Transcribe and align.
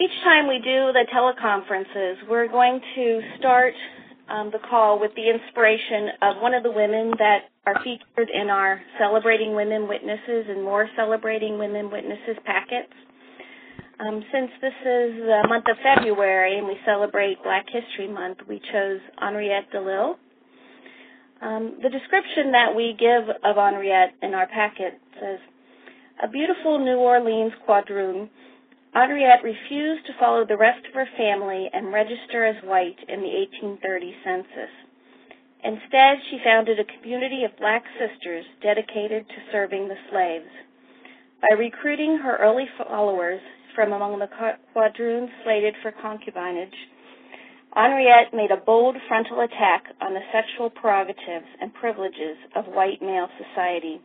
Each 0.00 0.14
time 0.22 0.46
we 0.46 0.58
do 0.58 0.92
the 0.92 1.06
teleconferences, 1.12 2.28
we're 2.28 2.46
going 2.46 2.80
to 2.94 3.20
start 3.36 3.74
um, 4.28 4.48
the 4.52 4.60
call 4.70 5.00
with 5.00 5.10
the 5.16 5.28
inspiration 5.28 6.10
of 6.22 6.40
one 6.40 6.54
of 6.54 6.62
the 6.62 6.70
women 6.70 7.12
that 7.18 7.50
are 7.66 7.82
featured 7.82 8.30
in 8.32 8.48
our 8.48 8.80
Celebrating 8.96 9.56
Women 9.56 9.88
Witnesses 9.88 10.46
and 10.48 10.62
More 10.62 10.88
Celebrating 10.94 11.58
Women 11.58 11.90
Witnesses 11.90 12.36
packets. 12.44 12.92
Um, 13.98 14.22
since 14.32 14.52
this 14.60 14.78
is 14.82 15.18
the 15.18 15.42
month 15.48 15.64
of 15.68 15.76
February 15.82 16.58
and 16.58 16.68
we 16.68 16.76
celebrate 16.86 17.42
Black 17.42 17.66
History 17.68 18.06
Month, 18.06 18.38
we 18.48 18.60
chose 18.70 19.00
Henriette 19.18 19.66
DeLille. 19.74 20.14
Um, 21.42 21.78
the 21.82 21.90
description 21.90 22.52
that 22.52 22.72
we 22.72 22.94
give 22.96 23.24
of 23.42 23.56
Henriette 23.56 24.14
in 24.22 24.34
our 24.34 24.46
packet 24.46 25.00
says, 25.20 25.40
a 26.22 26.28
beautiful 26.28 26.78
New 26.78 26.98
Orleans 26.98 27.52
quadroon, 27.66 28.28
Henriette 28.98 29.44
refused 29.44 30.04
to 30.06 30.18
follow 30.18 30.44
the 30.44 30.56
rest 30.56 30.84
of 30.84 30.94
her 30.94 31.06
family 31.16 31.70
and 31.72 31.92
register 31.92 32.44
as 32.44 32.60
white 32.64 32.98
in 33.06 33.22
the 33.22 33.30
1830 33.62 34.12
census. 34.24 34.74
Instead, 35.62 36.18
she 36.28 36.42
founded 36.42 36.80
a 36.80 36.98
community 36.98 37.44
of 37.44 37.56
black 37.58 37.84
sisters 37.94 38.44
dedicated 38.60 39.28
to 39.28 39.52
serving 39.52 39.86
the 39.86 39.94
slaves. 40.10 40.50
By 41.40 41.54
recruiting 41.54 42.18
her 42.18 42.38
early 42.38 42.66
followers 42.76 43.40
from 43.72 43.92
among 43.92 44.18
the 44.18 44.28
quadroons 44.74 45.30
slated 45.44 45.76
for 45.80 45.92
concubinage, 45.92 46.74
Henriette 47.76 48.34
made 48.34 48.50
a 48.50 48.56
bold 48.56 48.96
frontal 49.06 49.42
attack 49.42 49.84
on 50.00 50.12
the 50.12 50.26
sexual 50.32 50.70
prerogatives 50.70 51.46
and 51.60 51.72
privileges 51.72 52.36
of 52.56 52.66
white 52.66 53.00
male 53.00 53.28
society, 53.38 54.00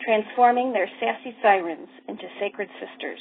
transforming 0.00 0.72
their 0.72 0.88
sassy 1.00 1.34
sirens 1.42 1.88
into 2.06 2.28
sacred 2.38 2.68
sisters. 2.78 3.18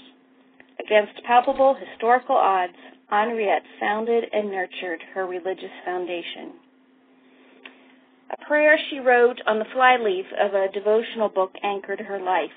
Against 0.79 1.23
palpable 1.25 1.75
historical 1.75 2.35
odds, 2.35 2.77
Henriette 3.09 3.63
founded 3.79 4.25
and 4.31 4.51
nurtured 4.51 5.01
her 5.13 5.25
religious 5.25 5.71
foundation. 5.83 6.53
A 8.31 8.45
prayer 8.45 8.77
she 8.89 8.99
wrote 8.99 9.41
on 9.47 9.59
the 9.59 9.65
flyleaf 9.73 10.25
of 10.39 10.53
a 10.53 10.71
devotional 10.71 11.29
book 11.29 11.51
anchored 11.63 11.99
her 11.99 12.19
life. 12.19 12.51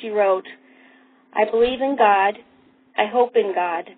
She 0.00 0.08
wrote, 0.08 0.46
I 1.32 1.44
believe 1.48 1.80
in 1.80 1.96
God. 1.96 2.34
I 2.96 3.06
hope 3.06 3.36
in 3.36 3.54
God. 3.54 3.90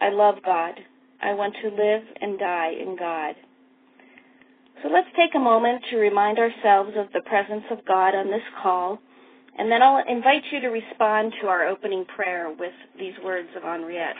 I 0.00 0.10
love 0.10 0.36
God. 0.44 0.74
I 1.22 1.32
want 1.34 1.54
to 1.62 1.68
live 1.68 2.02
and 2.20 2.38
die 2.38 2.72
in 2.72 2.96
God. 2.98 3.36
So 4.82 4.88
let's 4.88 5.08
take 5.16 5.34
a 5.36 5.38
moment 5.38 5.82
to 5.90 5.96
remind 5.96 6.38
ourselves 6.38 6.90
of 6.96 7.06
the 7.12 7.20
presence 7.20 7.64
of 7.70 7.84
God 7.86 8.16
on 8.16 8.26
this 8.26 8.42
call, 8.60 8.98
and 9.58 9.70
then 9.70 9.82
I'll 9.82 10.02
invite 10.08 10.42
you 10.50 10.60
to 10.60 10.68
respond 10.68 11.32
to 11.40 11.48
our 11.48 11.66
opening 11.66 12.04
prayer 12.04 12.50
with 12.50 12.72
these 12.98 13.14
words 13.24 13.48
of 13.56 13.62
Henriette. 13.62 14.16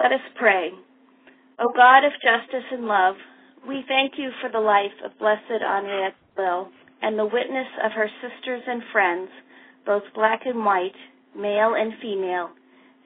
Let 0.00 0.12
us 0.12 0.20
pray. 0.36 0.70
O 1.58 1.72
God 1.74 2.04
of 2.04 2.12
justice 2.22 2.64
and 2.70 2.86
love, 2.86 3.16
we 3.66 3.84
thank 3.88 4.12
you 4.16 4.30
for 4.40 4.48
the 4.48 4.60
life 4.60 4.94
of 5.04 5.18
Blessed 5.18 5.60
Henriette 5.60 6.14
DeLille 6.36 6.68
and 7.02 7.18
the 7.18 7.26
witness 7.26 7.66
of 7.84 7.92
her 7.92 8.08
sisters 8.22 8.62
and 8.66 8.82
friends 8.92 9.28
both 9.84 10.02
black 10.14 10.42
and 10.44 10.64
white, 10.64 10.94
male 11.34 11.74
and 11.74 11.94
female, 12.02 12.50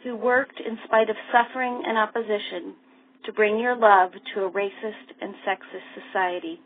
who 0.02 0.16
worked 0.16 0.58
in 0.58 0.76
spite 0.84 1.08
of 1.08 1.16
suffering 1.30 1.82
and 1.86 1.96
opposition 1.96 2.74
to 3.24 3.32
bring 3.32 3.58
your 3.58 3.76
love 3.76 4.12
to 4.34 4.44
a 4.44 4.50
racist 4.50 5.08
and 5.20 5.34
sexist 5.46 6.02
society. 6.12 6.60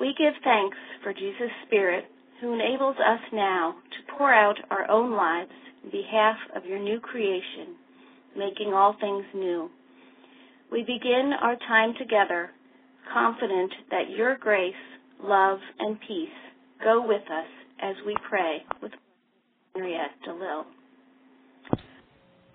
We 0.00 0.14
give 0.18 0.34
thanks 0.44 0.76
for 1.02 1.12
Jesus' 1.12 1.50
Spirit, 1.66 2.04
who 2.40 2.54
enables 2.54 2.96
us 2.96 3.20
now 3.32 3.74
to 3.90 4.16
pour 4.16 4.32
out 4.32 4.56
our 4.70 4.88
own 4.90 5.12
lives 5.12 5.50
in 5.84 5.90
behalf 5.90 6.36
of 6.54 6.64
your 6.64 6.78
new 6.78 7.00
creation, 7.00 7.74
making 8.36 8.72
all 8.72 8.96
things 9.00 9.24
new. 9.34 9.68
We 10.70 10.82
begin 10.82 11.32
our 11.42 11.56
time 11.56 11.94
together 11.98 12.50
confident 13.12 13.72
that 13.90 14.10
your 14.10 14.36
grace, 14.36 14.74
love, 15.22 15.58
and 15.78 15.98
peace 16.06 16.28
go 16.82 17.06
with 17.06 17.22
us 17.22 17.46
as 17.80 17.94
we 18.06 18.14
pray 18.28 18.58
with 18.82 18.92
Henriette 19.74 20.10
DeLille. 20.26 20.64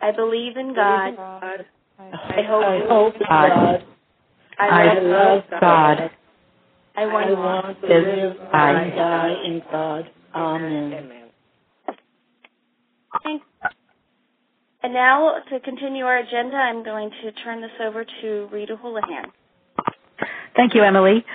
I 0.02 0.12
believe 0.12 0.58
in 0.58 0.74
God. 0.76 1.66
I 2.12 2.44
hope, 2.48 2.64
I 2.64 2.80
hope 2.88 3.14
God. 3.28 3.86
I 4.60 5.00
love 5.00 5.44
God. 5.60 6.12
I 6.96 7.06
want, 7.06 7.28
I 7.28 7.34
want 7.34 7.82
to 7.82 7.88
live 7.88 8.38
and 8.54 8.96
die 8.96 9.36
in 9.46 9.62
God. 9.72 10.10
Amen. 10.36 11.10
Thanks. 13.24 13.46
And 14.84 14.94
now, 14.94 15.36
to 15.50 15.60
continue 15.62 16.04
our 16.04 16.18
agenda, 16.18 16.58
I'm 16.58 16.84
going 16.84 17.10
to 17.24 17.32
turn 17.44 17.62
this 17.62 17.72
over 17.82 18.06
to 18.22 18.50
Rita 18.52 18.76
Houlihan. 18.76 19.32
Thank 20.56 20.76
you, 20.76 20.84
Emily. 20.84 21.26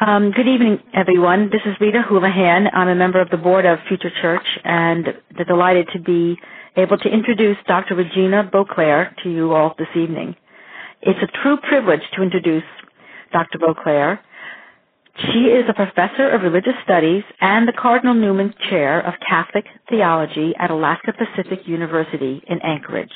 Um, 0.00 0.30
good 0.30 0.46
evening, 0.46 0.78
everyone. 0.94 1.50
This 1.50 1.60
is 1.66 1.74
Rita 1.80 2.02
Houlihan. 2.02 2.68
I'm 2.72 2.88
a 2.88 2.94
member 2.94 3.20
of 3.20 3.30
the 3.30 3.36
board 3.36 3.66
of 3.66 3.78
Future 3.88 4.12
Church 4.22 4.46
and 4.64 5.08
delighted 5.46 5.88
to 5.92 5.98
be 5.98 6.38
able 6.76 6.98
to 6.98 7.08
introduce 7.08 7.56
Dr. 7.66 7.94
Regina 7.94 8.48
Boisclair 8.52 9.14
to 9.22 9.30
you 9.30 9.52
all 9.52 9.74
this 9.78 9.88
evening. 9.96 10.34
It's 11.02 11.18
a 11.22 11.42
true 11.42 11.56
privilege 11.68 12.02
to 12.14 12.22
introduce 12.22 12.64
Dr. 13.32 13.58
Boisclair. 13.58 14.18
She 15.32 15.46
is 15.46 15.64
a 15.68 15.74
professor 15.74 16.28
of 16.28 16.42
religious 16.42 16.74
studies 16.84 17.24
and 17.40 17.66
the 17.66 17.72
Cardinal 17.72 18.14
Newman 18.14 18.54
Chair 18.70 19.00
of 19.00 19.14
Catholic 19.28 19.64
Theology 19.88 20.54
at 20.58 20.70
Alaska 20.70 21.12
Pacific 21.12 21.66
University 21.66 22.42
in 22.46 22.60
Anchorage. 22.62 23.12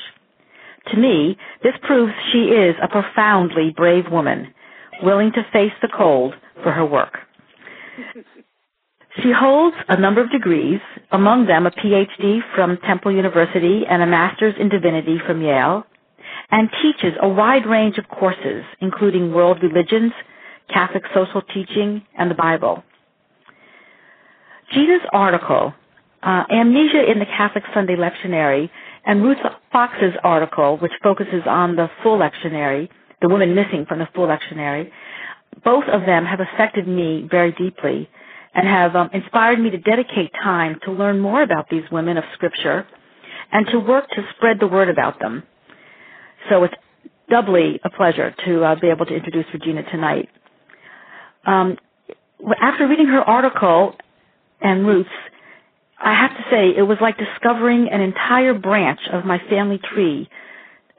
To 0.91 0.97
me, 0.97 1.37
this 1.63 1.73
proves 1.83 2.11
she 2.31 2.49
is 2.49 2.75
a 2.81 2.89
profoundly 2.89 3.73
brave 3.75 4.11
woman, 4.11 4.53
willing 5.01 5.31
to 5.31 5.45
face 5.53 5.71
the 5.81 5.89
cold 5.95 6.33
for 6.61 6.71
her 6.71 6.85
work. 6.85 7.17
She 9.21 9.31
holds 9.31 9.75
a 9.89 9.99
number 9.99 10.21
of 10.21 10.31
degrees, 10.31 10.79
among 11.11 11.45
them 11.45 11.67
a 11.67 11.71
PhD 11.71 12.39
from 12.55 12.77
Temple 12.77 13.11
University 13.11 13.83
and 13.87 14.01
a 14.01 14.07
Master's 14.07 14.55
in 14.59 14.69
Divinity 14.69 15.19
from 15.27 15.41
Yale, 15.41 15.85
and 16.49 16.67
teaches 16.81 17.13
a 17.21 17.29
wide 17.29 17.67
range 17.67 17.99
of 17.99 18.09
courses, 18.09 18.63
including 18.81 19.31
world 19.31 19.59
religions, 19.61 20.13
Catholic 20.73 21.03
social 21.13 21.43
teaching, 21.53 22.01
and 22.17 22.31
the 22.31 22.35
Bible. 22.35 22.83
Gina's 24.73 25.01
article, 25.11 25.75
uh, 26.23 26.45
Amnesia 26.49 27.11
in 27.11 27.19
the 27.19 27.25
Catholic 27.25 27.63
Sunday 27.71 27.95
Lectionary, 27.95 28.67
and 29.05 29.23
Ruth 29.23 29.37
Fox's 29.71 30.15
article, 30.23 30.77
which 30.77 30.93
focuses 31.03 31.43
on 31.45 31.75
the 31.75 31.87
full 32.01 32.17
lectionary, 32.17 32.89
the 33.21 33.29
women 33.29 33.53
missing 33.53 33.85
from 33.87 33.99
the 33.99 34.07
full 34.15 34.27
lectionary, 34.27 34.89
both 35.63 35.83
of 35.85 36.01
them 36.07 36.25
have 36.25 36.39
affected 36.39 36.87
me 36.87 37.27
very 37.29 37.51
deeply 37.51 38.09
and 38.53 38.67
have 38.67 38.95
um, 38.95 39.09
inspired 39.13 39.59
me 39.59 39.69
to 39.71 39.77
dedicate 39.77 40.31
time 40.33 40.79
to 40.85 40.91
learn 40.91 41.19
more 41.19 41.41
about 41.41 41.69
these 41.69 41.83
women 41.91 42.17
of 42.17 42.23
Scripture 42.33 42.85
and 43.51 43.67
to 43.67 43.79
work 43.79 44.09
to 44.09 44.23
spread 44.35 44.59
the 44.59 44.67
word 44.67 44.89
about 44.89 45.19
them. 45.19 45.43
So 46.49 46.63
it's 46.63 46.73
doubly 47.29 47.79
a 47.83 47.89
pleasure 47.89 48.35
to 48.45 48.63
uh, 48.63 48.75
be 48.75 48.87
able 48.87 49.05
to 49.05 49.15
introduce 49.15 49.45
Regina 49.53 49.83
tonight. 49.89 50.29
Um, 51.45 51.77
after 52.61 52.87
reading 52.87 53.07
her 53.07 53.21
article 53.21 53.95
and 54.61 54.85
Ruth's, 54.85 55.09
I 55.99 56.13
have 56.13 56.31
to 56.31 56.43
say 56.51 56.73
it 56.75 56.83
was 56.83 56.97
like 56.99 57.17
discovering 57.17 57.89
an 57.89 58.01
entire 58.01 58.53
branch 58.53 58.99
of 59.11 59.25
my 59.25 59.39
family 59.49 59.79
tree 59.93 60.29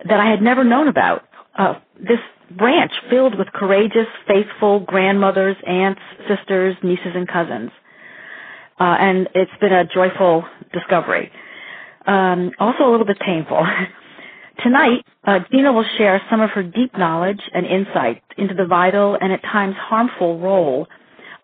that 0.09 0.19
I 0.19 0.27
had 0.27 0.43
never 0.43 0.65
known 0.65 0.89
about. 0.89 1.25
Uh, 1.57 1.75
this 2.01 2.19
branch 2.51 2.93
filled 3.11 3.39
with 3.39 3.49
courageous, 3.53 4.07
faithful 4.27 4.81
grandmothers, 4.81 5.57
aunts, 5.67 6.01
sisters, 6.29 6.77
nieces, 6.83 7.13
and 7.15 7.29
cousins. 7.29 7.71
Uh, 8.79 8.97
and 8.99 9.29
it's 9.35 9.51
been 9.61 9.73
a 9.73 9.85
joyful 9.85 10.45
discovery. 10.73 11.31
Um, 12.07 12.51
also 12.59 12.85
a 12.85 12.91
little 12.91 13.07
bit 13.07 13.19
painful. 13.21 13.67
Tonight, 14.63 15.05
uh, 15.25 15.41
Gina 15.51 15.73
will 15.73 15.87
share 15.99 16.21
some 16.31 16.41
of 16.41 16.51
her 16.51 16.63
deep 16.63 16.97
knowledge 16.97 17.41
and 17.55 17.67
insight 17.67 18.23
into 18.37 18.55
the 18.55 18.67
vital 18.67 19.17
and 19.21 19.33
at 19.33 19.43
times 19.43 19.75
harmful 19.79 20.39
role 20.39 20.87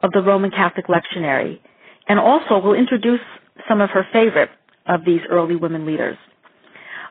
of 0.03 0.12
the 0.12 0.23
Roman 0.23 0.50
Catholic 0.50 0.87
lectionary, 0.87 1.61
and 2.08 2.19
also 2.19 2.58
will 2.58 2.75
introduce 2.75 3.20
some 3.69 3.81
of 3.81 3.91
her 3.91 4.06
favorite 4.12 4.50
of 4.87 5.05
these 5.05 5.20
early 5.29 5.56
women 5.56 5.87
leaders. 5.87 6.17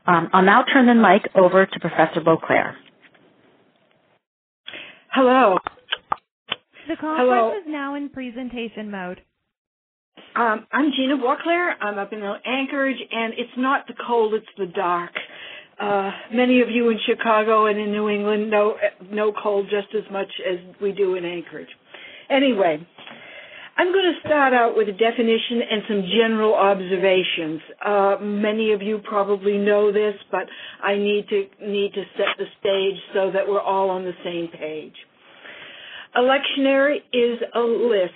Um, 0.07 0.30
I'll 0.33 0.42
now 0.42 0.63
turn 0.63 0.88
the 0.88 0.95
mic 0.95 1.30
over 1.35 1.65
to 1.65 1.80
Professor 1.80 2.21
Boisclair. 2.21 2.75
Hello. 5.11 5.57
The 6.88 6.95
conference 6.95 7.17
Hello. 7.17 7.50
is 7.57 7.63
now 7.67 7.95
in 7.95 8.09
presentation 8.09 8.91
mode. 8.91 9.21
Um, 10.35 10.67
I'm 10.71 10.91
Gina 10.95 11.17
Boisclair. 11.17 11.73
I'm 11.81 11.97
up 11.97 12.13
in 12.13 12.21
Anchorage, 12.21 13.00
and 13.11 13.33
it's 13.33 13.57
not 13.57 13.88
the 13.88 13.95
cold; 14.06 14.35
it's 14.35 14.45
the 14.57 14.67
dark. 14.67 15.11
Uh, 15.79 16.11
many 16.31 16.61
of 16.61 16.69
you 16.69 16.89
in 16.89 17.00
Chicago 17.07 17.65
and 17.65 17.79
in 17.79 17.91
New 17.91 18.09
England 18.09 18.51
know 18.51 18.75
know 19.11 19.33
cold 19.41 19.67
just 19.69 19.88
as 19.95 20.09
much 20.11 20.29
as 20.47 20.59
we 20.79 20.91
do 20.91 21.15
in 21.15 21.25
Anchorage. 21.25 21.69
Anyway, 22.29 22.85
I'm 23.80 23.94
going 23.94 24.14
to 24.14 24.28
start 24.28 24.54
out 24.54 24.76
with 24.76 24.90
a 24.90 24.92
definition 24.92 25.62
and 25.72 25.84
some 25.88 26.04
general 26.04 26.54
observations. 26.54 27.62
Uh, 27.86 28.18
many 28.20 28.74
of 28.74 28.81
you 28.81 29.00
probably 29.02 29.58
know 29.58 29.90
this, 29.90 30.16
but 30.30 30.48
I 30.84 30.98
need 30.98 31.30
to 31.30 31.46
need 31.66 31.94
to 31.94 32.04
set 32.18 32.36
the 32.38 32.44
stage 32.60 33.00
so 33.14 33.31
that 33.31 33.48
we're 33.48 33.62
all 33.62 33.90
on 33.90 34.04
the 34.04 34.12
same 34.22 34.50
page. 34.50 34.96
A 36.14 36.20
lectionary 36.20 36.98
is 37.14 37.40
a 37.56 37.60
list 37.62 38.12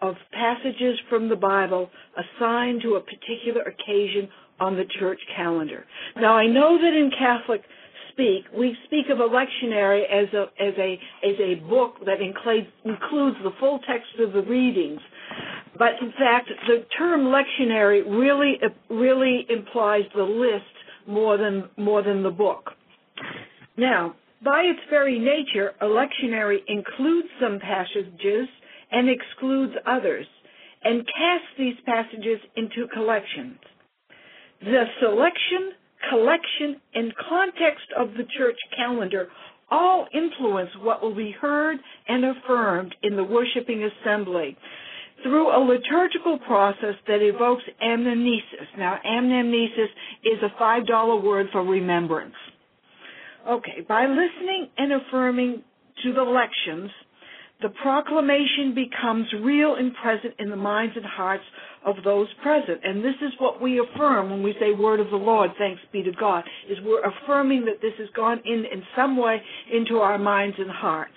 of 0.00 0.14
passages 0.32 0.98
from 1.10 1.28
the 1.28 1.36
Bible 1.36 1.90
assigned 2.16 2.80
to 2.80 2.94
a 2.94 3.00
particular 3.02 3.60
occasion 3.64 4.30
on 4.60 4.76
the 4.76 4.84
church 4.98 5.20
calendar. 5.36 5.84
Now, 6.16 6.38
I 6.38 6.46
know 6.46 6.78
that 6.78 6.94
in 6.94 7.10
Catholic 7.18 7.60
speak, 8.12 8.44
we 8.56 8.76
speak 8.86 9.06
of 9.10 9.18
a 9.18 9.28
lectionary 9.28 10.02
as 10.04 10.32
a 10.32 10.42
as 10.62 10.74
a 10.78 10.98
as 11.24 11.36
a 11.40 11.54
book 11.68 11.94
that 12.06 12.20
includes 12.20 12.68
includes 12.84 13.36
the 13.42 13.52
full 13.58 13.78
text 13.80 14.08
of 14.20 14.32
the 14.32 14.42
readings. 14.42 15.00
But 15.78 15.92
in 16.00 16.12
fact, 16.12 16.50
the 16.66 16.84
term 16.96 17.32
lectionary 17.32 18.04
really 18.06 18.58
really 18.90 19.46
implies 19.48 20.04
the 20.14 20.22
list 20.22 20.64
more 21.06 21.36
than 21.36 21.68
more 21.76 22.02
than 22.02 22.22
the 22.22 22.30
book. 22.30 22.70
Now, 23.76 24.14
by 24.44 24.62
its 24.62 24.80
very 24.90 25.18
nature, 25.18 25.72
a 25.80 25.86
lectionary 25.86 26.58
includes 26.68 27.28
some 27.40 27.58
passages 27.60 28.48
and 28.90 29.08
excludes 29.08 29.72
others, 29.86 30.26
and 30.84 31.06
casts 31.06 31.48
these 31.58 31.76
passages 31.86 32.38
into 32.56 32.86
collections. 32.92 33.58
The 34.60 34.84
selection 35.00 35.72
collection, 36.10 36.80
and 36.94 37.12
context 37.28 37.86
of 37.98 38.12
the 38.12 38.24
church 38.36 38.58
calendar 38.76 39.28
all 39.70 40.06
influence 40.12 40.70
what 40.80 41.02
will 41.02 41.14
be 41.14 41.34
heard 41.40 41.78
and 42.06 42.24
affirmed 42.24 42.94
in 43.02 43.16
the 43.16 43.24
worshiping 43.24 43.88
assembly 43.88 44.56
through 45.22 45.48
a 45.48 45.60
liturgical 45.64 46.38
process 46.40 46.94
that 47.06 47.22
evokes 47.22 47.62
anamnesis. 47.82 48.66
Now, 48.76 48.98
anamnesis 49.06 49.88
is 50.24 50.38
a 50.42 50.62
$5 50.62 51.22
word 51.22 51.46
for 51.52 51.64
remembrance. 51.64 52.34
Okay, 53.48 53.80
by 53.88 54.06
listening 54.06 54.68
and 54.76 54.92
affirming 54.92 55.62
to 56.04 56.12
the 56.12 56.22
lections, 56.22 56.90
the 57.62 57.70
proclamation 57.82 58.74
becomes 58.74 59.26
real 59.42 59.76
and 59.76 59.94
present 59.94 60.34
in 60.38 60.50
the 60.50 60.56
minds 60.56 60.94
and 60.96 61.04
hearts 61.04 61.44
of 61.84 61.96
those 62.04 62.28
present. 62.42 62.80
And 62.84 63.04
this 63.04 63.14
is 63.22 63.32
what 63.38 63.60
we 63.60 63.80
affirm 63.80 64.30
when 64.30 64.42
we 64.42 64.54
say 64.60 64.72
word 64.72 65.00
of 65.00 65.10
the 65.10 65.16
Lord, 65.16 65.50
thanks 65.58 65.80
be 65.92 66.02
to 66.02 66.12
God, 66.12 66.44
is 66.68 66.78
we're 66.84 67.04
affirming 67.04 67.64
that 67.66 67.80
this 67.80 67.94
has 67.98 68.08
gone 68.14 68.40
in 68.44 68.64
in 68.72 68.82
some 68.96 69.16
way 69.16 69.40
into 69.72 69.96
our 69.96 70.18
minds 70.18 70.56
and 70.58 70.70
hearts. 70.70 71.12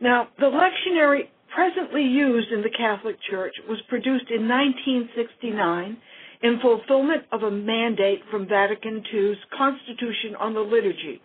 Now, 0.00 0.28
the 0.38 0.46
lectionary 0.46 1.28
presently 1.54 2.02
used 2.02 2.52
in 2.52 2.62
the 2.62 2.70
Catholic 2.76 3.16
Church 3.30 3.54
was 3.68 3.80
produced 3.88 4.30
in 4.30 4.48
1969 4.48 5.96
in 6.42 6.60
fulfillment 6.60 7.22
of 7.32 7.42
a 7.42 7.50
mandate 7.50 8.20
from 8.30 8.46
Vatican 8.46 9.02
II's 9.12 9.38
Constitution 9.56 10.36
on 10.38 10.52
the 10.52 10.60
Liturgy 10.60 11.20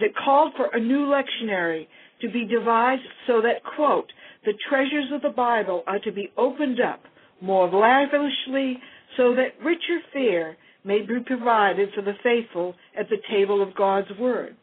that 0.00 0.10
called 0.24 0.52
for 0.56 0.68
a 0.72 0.80
new 0.80 1.06
lectionary 1.06 1.86
to 2.20 2.30
be 2.30 2.44
devised 2.44 3.02
so 3.26 3.40
that, 3.42 3.62
quote, 3.76 4.10
the 4.44 4.54
treasures 4.68 5.10
of 5.12 5.22
the 5.22 5.30
Bible 5.30 5.82
are 5.86 5.98
to 6.00 6.12
be 6.12 6.32
opened 6.36 6.80
up 6.80 7.00
more 7.40 7.68
lavishly 7.68 8.78
so 9.16 9.34
that 9.34 9.62
richer 9.64 10.00
fare 10.12 10.56
may 10.84 11.00
be 11.00 11.18
provided 11.26 11.90
for 11.94 12.02
the 12.02 12.14
faithful 12.22 12.74
at 12.98 13.08
the 13.08 13.16
table 13.30 13.62
of 13.62 13.74
God's 13.74 14.08
Word. 14.18 14.56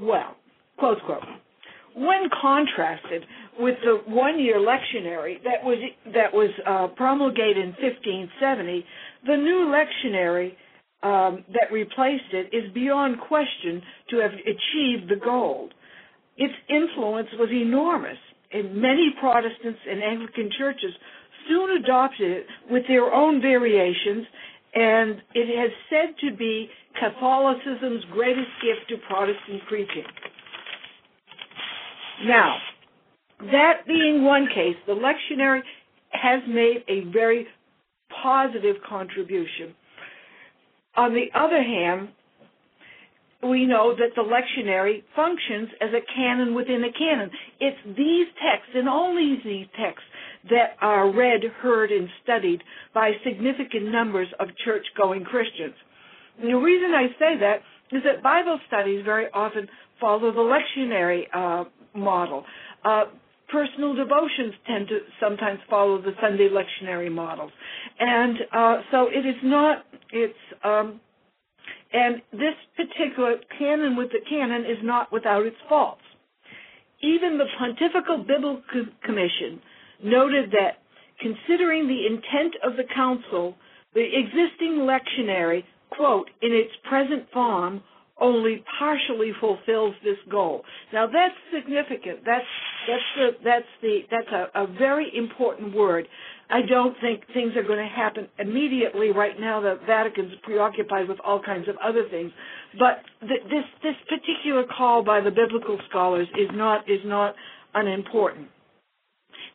Well, 0.00 0.36
close 0.78 0.98
quote. 1.04 1.22
When 1.94 2.28
contrasted 2.40 3.24
with 3.58 3.76
the 3.82 4.10
one-year 4.10 4.58
lectionary 4.58 5.42
that 5.44 5.64
was 5.64 5.78
that 6.12 6.32
was 6.32 6.50
uh, 6.66 6.88
promulgated 6.94 7.58
in 7.58 7.70
1570, 7.70 8.84
the 9.26 9.36
new 9.36 9.72
lectionary 9.72 10.52
um, 11.02 11.44
that 11.52 11.72
replaced 11.72 12.32
it 12.32 12.54
is 12.54 12.72
beyond 12.72 13.20
question 13.20 13.82
to 14.10 14.16
have 14.18 14.32
achieved 14.32 15.08
the 15.08 15.20
goal. 15.22 15.70
Its 16.36 16.54
influence 16.68 17.28
was 17.38 17.50
enormous, 17.50 18.18
and 18.52 18.74
many 18.74 19.14
Protestants 19.20 19.80
and 19.88 20.02
Anglican 20.02 20.50
churches 20.58 20.92
soon 21.48 21.82
adopted 21.82 22.30
it 22.30 22.46
with 22.70 22.82
their 22.88 23.12
own 23.12 23.40
variations, 23.40 24.26
and 24.74 25.22
it 25.34 25.48
has 25.58 25.70
said 25.88 26.14
to 26.20 26.36
be 26.36 26.68
Catholicism's 27.00 28.04
greatest 28.12 28.50
gift 28.62 28.88
to 28.90 28.96
Protestant 29.08 29.62
preaching. 29.68 30.04
Now, 32.26 32.56
that 33.40 33.86
being 33.86 34.24
one 34.24 34.46
case, 34.54 34.76
the 34.86 34.94
lectionary 34.94 35.60
has 36.10 36.40
made 36.48 36.84
a 36.88 37.10
very 37.12 37.46
positive 38.22 38.76
contribution. 38.88 39.74
On 40.96 41.12
the 41.12 41.26
other 41.38 41.62
hand, 41.62 42.08
we 43.42 43.66
know 43.66 43.94
that 43.94 44.14
the 44.16 44.22
lectionary 44.22 45.02
functions 45.14 45.68
as 45.80 45.90
a 45.90 46.00
canon 46.14 46.54
within 46.54 46.82
a 46.84 46.92
canon. 46.92 47.30
It's 47.60 47.76
these 47.84 48.26
texts 48.40 48.72
and 48.74 48.88
only 48.88 49.38
these 49.44 49.66
texts 49.78 50.08
that 50.50 50.76
are 50.80 51.10
read, 51.12 51.42
heard, 51.60 51.90
and 51.90 52.08
studied 52.22 52.62
by 52.94 53.12
significant 53.24 53.90
numbers 53.90 54.28
of 54.38 54.48
church-going 54.64 55.24
Christians. 55.24 55.74
And 56.40 56.48
the 56.50 56.56
reason 56.56 56.92
I 56.94 57.08
say 57.18 57.38
that 57.40 57.56
is 57.92 58.02
that 58.04 58.22
Bible 58.22 58.58
studies 58.66 59.02
very 59.04 59.26
often 59.32 59.68
follow 60.00 60.32
the 60.32 60.38
lectionary 60.40 61.24
uh, 61.34 61.64
model. 61.94 62.44
Uh, 62.84 63.04
personal 63.48 63.94
devotions 63.94 64.54
tend 64.66 64.88
to 64.88 64.98
sometimes 65.20 65.58
follow 65.70 66.00
the 66.00 66.12
Sunday 66.20 66.48
lectionary 66.48 67.10
models, 67.10 67.52
and 67.98 68.36
uh, 68.52 68.76
so 68.90 69.06
it 69.08 69.26
is 69.26 69.36
not. 69.42 69.84
It's 70.10 70.34
um, 70.64 71.00
and 71.92 72.22
this 72.32 72.54
particular 72.76 73.36
canon 73.58 73.96
with 73.96 74.10
the 74.10 74.20
canon 74.28 74.62
is 74.62 74.78
not 74.82 75.12
without 75.12 75.46
its 75.46 75.56
faults. 75.68 76.02
Even 77.02 77.38
the 77.38 77.46
Pontifical 77.58 78.18
Biblical 78.18 78.86
Commission 79.04 79.60
noted 80.02 80.50
that 80.52 80.78
considering 81.20 81.86
the 81.86 82.06
intent 82.06 82.54
of 82.64 82.76
the 82.76 82.84
council, 82.94 83.54
the 83.94 84.04
existing 84.04 84.86
lectionary, 84.86 85.64
quote, 85.90 86.28
in 86.42 86.52
its 86.52 86.72
present 86.88 87.26
form, 87.32 87.82
only 88.18 88.64
partially 88.78 89.32
fulfills 89.40 89.94
this 90.02 90.16
goal. 90.30 90.62
Now 90.92 91.06
that's 91.06 91.34
significant. 91.54 92.20
That's 92.24 92.44
that's 92.88 93.02
the 93.16 93.28
that's 93.44 93.66
the 93.82 94.00
that's 94.10 94.28
a, 94.32 94.62
a 94.62 94.66
very 94.66 95.10
important 95.14 95.74
word. 95.74 96.08
I 96.48 96.60
don't 96.62 96.94
think 97.00 97.22
things 97.34 97.52
are 97.56 97.64
going 97.64 97.78
to 97.78 97.92
happen 97.94 98.28
immediately 98.38 99.10
right 99.10 99.38
now. 99.38 99.60
The 99.60 99.78
Vatican's 99.84 100.32
preoccupied 100.44 101.08
with 101.08 101.18
all 101.24 101.42
kinds 101.42 101.68
of 101.68 101.74
other 101.84 102.08
things, 102.08 102.30
but 102.78 103.02
th- 103.20 103.42
this 103.44 103.64
this 103.82 103.96
particular 104.08 104.64
call 104.64 105.02
by 105.02 105.20
the 105.20 105.30
biblical 105.30 105.78
scholars 105.88 106.28
is 106.38 106.48
not 106.52 106.88
is 106.88 107.00
not 107.04 107.34
unimportant. 107.74 108.48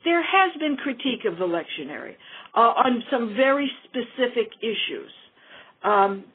There 0.04 0.22
has 0.22 0.60
been 0.60 0.78
critique 0.78 1.26
of 1.26 1.38
the 1.38 1.46
lectionary 1.46 2.16
uh, 2.56 2.60
on 2.60 3.04
some 3.10 3.36
very 3.36 3.70
specific 3.86 4.52
issues. 4.62 5.12
Um, 5.84 6.26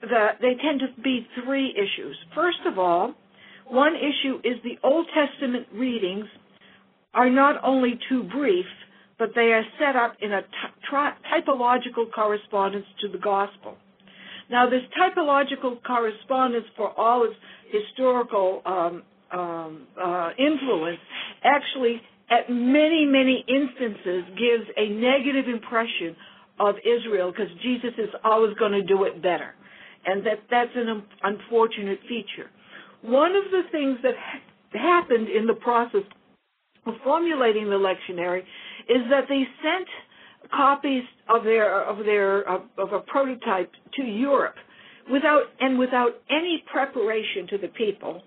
the, 0.00 0.28
they 0.40 0.54
tend 0.62 0.80
to 0.80 1.02
be 1.02 1.26
three 1.44 1.74
issues. 1.76 2.16
First 2.34 2.58
of 2.66 2.78
all, 2.78 3.14
one 3.68 3.94
issue 3.96 4.38
is 4.44 4.56
the 4.64 4.78
Old 4.82 5.06
Testament 5.14 5.66
readings 5.74 6.26
are 7.14 7.30
not 7.30 7.62
only 7.64 7.98
too 8.08 8.22
brief, 8.24 8.66
but 9.22 9.30
they 9.36 9.52
are 9.52 9.62
set 9.78 9.94
up 9.94 10.16
in 10.20 10.32
a 10.32 10.42
typological 10.92 12.10
correspondence 12.12 12.86
to 13.00 13.06
the 13.06 13.18
gospel. 13.18 13.76
Now, 14.50 14.68
this 14.68 14.82
typological 14.98 15.80
correspondence, 15.86 16.64
for 16.76 16.90
all 16.98 17.22
its 17.22 17.36
historical 17.70 18.62
um, 18.66 19.04
um, 19.30 19.86
uh, 19.96 20.30
influence, 20.36 20.98
actually 21.44 22.00
at 22.30 22.50
many, 22.50 23.06
many 23.06 23.44
instances 23.46 24.24
gives 24.34 24.66
a 24.76 24.88
negative 24.88 25.46
impression 25.46 26.16
of 26.58 26.74
Israel 26.82 27.30
because 27.30 27.52
Jesus 27.62 27.94
is 27.98 28.10
always 28.24 28.56
going 28.56 28.72
to 28.72 28.82
do 28.82 29.04
it 29.04 29.22
better. 29.22 29.54
And 30.04 30.26
that 30.26 30.40
that's 30.50 30.74
an 30.74 31.04
unfortunate 31.22 32.00
feature. 32.08 32.50
One 33.02 33.36
of 33.36 33.44
the 33.52 33.62
things 33.70 33.98
that 34.02 34.14
ha- 34.18 34.40
happened 35.00 35.28
in 35.28 35.46
the 35.46 35.54
process 35.54 36.02
of 36.86 36.94
formulating 37.04 37.70
the 37.70 37.78
lectionary 37.78 38.42
is 38.88 39.02
that 39.10 39.24
they 39.28 39.42
sent 39.62 39.88
copies 40.54 41.04
of 41.28 41.44
their 41.44 41.82
of 41.82 42.04
their 42.04 42.48
of, 42.48 42.62
of 42.78 42.92
a 42.92 43.00
prototype 43.00 43.70
to 43.94 44.02
Europe 44.02 44.56
without 45.10 45.44
and 45.60 45.78
without 45.78 46.12
any 46.30 46.62
preparation 46.70 47.46
to 47.48 47.58
the 47.58 47.68
people 47.68 48.22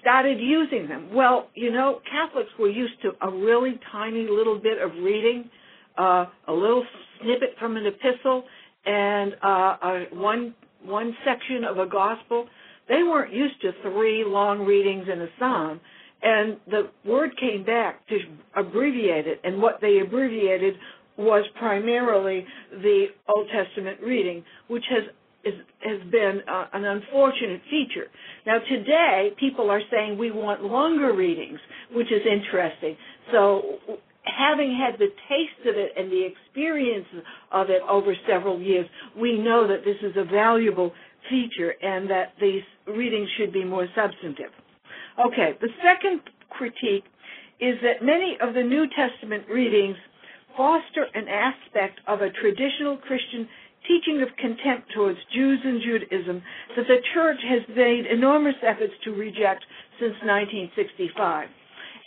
started 0.00 0.38
using 0.40 0.88
them. 0.88 1.14
Well, 1.14 1.48
you 1.54 1.70
know, 1.70 2.00
Catholics 2.10 2.50
were 2.58 2.68
used 2.68 3.00
to 3.02 3.12
a 3.22 3.30
really 3.30 3.78
tiny 3.92 4.26
little 4.28 4.58
bit 4.58 4.82
of 4.82 4.90
reading, 5.02 5.48
uh, 5.96 6.26
a 6.48 6.52
little 6.52 6.84
snippet 7.20 7.50
from 7.58 7.76
an 7.76 7.86
epistle, 7.86 8.44
and 8.84 9.34
uh, 9.42 9.46
a, 9.46 10.06
one 10.12 10.54
one 10.84 11.16
section 11.24 11.64
of 11.64 11.78
a 11.78 11.86
gospel. 11.86 12.48
They 12.88 13.04
weren't 13.04 13.32
used 13.32 13.60
to 13.62 13.70
three 13.82 14.24
long 14.26 14.66
readings 14.66 15.06
in 15.10 15.22
a 15.22 15.28
psalm, 15.38 15.80
and 16.22 16.56
the 16.68 16.90
word 17.04 17.30
came 17.38 17.64
back 17.64 18.06
to 18.08 18.18
abbreviate 18.56 19.26
it, 19.26 19.40
and 19.44 19.60
what 19.60 19.80
they 19.80 19.98
abbreviated 19.98 20.74
was 21.16 21.44
primarily 21.58 22.46
the 22.70 23.06
Old 23.28 23.48
Testament 23.48 24.00
reading, 24.00 24.44
which 24.68 24.84
has 24.90 25.02
is, 25.44 25.54
has 25.80 26.00
been 26.10 26.40
uh, 26.48 26.66
an 26.72 26.84
unfortunate 26.84 27.62
feature. 27.68 28.06
Now 28.46 28.58
today, 28.68 29.30
people 29.40 29.70
are 29.70 29.80
saying 29.90 30.16
we 30.16 30.30
want 30.30 30.62
longer 30.62 31.12
readings, 31.14 31.58
which 31.92 32.06
is 32.12 32.22
interesting. 32.24 32.96
So 33.32 33.78
having 34.24 34.78
had 34.78 34.98
the 34.98 35.08
taste 35.28 35.68
of 35.68 35.74
it 35.76 35.92
and 35.96 36.12
the 36.12 36.26
experience 36.26 37.06
of 37.50 37.70
it 37.70 37.82
over 37.88 38.14
several 38.28 38.60
years, 38.60 38.86
we 39.18 39.36
know 39.36 39.66
that 39.66 39.84
this 39.84 39.96
is 40.02 40.16
a 40.16 40.24
valuable 40.24 40.92
feature 41.28 41.74
and 41.82 42.08
that 42.10 42.34
these 42.40 42.62
readings 42.86 43.28
should 43.36 43.52
be 43.52 43.64
more 43.64 43.88
substantive. 43.96 44.52
Okay, 45.18 45.52
the 45.60 45.68
second 45.84 46.20
critique 46.50 47.04
is 47.60 47.76
that 47.82 48.04
many 48.04 48.36
of 48.40 48.54
the 48.54 48.62
New 48.62 48.86
Testament 48.96 49.44
readings 49.48 49.96
foster 50.56 51.06
an 51.14 51.28
aspect 51.28 52.00
of 52.06 52.20
a 52.20 52.30
traditional 52.30 52.96
Christian 52.96 53.48
teaching 53.86 54.22
of 54.22 54.28
contempt 54.38 54.92
towards 54.94 55.18
Jews 55.34 55.60
and 55.64 55.82
Judaism 55.82 56.42
that 56.76 56.86
the 56.86 57.02
church 57.14 57.38
has 57.48 57.62
made 57.76 58.06
enormous 58.06 58.54
efforts 58.62 58.92
to 59.04 59.12
reject 59.12 59.64
since 59.98 60.14
1965. 60.22 61.48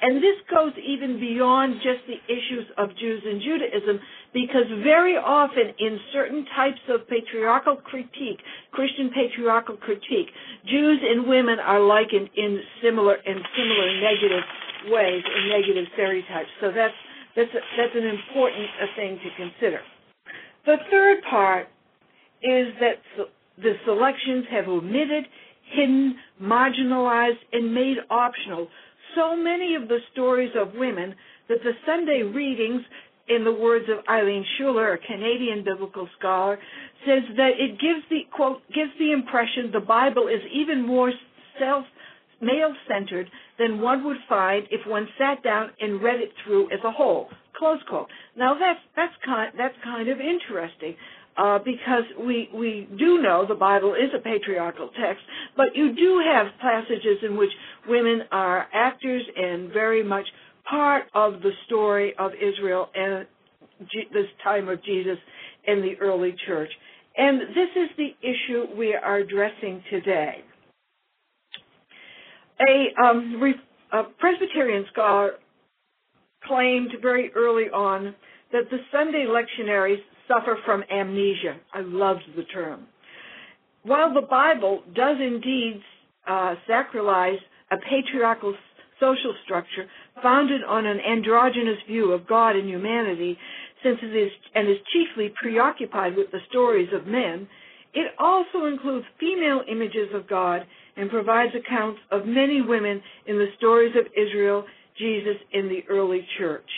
And 0.01 0.17
this 0.17 0.35
goes 0.51 0.73
even 0.83 1.19
beyond 1.19 1.75
just 1.75 2.03
the 2.07 2.19
issues 2.27 2.67
of 2.77 2.89
Jews 2.97 3.23
and 3.25 3.41
Judaism 3.41 3.99
because 4.35 4.67
very 4.83 5.15
often 5.15 5.71
in 5.79 5.97
certain 6.11 6.43
types 6.59 6.83
of 6.91 7.07
patriarchal 7.07 7.77
critique, 7.77 8.43
Christian 8.75 9.09
patriarchal 9.15 9.77
critique, 9.77 10.27
Jews 10.67 10.99
and 10.99 11.25
women 11.25 11.55
are 11.57 11.79
likened 11.79 12.29
in 12.35 12.59
similar 12.83 13.15
in 13.15 13.39
similar 13.55 13.87
negative 14.03 14.43
ways 14.91 15.23
and 15.23 15.49
negative 15.49 15.87
stereotypes. 15.95 16.51
So 16.59 16.67
that's 16.75 16.99
that's 17.39 17.49
a, 17.55 17.61
that's 17.79 17.95
an 17.95 18.11
important 18.11 18.67
uh, 18.75 18.85
thing 18.99 19.19
to 19.23 19.29
consider. 19.39 19.79
The 20.65 20.83
third 20.91 21.23
part 21.29 21.67
is 22.43 22.75
that 22.83 22.99
the 23.55 23.73
selections 23.85 24.45
have 24.51 24.67
omitted, 24.67 25.23
hidden, 25.71 26.15
marginalized, 26.43 27.39
and 27.53 27.73
made 27.73 27.97
optional 28.09 28.67
so 29.15 29.33
many 29.33 29.75
of 29.75 29.87
the 29.87 29.99
stories 30.11 30.51
of 30.59 30.73
women 30.75 31.15
that 31.47 31.59
the 31.63 31.71
Sunday 31.85 32.23
readings, 32.23 32.81
in 33.27 33.43
the 33.43 33.51
words 33.51 33.85
of 33.89 34.05
Eileen 34.07 34.45
Schuller, 34.57 34.95
a 34.95 34.97
Canadian 34.97 35.63
biblical 35.63 36.07
scholar, 36.17 36.59
says 37.05 37.23
that 37.37 37.51
it 37.57 37.79
gives 37.79 38.01
the 38.09 38.21
quote 38.35 38.61
gives 38.73 38.91
the 38.99 39.11
impression 39.11 39.71
the 39.71 39.79
Bible 39.79 40.27
is 40.27 40.41
even 40.53 40.85
more 40.85 41.11
self 41.59 41.85
male-centered 42.41 43.29
than 43.57 43.81
one 43.81 44.03
would 44.03 44.17
find 44.27 44.67
if 44.69 44.85
one 44.87 45.07
sat 45.17 45.41
down 45.43 45.71
and 45.79 46.03
read 46.03 46.19
it 46.19 46.31
through 46.43 46.65
as 46.71 46.79
a 46.83 46.91
whole. 46.91 47.29
Close 47.57 47.79
quote. 47.87 48.09
Now 48.37 48.57
that's 48.59 48.79
that's 48.95 49.13
kind 49.25 49.51
that's 49.57 49.75
kind 49.83 50.09
of 50.09 50.19
interesting. 50.19 50.95
Uh, 51.37 51.59
because 51.59 52.03
we 52.25 52.49
we 52.53 52.87
do 52.97 53.21
know 53.21 53.45
the 53.45 53.55
Bible 53.55 53.93
is 53.93 54.09
a 54.15 54.19
patriarchal 54.19 54.89
text, 54.97 55.21
but 55.57 55.75
you 55.75 55.93
do 55.93 56.23
have 56.25 56.47
passages 56.61 57.17
in 57.23 57.35
which 57.35 57.51
women 57.89 58.21
are 58.31 58.67
actors 58.73 59.21
and 59.35 59.69
very 59.73 60.01
much 60.01 60.25
part 60.69 61.03
of 61.13 61.41
the 61.41 61.51
story 61.65 62.13
of 62.17 62.31
Israel 62.33 62.89
and 62.95 63.25
this 64.13 64.27
time 64.43 64.69
of 64.69 64.83
Jesus 64.83 65.17
in 65.67 65.81
the 65.81 65.95
early 66.01 66.35
church. 66.45 66.69
And 67.17 67.41
this 67.55 67.69
is 67.75 67.89
the 67.97 68.15
issue 68.21 68.65
we 68.77 68.93
are 68.93 69.17
addressing 69.17 69.83
today. 69.89 70.43
A, 72.67 73.01
um, 73.01 73.53
a 73.91 74.03
Presbyterian 74.19 74.85
scholar 74.91 75.31
claimed 76.43 76.91
very 77.01 77.31
early 77.35 77.65
on 77.65 78.15
that 78.51 78.69
the 78.69 78.77
Sunday 78.91 79.25
lectionaries 79.27 80.01
suffer 80.27 80.57
from 80.65 80.83
amnesia. 80.91 81.57
I 81.73 81.81
loved 81.81 82.23
the 82.35 82.43
term. 82.45 82.87
While 83.83 84.13
the 84.13 84.21
Bible 84.21 84.81
does 84.95 85.17
indeed 85.19 85.81
uh, 86.27 86.55
sacralize 86.67 87.37
a 87.71 87.77
patriarchal 87.77 88.55
social 88.99 89.33
structure 89.43 89.85
founded 90.21 90.61
on 90.63 90.85
an 90.85 90.99
androgynous 90.99 91.77
view 91.87 92.11
of 92.11 92.27
God 92.27 92.55
and 92.55 92.69
humanity, 92.69 93.37
since 93.83 93.97
it 94.01 94.15
is 94.15 94.31
and 94.55 94.69
is 94.69 94.77
chiefly 94.93 95.33
preoccupied 95.41 96.15
with 96.15 96.31
the 96.31 96.39
stories 96.49 96.89
of 96.93 97.05
men, 97.05 97.47
it 97.93 98.11
also 98.19 98.65
includes 98.65 99.05
female 99.19 99.61
images 99.69 100.09
of 100.13 100.27
God 100.27 100.65
and 100.97 101.09
provides 101.09 101.53
accounts 101.55 101.99
of 102.11 102.25
many 102.25 102.61
women 102.61 103.01
in 103.27 103.37
the 103.37 103.47
stories 103.57 103.95
of 103.95 104.05
Israel, 104.17 104.65
Jesus 104.97 105.35
in 105.53 105.67
the 105.67 105.83
early 105.89 106.25
church. 106.37 106.69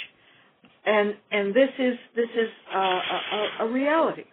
And, 0.86 1.16
and 1.32 1.54
this 1.54 1.70
is, 1.80 1.96
this 2.16 2.30
is 2.36 2.50
uh, 2.74 2.78
a, 2.80 3.48
a 3.62 3.72
reality. 3.72 4.24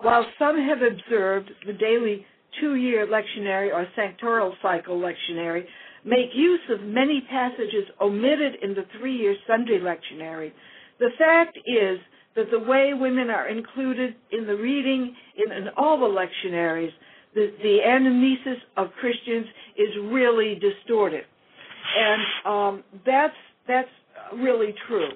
While 0.00 0.26
some 0.38 0.56
have 0.58 0.78
observed 0.82 1.50
the 1.66 1.72
daily 1.72 2.26
two-year 2.60 3.06
lectionary 3.06 3.72
or 3.72 3.86
sanctoral 3.96 4.52
cycle 4.62 4.98
lectionary 5.00 5.64
make 6.06 6.30
use 6.34 6.60
of 6.70 6.82
many 6.82 7.26
passages 7.28 7.84
omitted 8.00 8.54
in 8.62 8.70
the 8.70 8.84
three-year 8.98 9.34
Sunday 9.46 9.78
lectionary, 9.78 10.52
the 10.98 11.10
fact 11.18 11.58
is 11.66 11.98
that 12.36 12.50
the 12.50 12.58
way 12.58 12.92
women 12.94 13.28
are 13.28 13.48
included 13.48 14.14
in 14.30 14.46
the 14.46 14.56
reading 14.56 15.14
in, 15.36 15.52
in 15.52 15.68
all 15.76 15.98
the 15.98 16.06
lectionaries 16.06 16.92
the, 17.36 17.52
the 17.62 17.78
anamnesis 17.86 18.56
of 18.78 18.88
Christians 18.98 19.46
is 19.76 19.88
really 20.10 20.58
distorted. 20.58 21.24
And 21.96 22.22
um, 22.46 22.84
that's, 23.04 23.36
that's 23.68 23.88
really 24.34 24.74
true. 24.88 25.10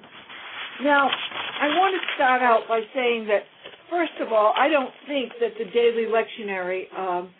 Now, 0.84 1.08
I 1.08 1.68
want 1.68 1.94
to 2.00 2.14
start 2.14 2.42
out 2.42 2.68
by 2.68 2.80
saying 2.94 3.26
that, 3.26 3.42
first 3.90 4.12
of 4.20 4.32
all, 4.32 4.52
I 4.56 4.68
don't 4.68 4.92
think 5.08 5.32
that 5.40 5.52
the 5.58 5.64
daily 5.72 6.06
lectionary 6.06 6.92
um, 6.96 7.30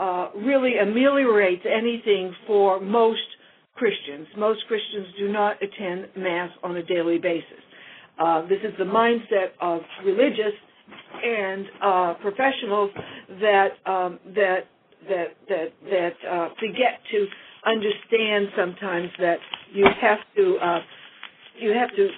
uh, 0.00 0.30
really 0.36 0.78
ameliorates 0.78 1.62
anything 1.70 2.34
for 2.46 2.80
most 2.80 3.20
Christians. 3.74 4.26
Most 4.36 4.60
Christians 4.66 5.06
do 5.18 5.30
not 5.30 5.56
attend 5.62 6.08
Mass 6.16 6.50
on 6.62 6.76
a 6.76 6.82
daily 6.82 7.18
basis. 7.18 7.62
Uh, 8.18 8.42
this 8.42 8.58
is 8.64 8.72
the 8.78 8.84
mindset 8.84 9.50
of 9.60 9.80
religious 10.04 10.52
and 11.24 11.66
uh, 11.82 12.14
professionals 12.14 12.90
that 13.40 13.68
um, 13.86 14.18
that 14.34 14.66
that 15.08 15.36
that 15.48 15.72
that 15.84 16.12
uh, 16.28 16.48
forget 16.58 17.00
to 17.10 17.26
understand 17.66 18.48
sometimes 18.56 19.10
that 19.18 19.38
you 19.72 19.86
have 20.00 20.18
to 20.36 20.56
uh, 20.62 20.80
you 21.58 21.72
have 21.72 21.94
to 21.96 22.08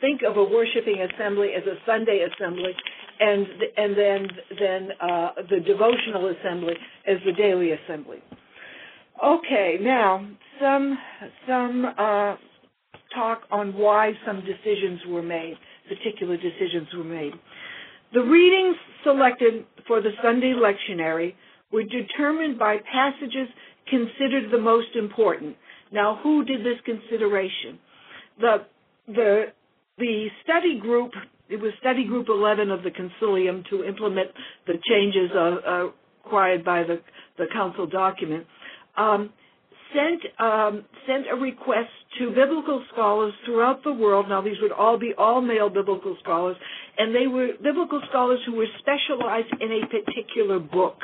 think 0.00 0.22
of 0.22 0.36
a 0.36 0.44
worshiping 0.44 1.06
assembly 1.12 1.50
as 1.56 1.64
a 1.64 1.76
Sunday 1.86 2.26
assembly, 2.26 2.72
and 3.20 3.46
and 3.76 3.96
then 3.96 4.28
then 4.58 4.88
uh, 5.00 5.30
the 5.50 5.60
devotional 5.60 6.34
assembly 6.34 6.74
as 7.06 7.18
the 7.26 7.32
daily 7.32 7.72
assembly. 7.72 8.18
Okay, 9.22 9.76
now 9.80 10.26
some 10.60 10.98
some 11.46 11.84
uh, 11.98 12.36
talk 13.14 13.42
on 13.50 13.74
why 13.74 14.12
some 14.26 14.40
decisions 14.40 15.00
were 15.08 15.22
made, 15.22 15.54
particular 15.88 16.36
decisions 16.36 16.88
were 16.96 17.04
made. 17.04 17.32
The 18.12 18.22
readings 18.22 18.76
selected 19.04 19.64
for 19.86 20.00
the 20.00 20.10
Sunday 20.22 20.54
lectionary 20.54 21.34
were 21.72 21.84
determined 21.84 22.58
by 22.58 22.78
passages 22.92 23.48
considered 23.88 24.50
the 24.50 24.58
most 24.58 24.96
important. 24.96 25.56
Now, 25.92 26.18
who 26.22 26.44
did 26.44 26.60
this 26.60 26.80
consideration? 26.84 27.78
The 28.40 28.56
the 29.06 29.44
the 29.98 30.28
study 30.42 30.80
group 30.80 31.12
it 31.50 31.60
was 31.60 31.72
study 31.80 32.06
group 32.06 32.28
11 32.28 32.70
of 32.70 32.82
the 32.82 32.90
Consilium 32.90 33.68
to 33.70 33.84
implement 33.84 34.30
the 34.66 34.74
changes 34.88 35.30
uh, 35.34 35.38
uh, 35.38 35.90
required 36.24 36.64
by 36.64 36.82
the 36.82 37.00
the 37.38 37.46
council 37.52 37.86
document. 37.86 38.46
Um, 38.96 39.30
sent 39.94 40.22
um, 40.38 40.84
sent 41.06 41.26
a 41.30 41.36
request 41.36 41.90
to 42.18 42.30
biblical 42.30 42.84
scholars 42.92 43.32
throughout 43.44 43.82
the 43.82 43.92
world. 43.92 44.28
Now, 44.28 44.40
these 44.40 44.56
would 44.62 44.72
all 44.72 44.98
be 44.98 45.12
all 45.16 45.40
male 45.40 45.68
biblical 45.68 46.16
scholars, 46.22 46.56
and 46.98 47.14
they 47.14 47.26
were 47.26 47.48
biblical 47.62 48.00
scholars 48.08 48.40
who 48.46 48.54
were 48.54 48.66
specialized 48.78 49.52
in 49.60 49.72
a 49.72 49.86
particular 49.86 50.58
book. 50.58 50.98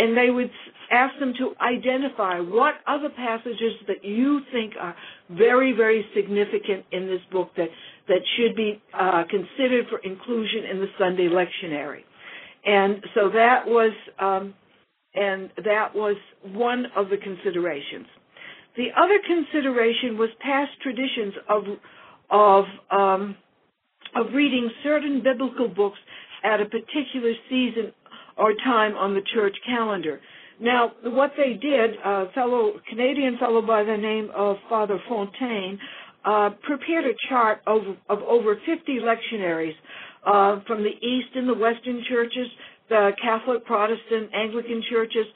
And 0.00 0.16
they 0.16 0.30
would 0.30 0.50
ask 0.92 1.18
them 1.18 1.34
to 1.38 1.54
identify 1.60 2.38
what 2.38 2.74
other 2.86 3.08
passages 3.08 3.72
that 3.88 4.04
you 4.04 4.40
think 4.52 4.74
are 4.80 4.94
very, 5.28 5.72
very 5.72 6.06
significant 6.14 6.84
in 6.92 7.06
this 7.08 7.20
book 7.32 7.50
that, 7.56 7.68
that 8.08 8.20
should 8.36 8.56
be 8.56 8.80
uh, 8.98 9.24
considered 9.30 9.86
for 9.88 9.98
inclusion 9.98 10.64
in 10.70 10.80
the 10.80 10.88
Sunday 10.98 11.28
lectionary. 11.28 12.02
And 12.66 13.04
so 13.14 13.30
that 13.30 13.66
was 13.66 13.92
um, 14.18 14.54
and 15.14 15.50
that 15.64 15.94
was 15.94 16.16
one 16.44 16.86
of 16.96 17.08
the 17.08 17.16
considerations. 17.16 18.06
The 18.76 18.88
other 18.96 19.18
consideration 19.26 20.18
was 20.18 20.28
past 20.40 20.70
traditions 20.82 21.34
of 21.48 21.62
of 22.30 22.64
um, 22.90 23.36
of 24.14 24.32
reading 24.34 24.70
certain 24.82 25.22
biblical 25.22 25.68
books 25.68 25.98
at 26.44 26.60
a 26.60 26.66
particular 26.66 27.32
season 27.48 27.92
or 28.36 28.52
time 28.64 28.94
on 28.96 29.14
the 29.14 29.22
church 29.34 29.56
calendar. 29.66 30.20
Now, 30.60 30.92
what 31.04 31.32
they 31.36 31.54
did, 31.54 31.94
a 32.04 32.30
fellow 32.34 32.72
Canadian 32.88 33.38
fellow 33.38 33.62
by 33.62 33.84
the 33.84 33.96
name 33.96 34.30
of 34.34 34.56
Father 34.68 34.98
Fontaine 35.08 35.78
uh, 36.24 36.50
prepared 36.62 37.04
a 37.04 37.14
chart 37.28 37.60
of, 37.66 37.82
of 38.08 38.18
over 38.22 38.56
50 38.66 39.00
lectionaries 39.00 39.74
uh, 40.26 40.60
from 40.66 40.82
the 40.82 40.90
East 41.06 41.28
and 41.34 41.48
the 41.48 41.54
Western 41.54 42.02
churches, 42.08 42.48
the 42.88 43.12
Catholic, 43.22 43.64
Protestant, 43.64 44.30
Anglican 44.34 44.82
churches, 44.90 45.26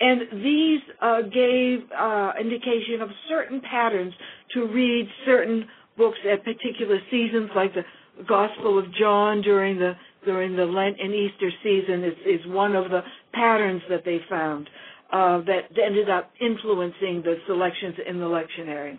and 0.00 0.42
these 0.42 0.80
uh, 1.02 1.22
gave 1.22 1.80
uh, 1.98 2.32
indication 2.40 3.02
of 3.02 3.10
certain 3.28 3.60
patterns 3.60 4.14
to 4.54 4.66
read 4.66 5.06
certain 5.26 5.66
books 5.96 6.18
at 6.30 6.42
particular 6.44 6.98
seasons, 7.10 7.50
like 7.54 7.74
the 7.74 7.84
Gospel 8.26 8.78
of 8.78 8.86
John 8.94 9.42
during 9.42 9.78
the 9.78 9.94
during 10.24 10.54
the 10.54 10.64
Lent 10.64 11.00
and 11.00 11.14
Easter 11.14 11.50
season 11.62 12.04
is, 12.04 12.12
is 12.26 12.46
one 12.46 12.76
of 12.76 12.90
the 12.90 13.00
patterns 13.32 13.80
that 13.88 14.04
they 14.04 14.18
found 14.28 14.68
uh, 15.12 15.38
that 15.42 15.62
ended 15.82 16.10
up 16.10 16.30
influencing 16.40 17.22
the 17.22 17.36
selections 17.46 17.94
in 18.06 18.18
the 18.18 18.26
lectionary. 18.26 18.98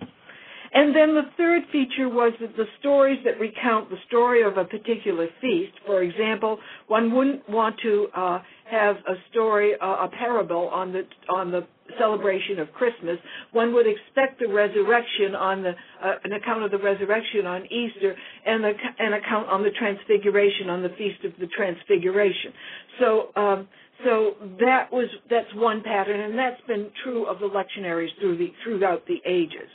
And 0.74 0.96
then 0.96 1.16
the 1.16 1.30
third 1.36 1.64
feature 1.72 2.08
was 2.08 2.32
that 2.40 2.56
the 2.56 2.66
stories 2.80 3.20
that 3.26 3.40
recount 3.40 3.90
the 3.90 3.98
story 4.08 4.42
of 4.42 4.58
a 4.58 4.64
particular 4.64 5.28
feast, 5.42 5.74
for 5.86 6.02
example, 6.02 6.60
one 6.88 7.14
wouldn't 7.14 7.48
want 7.50 7.76
to 7.84 8.08
uh, 8.16 8.40
have 8.70 8.96
a 9.08 9.16
story, 9.30 9.74
uh, 9.82 10.06
a 10.06 10.10
parable 10.18 10.70
on 10.70 10.94
the 10.94 11.04
on 11.30 11.52
the 11.52 11.68
celebration 12.00 12.58
of 12.60 12.72
Christmas. 12.72 13.18
One 13.52 13.74
would 13.74 13.86
expect 13.86 14.40
the 14.40 14.48
resurrection 14.48 15.36
on 15.36 15.62
the 15.62 15.72
uh, 15.72 16.14
an 16.24 16.32
account 16.32 16.64
of 16.64 16.72
the 16.72 16.78
resurrection 16.78 17.46
on 17.46 17.66
Easter 17.66 18.16
and 18.46 18.64
the, 18.64 18.72
an 19.00 19.14
account 19.14 19.50
on 19.50 19.64
the 19.64 19.72
transfiguration 19.72 20.70
on 20.70 20.82
the 20.84 20.90
feast 20.98 21.26
of 21.26 21.34
the 21.38 21.48
transfiguration. 21.48 22.54
So 22.98 23.28
um, 23.36 23.68
so 24.06 24.36
that 24.62 24.88
was 24.90 25.10
that's 25.30 25.54
one 25.56 25.84
pattern, 25.84 26.22
and 26.22 26.40
that's 26.40 26.62
been 26.66 26.90
true 27.04 27.26
of 27.26 27.40
the 27.40 27.48
lectionaries 27.48 28.10
through 28.22 28.38
the 28.38 28.54
throughout 28.64 29.06
the 29.06 29.22
ages. 29.26 29.68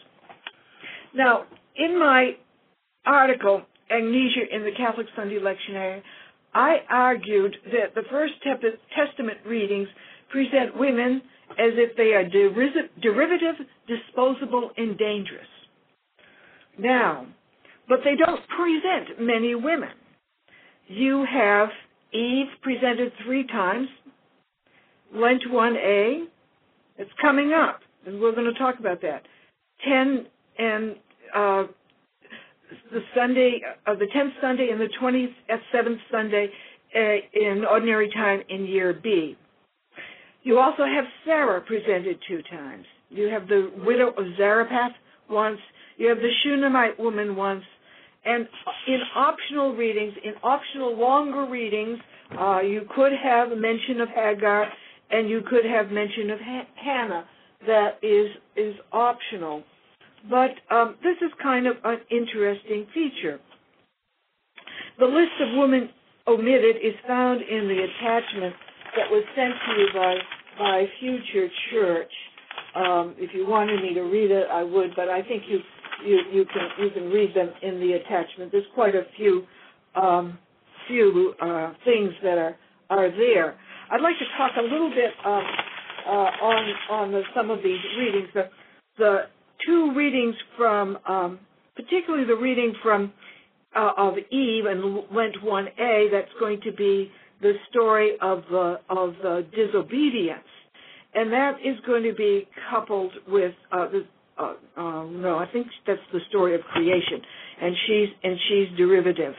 Now, 1.16 1.44
in 1.76 1.98
my 1.98 2.32
article, 3.06 3.62
Amnesia 3.90 4.54
in 4.54 4.64
the 4.64 4.72
Catholic 4.76 5.06
Sunday 5.16 5.38
Lectionary, 5.38 6.02
I 6.54 6.76
argued 6.90 7.56
that 7.72 7.94
the 7.94 8.02
First 8.10 8.34
Testament 8.42 9.38
readings 9.46 9.88
present 10.30 10.76
women 10.78 11.22
as 11.52 11.72
if 11.74 11.96
they 11.96 12.12
are 12.12 12.28
derivative, 12.28 13.54
disposable, 13.88 14.70
and 14.76 14.98
dangerous. 14.98 15.46
Now, 16.78 17.26
but 17.88 18.00
they 18.04 18.16
don't 18.16 18.40
present 18.48 19.20
many 19.20 19.54
women. 19.54 19.90
You 20.88 21.24
have 21.32 21.68
Eve 22.12 22.48
presented 22.62 23.12
three 23.24 23.46
times, 23.46 23.88
Lent 25.14 25.42
1a, 25.50 26.26
it's 26.98 27.10
coming 27.22 27.52
up, 27.52 27.80
and 28.06 28.20
we're 28.20 28.34
going 28.34 28.52
to 28.52 28.58
talk 28.58 28.78
about 28.78 29.00
that. 29.02 29.22
10 29.88 30.26
and 30.58 30.96
uh, 31.34 31.64
the 32.92 33.00
Sunday, 33.14 33.60
uh, 33.86 33.94
the 33.94 34.06
10th 34.06 34.32
Sunday 34.40 34.68
and 34.70 34.80
the 34.80 34.88
27th 35.00 35.98
Sunday 36.10 36.48
uh, 36.94 36.98
in 37.34 37.64
ordinary 37.64 38.10
time 38.10 38.42
in 38.48 38.66
year 38.66 38.92
B. 39.02 39.36
You 40.42 40.58
also 40.58 40.84
have 40.84 41.04
Sarah 41.24 41.60
presented 41.60 42.18
two 42.28 42.40
times. 42.50 42.84
You 43.10 43.28
have 43.28 43.48
the 43.48 43.70
widow 43.84 44.08
of 44.10 44.24
Zarephath 44.36 44.92
once. 45.28 45.58
You 45.96 46.08
have 46.08 46.18
the 46.18 46.30
Shunammite 46.44 46.98
woman 46.98 47.36
once. 47.36 47.64
And 48.24 48.46
in 48.88 49.00
optional 49.14 49.74
readings, 49.74 50.12
in 50.24 50.34
optional 50.42 50.96
longer 50.96 51.46
readings, 51.46 51.98
uh, 52.38 52.60
you 52.60 52.82
could 52.94 53.12
have 53.12 53.52
a 53.52 53.56
mention 53.56 54.00
of 54.00 54.08
Hagar, 54.08 54.66
and 55.10 55.28
you 55.28 55.42
could 55.48 55.64
have 55.64 55.90
mention 55.90 56.30
of 56.30 56.40
ha- 56.40 56.66
Hannah. 56.74 57.24
That 57.66 57.98
is 58.02 58.28
is 58.56 58.74
optional. 58.92 59.62
But 60.30 60.50
um, 60.74 60.96
this 61.02 61.16
is 61.22 61.30
kind 61.42 61.66
of 61.66 61.76
an 61.84 61.98
interesting 62.10 62.86
feature. 62.94 63.38
The 64.98 65.06
list 65.06 65.32
of 65.40 65.58
women 65.58 65.90
omitted 66.26 66.76
is 66.76 66.94
found 67.06 67.42
in 67.42 67.68
the 67.68 67.84
attachment 67.84 68.54
that 68.96 69.10
was 69.10 69.24
sent 69.36 69.54
to 69.66 69.80
you 69.80 69.88
by 69.94 70.16
by 70.58 70.84
Future 71.00 71.48
Church. 71.70 72.12
Um, 72.74 73.14
if 73.18 73.30
you 73.34 73.46
wanted 73.46 73.82
me 73.82 73.94
to 73.94 74.02
read 74.02 74.30
it, 74.30 74.46
I 74.50 74.62
would, 74.62 74.92
but 74.96 75.08
I 75.08 75.22
think 75.22 75.44
you 75.48 75.60
you 76.04 76.20
you 76.32 76.44
can 76.46 76.68
you 76.78 76.90
can 76.90 77.10
read 77.10 77.34
them 77.34 77.50
in 77.62 77.80
the 77.80 77.92
attachment. 77.94 78.52
There's 78.52 78.64
quite 78.74 78.94
a 78.94 79.04
few 79.16 79.44
um, 79.94 80.38
few 80.88 81.34
uh, 81.40 81.72
things 81.84 82.10
that 82.22 82.38
are 82.38 82.56
are 82.90 83.10
there. 83.10 83.56
I'd 83.90 84.00
like 84.00 84.18
to 84.18 84.24
talk 84.36 84.52
a 84.58 84.62
little 84.62 84.90
bit 84.90 85.12
um, 85.24 85.42
uh, 86.06 86.10
on 86.42 86.74
on 86.90 87.12
the, 87.12 87.22
some 87.34 87.50
of 87.50 87.62
these 87.62 87.80
readings. 87.98 88.28
The, 88.34 88.48
the 88.98 89.18
two 89.64 89.92
readings 89.94 90.34
from, 90.56 90.98
um, 91.08 91.38
particularly 91.74 92.26
the 92.26 92.36
reading 92.36 92.74
from 92.82 93.12
uh, 93.74 93.90
of 93.96 94.14
Eve 94.30 94.64
and 94.66 94.96
Lent 95.12 95.36
1a. 95.44 96.10
That's 96.10 96.30
going 96.40 96.60
to 96.62 96.72
be 96.72 97.10
the 97.40 97.54
story 97.70 98.16
of 98.20 98.42
the 98.50 98.80
of 98.88 99.14
the 99.22 99.46
disobedience, 99.54 100.48
and 101.14 101.32
that 101.32 101.56
is 101.64 101.76
going 101.86 102.02
to 102.04 102.14
be 102.14 102.48
coupled 102.70 103.12
with 103.28 103.54
uh, 103.72 103.88
the. 103.88 104.06
Uh, 104.38 104.52
uh, 104.76 105.04
no, 105.06 105.38
I 105.38 105.46
think 105.50 105.66
that's 105.86 106.00
the 106.12 106.20
story 106.28 106.54
of 106.54 106.60
creation, 106.62 107.20
and 107.62 107.74
she's 107.86 108.08
and 108.22 108.38
she's 108.48 108.76
derivative 108.76 109.34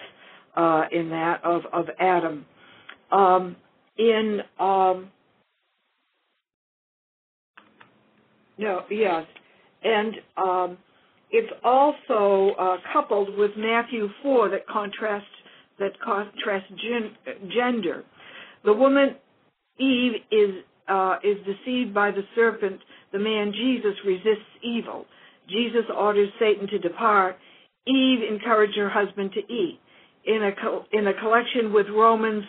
uh, 0.55 0.83
in 0.91 1.09
that 1.09 1.43
of 1.43 1.61
of 1.71 1.85
Adam. 1.99 2.45
Um, 3.11 3.55
in 3.97 4.41
um, 4.59 5.11
no, 8.57 8.83
yes, 8.89 9.25
and 9.83 10.15
um, 10.37 10.77
it's 11.31 11.51
also 11.63 12.55
uh, 12.59 12.77
coupled 12.93 13.37
with 13.37 13.51
Matthew 13.57 14.07
4 14.23 14.49
that 14.49 14.67
contrasts 14.67 15.25
that 15.79 15.91
contrasts 16.03 16.69
gen- 16.81 17.49
gender. 17.55 18.03
The 18.65 18.73
woman 18.73 19.15
Eve 19.79 20.13
is 20.31 20.63
uh, 20.87 21.17
is 21.23 21.37
deceived 21.45 21.93
by 21.93 22.11
the 22.11 22.23
serpent. 22.35 22.79
The 23.11 23.19
man 23.19 23.53
Jesus 23.53 23.93
resists 24.05 24.49
evil. 24.63 25.05
Jesus 25.49 25.85
orders 25.95 26.29
Satan 26.39 26.67
to 26.67 26.79
depart. 26.79 27.37
Eve 27.87 28.19
encouraged 28.29 28.77
her 28.77 28.89
husband 28.89 29.31
to 29.33 29.39
eat. 29.53 29.79
In 30.25 30.43
a 30.43 30.51
co- 30.61 30.85
in 30.91 31.07
a 31.07 31.13
collection 31.13 31.73
with 31.73 31.87
Romans 31.89 32.43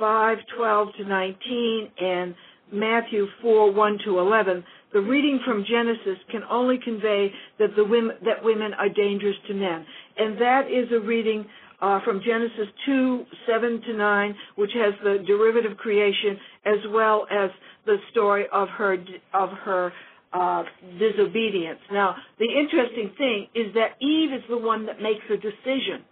5:12 0.00 0.96
to 0.96 1.04
19 1.04 1.90
and 2.00 2.34
Matthew 2.72 3.26
4 3.42 3.72
1 3.72 3.98
to 4.04 4.18
11, 4.18 4.64
the 4.94 5.00
reading 5.00 5.40
from 5.44 5.64
Genesis 5.68 6.22
can 6.30 6.42
only 6.50 6.78
convey 6.82 7.30
that 7.58 7.76
the 7.76 7.84
women 7.84 8.16
that 8.24 8.42
women 8.42 8.72
are 8.74 8.88
dangerous 8.88 9.36
to 9.48 9.54
men, 9.54 9.84
and 10.16 10.40
that 10.40 10.62
is 10.70 10.90
a 10.92 11.00
reading 11.04 11.44
uh, 11.82 11.98
from 12.04 12.22
Genesis 12.24 12.68
2 12.86 13.24
7 13.46 13.82
to 13.88 13.96
9, 13.96 14.34
which 14.54 14.70
has 14.74 14.94
the 15.02 15.22
derivative 15.26 15.76
creation 15.76 16.38
as 16.64 16.78
well 16.90 17.26
as 17.30 17.50
the 17.84 17.96
story 18.12 18.46
of 18.52 18.68
her 18.68 18.96
of 19.34 19.50
her 19.64 19.92
uh, 20.32 20.62
disobedience. 20.98 21.80
Now, 21.92 22.14
the 22.38 22.46
interesting 22.46 23.12
thing 23.18 23.48
is 23.54 23.74
that 23.74 24.00
Eve 24.00 24.32
is 24.32 24.42
the 24.48 24.58
one 24.58 24.86
that 24.86 25.02
makes 25.02 25.24
a 25.28 25.36
decision 25.36 26.04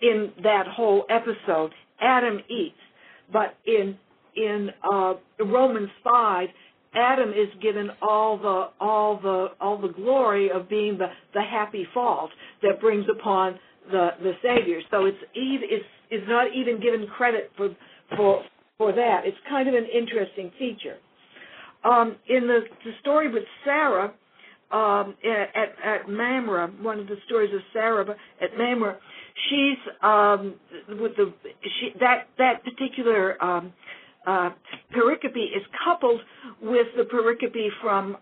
in 0.00 0.32
that 0.42 0.66
whole 0.66 1.04
episode. 1.10 1.72
Adam 2.00 2.40
eats, 2.48 2.76
but 3.30 3.54
in 3.66 3.98
in 4.34 4.70
uh, 4.90 5.14
Romans 5.44 5.90
5, 6.04 6.48
Adam 6.94 7.30
is 7.30 7.48
given 7.60 7.90
all 8.00 8.38
the 8.38 8.68
all 8.80 9.18
the 9.20 9.48
all 9.60 9.78
the 9.78 9.88
glory 9.88 10.50
of 10.50 10.68
being 10.68 10.98
the 10.98 11.08
the 11.34 11.42
happy 11.42 11.86
fault 11.92 12.30
that 12.62 12.80
brings 12.80 13.06
upon 13.10 13.58
the 13.90 14.10
the 14.22 14.32
Savior. 14.42 14.80
So 14.90 15.06
it's 15.06 15.18
Eve 15.34 15.60
is 15.62 15.82
is 16.10 16.26
not 16.28 16.54
even 16.54 16.80
given 16.80 17.06
credit 17.06 17.50
for 17.56 17.70
for 18.16 18.42
for 18.78 18.92
that. 18.92 19.22
It's 19.24 19.36
kind 19.48 19.68
of 19.68 19.74
an 19.74 19.86
interesting 19.92 20.50
feature. 20.58 20.96
Um, 21.84 22.16
in 22.28 22.46
the, 22.46 22.60
the 22.84 22.92
story 23.00 23.32
with 23.32 23.44
Sarah 23.64 24.12
um, 24.70 25.14
at, 25.24 25.74
at 25.84 26.08
Mamre, 26.08 26.68
one 26.80 26.98
of 26.98 27.06
the 27.06 27.16
stories 27.26 27.54
of 27.54 27.60
Sarah 27.72 28.04
at 28.40 28.58
Mamre, 28.58 28.98
she's 29.48 29.78
um, 30.02 30.54
with 31.00 31.16
the 31.16 31.32
she, 31.62 31.90
that 32.00 32.28
that 32.38 32.64
particular 32.64 33.42
um, 33.42 33.72
uh, 34.28 34.50
pericope 34.94 35.36
is 35.56 35.62
coupled 35.84 36.20
with 36.60 36.86
the 36.96 37.04
pericope 37.04 37.68
from 37.82 38.18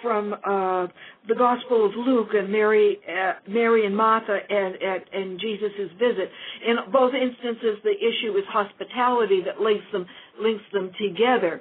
from 0.00 0.32
uh, 0.32 0.86
the 1.26 1.34
Gospel 1.36 1.84
of 1.84 1.92
Luke 1.96 2.28
and 2.34 2.50
Mary, 2.52 2.98
uh, 3.08 3.32
Mary 3.48 3.84
and 3.84 3.96
Martha 3.96 4.38
and, 4.48 4.76
and, 4.76 5.02
and 5.12 5.40
Jesus' 5.40 5.90
visit. 5.98 6.30
In 6.64 6.76
both 6.92 7.12
instances, 7.14 7.78
the 7.82 7.90
issue 7.90 8.36
is 8.38 8.44
hospitality 8.48 9.42
that 9.44 9.60
links 9.60 9.84
them 9.92 10.06
links 10.40 10.62
them 10.72 10.92
together. 11.00 11.60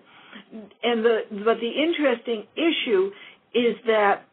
And 0.84 1.04
the 1.04 1.20
but 1.44 1.58
the 1.60 1.72
interesting 1.72 2.46
issue 2.56 3.12
is 3.56 3.76
that 3.88 4.26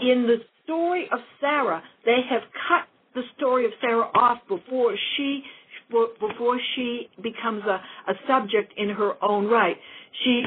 in 0.00 0.26
the 0.26 0.36
story 0.64 1.06
of 1.10 1.18
Sarah, 1.40 1.82
they 2.04 2.20
have 2.30 2.42
cut 2.68 2.86
the 3.14 3.22
story 3.38 3.64
of 3.64 3.72
Sarah 3.80 4.10
off 4.14 4.38
before 4.48 4.94
she 5.16 5.42
before 5.90 6.58
she 6.74 7.08
becomes 7.22 7.62
a, 7.64 7.80
a 8.10 8.14
subject 8.26 8.72
in 8.76 8.90
her 8.90 9.12
own 9.22 9.46
right. 9.46 9.76
she, 10.24 10.42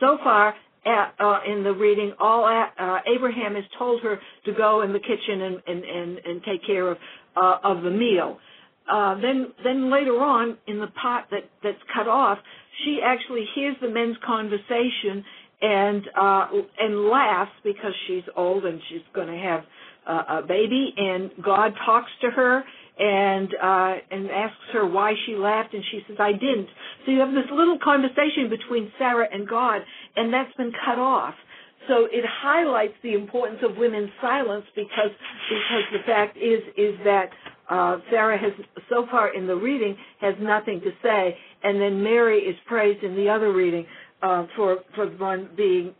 so 0.00 0.18
far 0.22 0.54
at, 0.84 1.14
uh, 1.20 1.40
in 1.46 1.62
the 1.62 1.72
reading, 1.72 2.12
all 2.18 2.44
uh, 2.44 2.98
Abraham 3.06 3.54
has 3.54 3.64
told 3.78 4.02
her 4.02 4.18
to 4.44 4.52
go 4.52 4.82
in 4.82 4.92
the 4.92 4.98
kitchen 4.98 5.42
and 5.42 5.62
and 5.66 5.84
and, 5.84 6.18
and 6.18 6.42
take 6.42 6.66
care 6.66 6.88
of 6.90 6.98
uh, 7.36 7.58
of 7.62 7.82
the 7.82 7.90
meal. 7.90 8.38
Uh, 8.90 9.14
then 9.20 9.52
then 9.62 9.92
later 9.92 10.18
on 10.20 10.58
in 10.66 10.80
the 10.80 10.88
part 10.88 11.26
that 11.30 11.48
that's 11.62 11.78
cut 11.94 12.08
off, 12.08 12.38
she 12.84 13.00
actually 13.04 13.44
hears 13.54 13.76
the 13.80 13.88
men's 13.88 14.16
conversation 14.26 15.24
and 15.60 16.02
uh, 16.20 16.46
and 16.80 17.08
laughs 17.08 17.52
because 17.62 17.92
she's 18.08 18.24
old 18.36 18.64
and 18.64 18.80
she's 18.88 19.02
going 19.14 19.28
to 19.28 19.38
have 19.38 19.64
uh, 20.06 20.38
a 20.40 20.42
baby, 20.42 20.92
and 20.96 21.30
God 21.44 21.72
talks 21.86 22.10
to 22.22 22.30
her 22.30 22.64
and 23.02 23.48
uh, 23.60 23.94
and 24.12 24.30
asks 24.30 24.56
her 24.72 24.86
why 24.86 25.14
she 25.26 25.34
laughed, 25.34 25.74
and 25.74 25.82
she 25.90 26.02
says, 26.06 26.16
"I 26.20 26.32
didn't." 26.32 26.68
So 27.04 27.10
you 27.10 27.18
have 27.18 27.32
this 27.32 27.50
little 27.50 27.78
conversation 27.82 28.48
between 28.48 28.92
Sarah 28.96 29.26
and 29.32 29.48
God, 29.48 29.82
and 30.14 30.32
that's 30.32 30.54
been 30.56 30.72
cut 30.84 30.98
off. 31.00 31.34
So 31.88 32.06
it 32.12 32.24
highlights 32.24 32.94
the 33.02 33.14
importance 33.14 33.58
of 33.68 33.76
women's 33.76 34.10
silence 34.20 34.64
because 34.76 35.10
because 35.50 35.84
the 35.92 36.06
fact 36.06 36.36
is 36.36 36.60
is 36.76 36.94
that 37.04 37.30
uh, 37.68 37.98
Sarah 38.08 38.38
has 38.38 38.52
so 38.88 39.06
far 39.10 39.34
in 39.34 39.48
the 39.48 39.56
reading 39.56 39.96
has 40.20 40.34
nothing 40.40 40.80
to 40.82 40.92
say, 41.02 41.36
and 41.64 41.80
then 41.80 42.04
Mary 42.04 42.38
is 42.38 42.54
praised 42.66 43.02
in 43.02 43.16
the 43.16 43.28
other 43.28 43.52
reading 43.52 43.84
uh, 44.22 44.46
for 44.54 44.76
for 44.94 45.06
one 45.06 45.50
being 45.56 45.92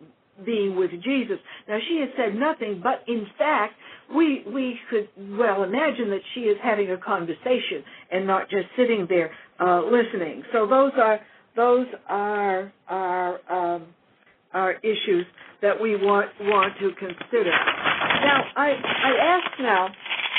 being 0.46 0.76
with 0.76 0.92
Jesus. 1.02 1.38
Now 1.68 1.78
she 1.88 1.98
has 1.98 2.10
said 2.16 2.38
nothing, 2.38 2.80
but 2.80 3.02
in 3.08 3.26
fact 3.36 3.74
we 4.14 4.44
we 4.52 4.78
could 4.90 5.08
well 5.38 5.62
imagine 5.62 6.10
that 6.10 6.20
she 6.34 6.40
is 6.40 6.56
having 6.62 6.90
a 6.90 6.98
conversation 6.98 7.82
and 8.10 8.26
not 8.26 8.48
just 8.50 8.66
sitting 8.76 9.06
there 9.08 9.30
uh, 9.60 9.82
listening. 9.84 10.42
So 10.52 10.66
those 10.66 10.92
are 10.96 11.20
those 11.56 11.86
are 12.08 12.72
are 12.88 13.40
um, 13.50 13.86
are 14.52 14.74
issues 14.82 15.26
that 15.60 15.80
we 15.80 15.96
want 15.96 16.30
want 16.40 16.74
to 16.80 16.90
consider. 16.98 17.50
Now 17.50 18.42
I 18.56 18.70
I 18.70 19.38
ask 19.38 19.60
now. 19.60 19.88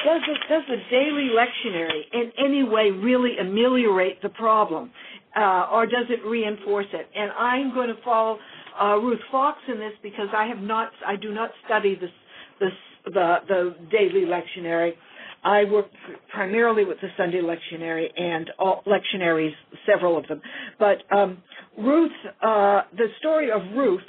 Does 0.06 0.22
the, 0.28 0.36
does 0.50 0.64
the 0.68 0.76
daily 0.92 1.30
lectionary 1.32 2.02
in 2.12 2.34
any 2.38 2.62
way 2.62 2.92
really 2.92 3.38
ameliorate 3.40 4.22
the 4.22 4.28
problem, 4.28 4.92
uh, 5.34 5.68
or 5.72 5.86
does 5.86 6.08
it 6.10 6.20
reinforce 6.28 6.88
it? 6.92 7.08
And 7.16 7.32
I'm 7.32 7.74
going 7.74 7.88
to 7.88 7.96
follow 8.04 8.38
uh, 8.82 8.98
Ruth 8.98 9.22
Fox 9.32 9.60
in 9.70 9.80
this 9.80 9.94
because 10.02 10.28
I 10.36 10.46
have 10.48 10.58
not, 10.58 10.92
I 11.08 11.16
do 11.16 11.34
not 11.34 11.52
study 11.66 11.96
this, 11.96 12.10
this 12.60 12.74
the 13.06 13.38
the 13.48 13.76
daily 13.92 14.26
lectionary. 14.26 14.94
I 15.44 15.66
work 15.66 15.88
primarily 16.34 16.86
with 16.86 17.00
the 17.02 17.10
Sunday 17.18 17.42
lectionary 17.42 18.08
and 18.18 18.50
all 18.58 18.82
lectionaries, 18.88 19.52
several 19.86 20.18
of 20.18 20.26
them. 20.28 20.42
But 20.80 21.00
um, 21.14 21.40
Ruth, 21.78 22.12
uh, 22.42 22.84
the 22.96 23.08
story 23.20 23.52
of 23.52 23.62
Ruth, 23.76 24.02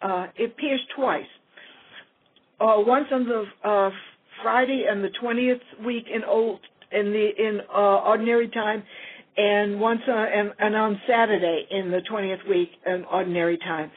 uh, 0.00 0.26
it 0.36 0.50
appears 0.52 0.80
twice. 0.96 1.26
Uh, 2.60 2.74
once 2.78 3.06
on 3.12 3.26
the 3.26 3.44
uh, 3.68 3.90
Friday 4.42 4.86
and 4.88 5.04
the 5.04 5.10
twentieth 5.20 5.60
week 5.84 6.04
in 6.12 6.24
old 6.24 6.60
in 6.90 7.12
the 7.12 7.28
in 7.38 7.60
uh, 7.72 7.98
ordinary 8.06 8.48
time, 8.48 8.82
and 9.36 9.80
once 9.80 10.00
uh, 10.08 10.12
and, 10.12 10.52
and 10.58 10.76
on 10.76 11.00
Saturday 11.08 11.66
in 11.70 11.90
the 11.90 12.00
twentieth 12.08 12.40
week 12.48 12.70
in 12.86 13.04
ordinary 13.10 13.58
time. 13.58 13.90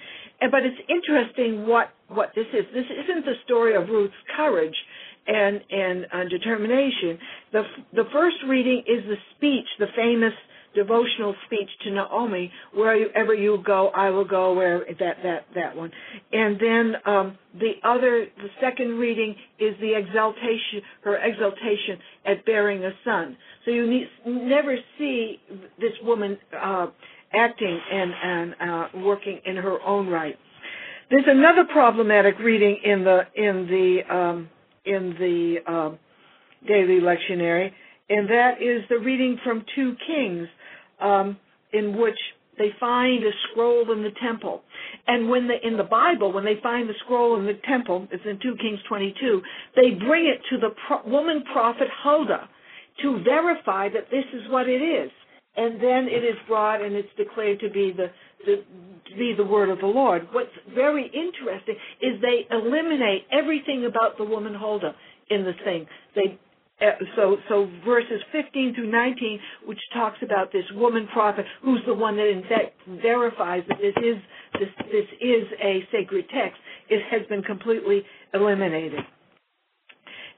But 0.52 0.64
it's 0.64 0.82
interesting 0.90 1.68
what 1.68 1.90
what 2.08 2.32
this 2.36 2.48
is. 2.54 2.66
This 2.74 2.86
isn't 2.86 3.26
the 3.26 3.36
story 3.46 3.76
of 3.76 3.90
Ruth's 3.90 4.14
courage 4.36 4.76
and 5.28 5.62
and 5.70 6.06
uh, 6.14 6.24
determination. 6.30 7.18
The 7.52 7.64
the 7.94 8.04
first 8.14 8.38
reading 8.48 8.84
is 8.88 9.04
the 9.06 9.18
speech, 9.36 9.68
the 9.80 9.88
famous 9.96 10.34
devotional 10.76 11.34
speech 11.46 11.70
to 11.84 11.92
Naomi, 11.92 12.52
where 12.74 12.98
wherever 12.98 13.34
you 13.34 13.64
go, 13.66 13.90
I 13.96 14.10
will 14.10 14.26
go. 14.26 14.54
Where 14.54 14.80
that 15.00 15.18
that 15.24 15.46
that 15.56 15.76
one, 15.76 15.92
and 16.32 16.60
then 16.60 16.94
um, 17.06 17.38
the 17.60 17.74
other, 17.84 18.28
the 18.38 18.50
second 18.62 19.00
reading 19.00 19.36
is 19.60 19.74
the 19.80 19.98
exaltation, 19.98 20.82
her 21.04 21.18
exaltation 21.18 21.98
at 22.26 22.46
bearing 22.46 22.84
a 22.84 22.92
son. 23.04 23.38
So 23.64 23.72
you 23.72 23.90
need, 23.90 24.08
never 24.26 24.76
see 24.98 25.40
this 25.80 25.94
woman 26.04 26.38
uh, 26.56 26.88
acting 27.36 27.80
and 27.92 28.14
and 28.24 28.56
uh, 28.62 28.88
working 29.04 29.40
in 29.46 29.56
her 29.58 29.82
own 29.82 30.08
right. 30.08 30.38
There's 31.10 31.26
another 31.28 31.66
problematic 31.66 32.40
reading 32.40 32.80
in 32.84 33.04
the 33.04 33.22
in 33.36 33.68
the 33.68 34.16
um, 34.16 34.50
in 34.86 35.16
the 35.20 35.72
um, 35.72 36.00
daily 36.68 37.00
lectionary, 37.00 37.72
and 38.10 38.30
that 38.30 38.62
is 38.62 38.84
the 38.90 39.00
reading 39.00 39.38
from 39.44 39.64
Two 39.76 39.96
Kings, 40.08 40.48
um, 41.02 41.38
in 41.74 41.98
which 41.98 42.18
they 42.58 42.72
find 42.80 43.24
a 43.24 43.32
scroll 43.52 43.92
in 43.92 44.04
the 44.04 44.12
temple. 44.22 44.62
And 45.08 45.30
when 45.30 45.48
they, 45.48 45.60
in 45.64 45.78
the 45.78 45.84
Bible, 45.84 46.32
when 46.32 46.46
they 46.46 46.60
find 46.62 46.90
the 46.90 46.94
scroll 47.04 47.38
in 47.40 47.46
the 47.46 47.60
temple, 47.68 48.08
it's 48.12 48.24
in 48.26 48.40
2 48.40 48.58
Kings 48.62 48.80
22, 48.88 49.42
they 49.76 49.92
bring 49.92 50.26
it 50.26 50.42
to 50.50 50.58
the 50.58 50.74
pro- 50.88 51.04
woman 51.10 51.44
prophet 51.52 51.88
Huldah 52.04 52.50
to 53.02 53.24
verify 53.24 53.90
that 53.90 54.10
this 54.10 54.26
is 54.34 54.50
what 54.50 54.70
it 54.70 54.82
is. 54.82 55.12
And 55.58 55.76
then 55.82 56.08
it 56.08 56.24
is 56.24 56.36
brought 56.48 56.82
and 56.82 56.96
it's 56.96 57.10
declared 57.18 57.60
to 57.62 57.70
be 57.70 57.94
the, 57.96 58.12
to 58.46 58.64
be 59.18 59.34
the 59.36 59.46
word 59.46 59.70
of 59.70 59.80
the 59.80 59.88
Lord. 59.88 60.28
What's 60.32 60.50
very 60.74 61.06
interesting 61.06 61.76
is 62.02 62.22
they 62.22 62.46
eliminate 62.52 63.26
everything 63.32 63.86
about 63.86 64.18
the 64.18 64.26
woman 64.26 64.54
Huldah 64.54 64.96
in 65.30 65.44
the 65.46 65.54
thing. 65.64 65.88
They 66.16 66.40
uh, 66.82 66.88
so 67.16 67.38
so 67.48 67.70
verses 67.86 68.22
15 68.34 68.76
through 68.76 68.92
19, 68.92 69.40
which 69.66 69.80
talks 69.94 70.18
about 70.22 70.52
this 70.52 70.66
woman 70.74 71.08
prophet, 71.14 71.46
who's 71.64 71.80
the 71.88 71.94
one 71.94 72.18
that 72.18 72.28
in 72.28 72.42
fact 72.44 72.76
verifies 73.02 73.64
that 73.70 73.78
this 73.78 73.96
is 74.04 74.18
this 74.60 74.70
this 74.92 75.06
is 75.22 75.44
a 75.64 75.88
sacred 75.90 76.26
text, 76.30 76.60
it 76.90 77.02
has 77.10 77.26
been 77.28 77.42
completely 77.44 78.04
eliminated. 78.34 79.00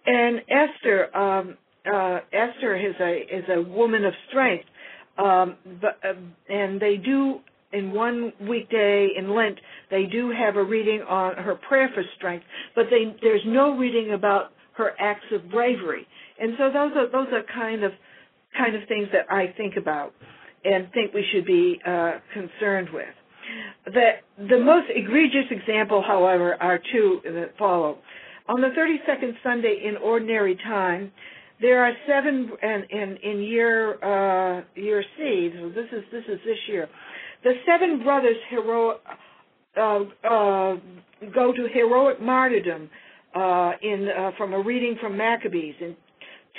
And 0.05 0.41
Esther, 0.47 1.17
um, 1.17 1.57
uh, 1.91 2.19
Esther 2.31 2.75
is 2.75 2.95
a 3.01 3.35
is 3.35 3.45
a 3.49 3.61
woman 3.63 4.05
of 4.05 4.13
strength, 4.29 4.65
um, 5.17 5.55
but, 5.81 5.99
uh, 6.03 6.13
and 6.49 6.79
they 6.79 6.97
do 6.97 7.39
in 7.73 7.91
one 7.91 8.31
weekday 8.47 9.09
in 9.17 9.35
Lent, 9.35 9.59
they 9.91 10.05
do 10.05 10.31
have 10.31 10.55
a 10.55 10.63
reading 10.63 11.01
on 11.01 11.35
her 11.35 11.55
prayer 11.55 11.89
for 11.93 12.03
strength, 12.15 12.45
but 12.75 12.85
they, 12.89 13.15
there's 13.21 13.41
no 13.45 13.77
reading 13.77 14.13
about 14.13 14.51
her 14.73 14.91
acts 14.99 15.25
of 15.33 15.49
bravery. 15.49 16.07
And 16.39 16.53
so 16.57 16.65
those 16.71 16.91
are 16.95 17.09
those 17.11 17.27
are 17.33 17.43
kind 17.53 17.83
of 17.83 17.91
kind 18.57 18.75
of 18.75 18.87
things 18.87 19.07
that 19.11 19.31
I 19.31 19.53
think 19.57 19.75
about 19.75 20.13
and 20.63 20.91
think 20.93 21.13
we 21.13 21.25
should 21.33 21.45
be 21.45 21.79
uh, 21.85 22.19
concerned 22.33 22.89
with. 22.93 23.05
The 23.85 24.11
the 24.49 24.59
most 24.59 24.87
egregious 24.93 25.49
example, 25.51 26.03
however, 26.05 26.55
are 26.61 26.79
two 26.91 27.21
that 27.23 27.57
follow. 27.57 27.97
On 28.49 28.61
the 28.61 28.69
32nd 28.69 29.33
Sunday 29.43 29.81
in 29.85 29.97
ordinary 29.97 30.55
time, 30.55 31.11
there 31.61 31.83
are 31.83 31.93
seven, 32.07 32.51
and 32.61 32.83
in, 33.23 33.41
year 33.41 33.93
uh, 34.03 34.63
year 34.75 35.03
C, 35.17 35.51
so 35.59 35.69
this 35.69 35.87
is 35.91 36.03
this 36.11 36.23
is 36.27 36.39
this 36.45 36.57
year. 36.67 36.87
The 37.43 37.53
seven 37.65 38.03
brothers 38.03 38.35
heroic, 38.49 38.97
uh, 39.75 39.99
uh, 40.23 40.75
go 41.33 41.53
to 41.53 41.67
heroic 41.73 42.21
martyrdom 42.21 42.89
uh, 43.35 43.71
in 43.81 44.07
uh, 44.07 44.31
from 44.37 44.53
a 44.53 44.61
reading 44.61 44.97
from 45.01 45.17
Maccabees 45.17 45.75
in 45.79 45.95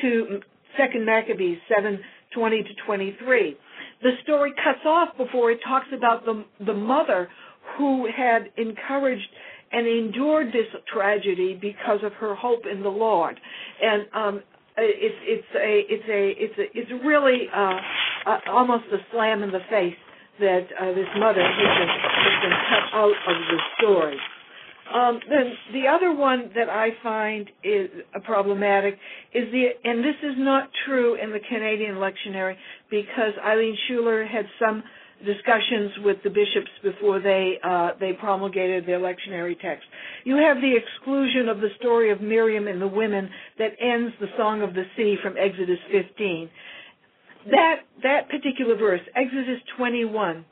to 0.03 0.41
Second 0.77 1.05
Maccabees 1.05 1.59
seven 1.75 2.01
twenty 2.35 2.63
to 2.63 2.71
twenty 2.87 3.17
three. 3.25 3.57
The 4.03 4.11
story 4.23 4.53
cuts 4.53 4.85
off 4.85 5.17
before 5.17 5.51
it 5.51 5.61
talks 5.67 5.89
about 5.97 6.25
the 6.25 6.45
the 6.65 6.75
mother 6.75 7.29
who 7.77 8.07
had 8.07 8.51
encouraged 8.57 9.29
and 9.71 9.87
endured 9.87 10.49
this 10.49 10.67
tragedy 10.93 11.59
because 11.61 12.01
of 12.03 12.13
her 12.15 12.35
hope 12.35 12.63
in 12.71 12.83
the 12.83 12.89
Lord. 12.89 13.39
And 13.83 14.07
um, 14.15 14.43
it's 14.83 15.21
it's 15.23 15.53
a 15.55 15.85
it's 15.89 16.09
a 16.09 16.23
it's 16.45 16.59
a 16.59 16.79
it's 16.79 17.05
really 17.05 17.49
uh, 17.55 17.79
uh, 18.27 18.39
almost 18.51 18.85
a 18.93 18.99
slam 19.13 19.43
in 19.43 19.51
the 19.51 19.61
face 19.71 19.97
that 20.41 20.67
uh, 20.81 20.93
this 20.95 21.09
mother 21.19 21.43
has 21.43 21.57
been, 21.59 21.89
has 21.89 22.37
been 22.43 22.59
cut 22.71 22.85
out 22.95 23.17
of 23.27 23.37
the 23.51 23.59
story. 23.79 24.17
Um, 24.95 25.21
then 25.29 25.53
the 25.73 25.87
other 25.87 26.15
one 26.15 26.51
that 26.55 26.71
I 26.71 26.91
find 27.03 27.51
is 27.63 27.91
uh, 28.15 28.21
problematic 28.21 28.95
is 29.35 29.45
the, 29.53 29.67
and 29.85 29.99
this 30.01 30.17
is 30.23 30.35
not 30.39 30.71
true 30.87 31.15
in 31.23 31.31
the 31.31 31.41
Canadian 31.47 31.97
lectionary 31.97 32.55
because 32.91 33.35
Eileen 33.45 33.77
Schuller 33.89 34.27
had 34.27 34.47
some 34.59 34.83
discussions 35.25 35.93
with 36.05 36.17
the 36.25 36.31
bishops 36.31 36.71
before 36.83 37.21
they 37.21 37.59
uh, 37.63 37.91
they 37.99 38.13
promulgated 38.13 38.87
their 38.87 39.01
lectionary 39.01 39.59
text. 39.61 39.85
You 40.25 40.37
have 40.37 40.59
the 40.59 40.75
exclusion 40.77 41.49
of 41.49 41.59
the 41.59 41.69
story 41.81 42.11
of 42.13 42.21
Miriam 42.21 42.69
and 42.69 42.81
the 42.81 42.89
women 42.89 43.29
that 43.59 43.73
ends 43.81 44.15
the 44.21 44.29
Song 44.37 44.63
of 44.63 44.75
the 44.75 44.85
Sea 44.97 45.17
from 45.23 45.35
Exodus 45.37 45.79
15 45.91 46.49
that 47.51 47.77
that 48.03 48.29
particular 48.29 48.77
verse, 48.77 49.01
Exodus 49.15 49.61
21, 49.77 50.45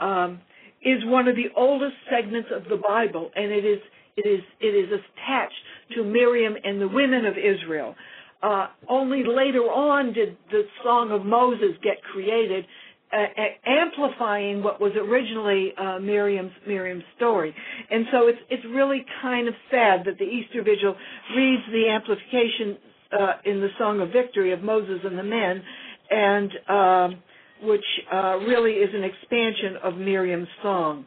um, 0.00 0.40
is 0.82 1.04
one 1.04 1.28
of 1.28 1.36
the 1.36 1.48
oldest 1.56 1.94
segments 2.10 2.48
of 2.54 2.64
the 2.64 2.80
Bible, 2.86 3.30
and 3.34 3.50
it 3.50 3.64
is 3.64 3.78
it 4.16 4.28
is 4.28 4.40
it 4.60 4.66
is 4.66 4.88
attached 4.88 5.54
to 5.96 6.04
Miriam 6.04 6.54
and 6.62 6.80
the 6.80 6.88
women 6.88 7.24
of 7.26 7.34
Israel. 7.36 7.94
Uh, 8.42 8.68
only 8.88 9.24
later 9.26 9.62
on 9.62 10.12
did 10.12 10.36
the 10.50 10.62
Song 10.84 11.10
of 11.10 11.24
Moses 11.24 11.72
get 11.82 12.02
created, 12.12 12.66
amplifying 13.12 14.62
what 14.62 14.80
was 14.80 14.92
originally 14.96 15.72
uh, 15.78 15.98
Miriam's 15.98 16.52
Miriam's 16.66 17.04
story, 17.16 17.54
and 17.90 18.06
so 18.12 18.28
it's 18.28 18.38
it's 18.50 18.64
really 18.74 19.04
kind 19.22 19.48
of 19.48 19.54
sad 19.70 20.00
that 20.06 20.18
the 20.18 20.24
Easter 20.24 20.62
Vigil 20.62 20.94
reads 21.36 21.62
the 21.70 21.88
amplification 21.88 22.78
uh, 23.12 23.32
in 23.44 23.60
the 23.60 23.68
Song 23.78 24.00
of 24.00 24.10
Victory 24.10 24.52
of 24.52 24.62
Moses 24.62 25.00
and 25.04 25.18
the 25.18 25.22
men, 25.22 25.62
and 26.10 26.50
um, 26.68 27.22
which 27.62 27.84
uh, 28.12 28.38
really 28.38 28.72
is 28.72 28.90
an 28.94 29.04
expansion 29.04 29.76
of 29.82 29.94
Miriam's 29.94 30.48
song. 30.62 31.04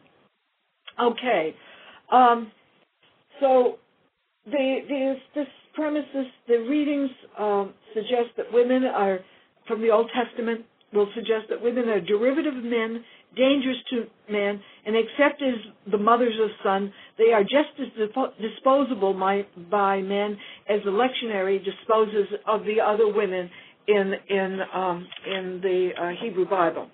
Okay, 1.00 1.54
um, 2.10 2.50
so 3.40 3.76
the, 4.46 4.78
the 4.88 5.14
this 5.34 5.46
premises, 5.74 6.26
the 6.48 6.58
readings 6.68 7.10
um, 7.38 7.74
suggest 7.94 8.36
that 8.36 8.46
women 8.52 8.84
are 8.84 9.20
from 9.66 9.80
the 9.80 9.90
Old 9.90 10.10
Testament 10.14 10.64
will 10.92 11.08
suggest 11.14 11.46
that 11.50 11.62
women 11.62 11.88
are 11.88 12.00
derivative 12.00 12.56
of 12.56 12.64
men, 12.64 13.04
dangerous 13.36 13.76
to 13.90 14.06
men, 14.30 14.60
and 14.86 14.96
except 14.96 15.42
as 15.42 15.54
the 15.90 15.98
mothers 15.98 16.34
of 16.42 16.50
sons, 16.64 16.90
they 17.16 17.32
are 17.32 17.42
just 17.42 17.70
as 17.80 17.88
disposable 18.40 19.14
by, 19.14 20.00
men 20.00 20.36
as 20.68 20.80
the 20.84 20.90
lectionary 20.90 21.62
disposes 21.64 22.26
of 22.46 22.64
the 22.64 22.80
other 22.80 23.12
women 23.12 23.48
in 23.88 24.14
in 24.28 24.60
um, 24.74 25.06
in 25.26 25.60
the 25.62 25.90
uh, 26.00 26.10
Hebrew 26.22 26.48
Bible. 26.48 26.88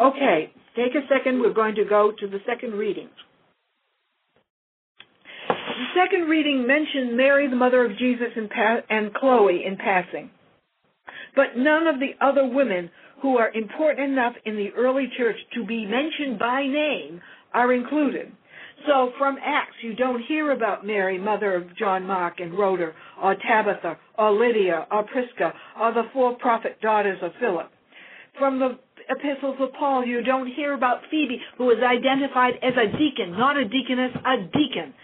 Okay, 0.00 0.52
take 0.76 0.94
a 0.94 1.06
second. 1.08 1.40
We're 1.40 1.52
going 1.54 1.74
to 1.76 1.84
go 1.84 2.12
to 2.18 2.26
the 2.26 2.38
second 2.46 2.72
reading. 2.72 3.08
The 5.48 6.04
second 6.04 6.28
reading 6.28 6.66
mentioned 6.66 7.16
Mary, 7.16 7.48
the 7.48 7.56
mother 7.56 7.84
of 7.84 7.96
Jesus, 7.98 8.28
and, 8.36 8.50
pa- 8.50 8.82
and 8.90 9.14
Chloe 9.14 9.64
in 9.64 9.76
passing, 9.76 10.30
but 11.36 11.56
none 11.56 11.86
of 11.86 12.00
the 12.00 12.12
other 12.24 12.46
women 12.46 12.90
who 13.22 13.36
are 13.36 13.50
important 13.52 14.10
enough 14.10 14.34
in 14.44 14.56
the 14.56 14.70
early 14.76 15.10
church 15.16 15.36
to 15.54 15.64
be 15.64 15.84
mentioned 15.84 16.38
by 16.38 16.62
name 16.62 17.20
are 17.52 17.72
included. 17.72 18.32
So 18.86 19.12
from 19.18 19.38
Acts, 19.44 19.74
you 19.82 19.94
don't 19.94 20.22
hear 20.22 20.52
about 20.52 20.86
Mary, 20.86 21.18
mother 21.18 21.54
of 21.54 21.76
John 21.76 22.06
Mark 22.06 22.38
and 22.38 22.56
Rhoda, 22.56 22.92
or 23.20 23.34
Tabitha, 23.34 23.98
or 24.16 24.32
Lydia, 24.32 24.86
or 24.90 25.02
Prisca, 25.04 25.52
or 25.80 25.92
the 25.92 26.04
four 26.12 26.36
prophet 26.36 26.80
daughters 26.80 27.18
of 27.22 27.32
Philip. 27.40 27.70
From 28.38 28.60
the 28.60 28.78
epistles 29.10 29.56
of 29.58 29.72
Paul, 29.72 30.04
you 30.06 30.22
don't 30.22 30.46
hear 30.46 30.74
about 30.74 31.00
Phoebe, 31.10 31.40
who 31.56 31.70
is 31.70 31.78
identified 31.82 32.54
as 32.62 32.74
a 32.74 32.86
deacon, 32.96 33.32
not 33.32 33.56
a 33.56 33.64
deaconess, 33.64 34.12
a 34.24 34.44
deacon 34.44 34.94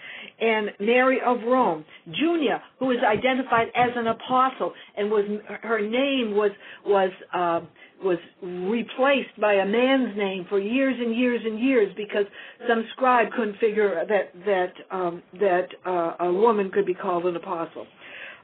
and 0.40 0.70
Mary 0.80 1.18
of 1.24 1.38
Rome. 1.46 1.84
Junia, 2.06 2.62
who 2.78 2.90
is 2.90 2.98
identified 3.06 3.68
as 3.74 3.90
an 3.96 4.08
apostle, 4.08 4.72
and 4.96 5.10
was 5.10 5.24
her 5.62 5.80
name 5.80 6.34
was 6.34 6.50
was 6.84 7.10
uh, 7.32 7.60
was 8.04 8.18
replaced 8.42 9.40
by 9.40 9.54
a 9.54 9.66
man's 9.66 10.16
name 10.16 10.46
for 10.48 10.58
years 10.60 10.94
and 10.98 11.16
years 11.16 11.40
and 11.44 11.58
years 11.58 11.92
because 11.96 12.26
some 12.68 12.84
scribe 12.92 13.32
couldn't 13.32 13.58
figure 13.58 14.04
that 14.08 14.32
that 14.44 14.72
um, 14.94 15.22
that 15.40 15.68
uh, 15.86 16.26
a 16.26 16.32
woman 16.32 16.70
could 16.70 16.86
be 16.86 16.94
called 16.94 17.26
an 17.26 17.36
apostle. 17.36 17.86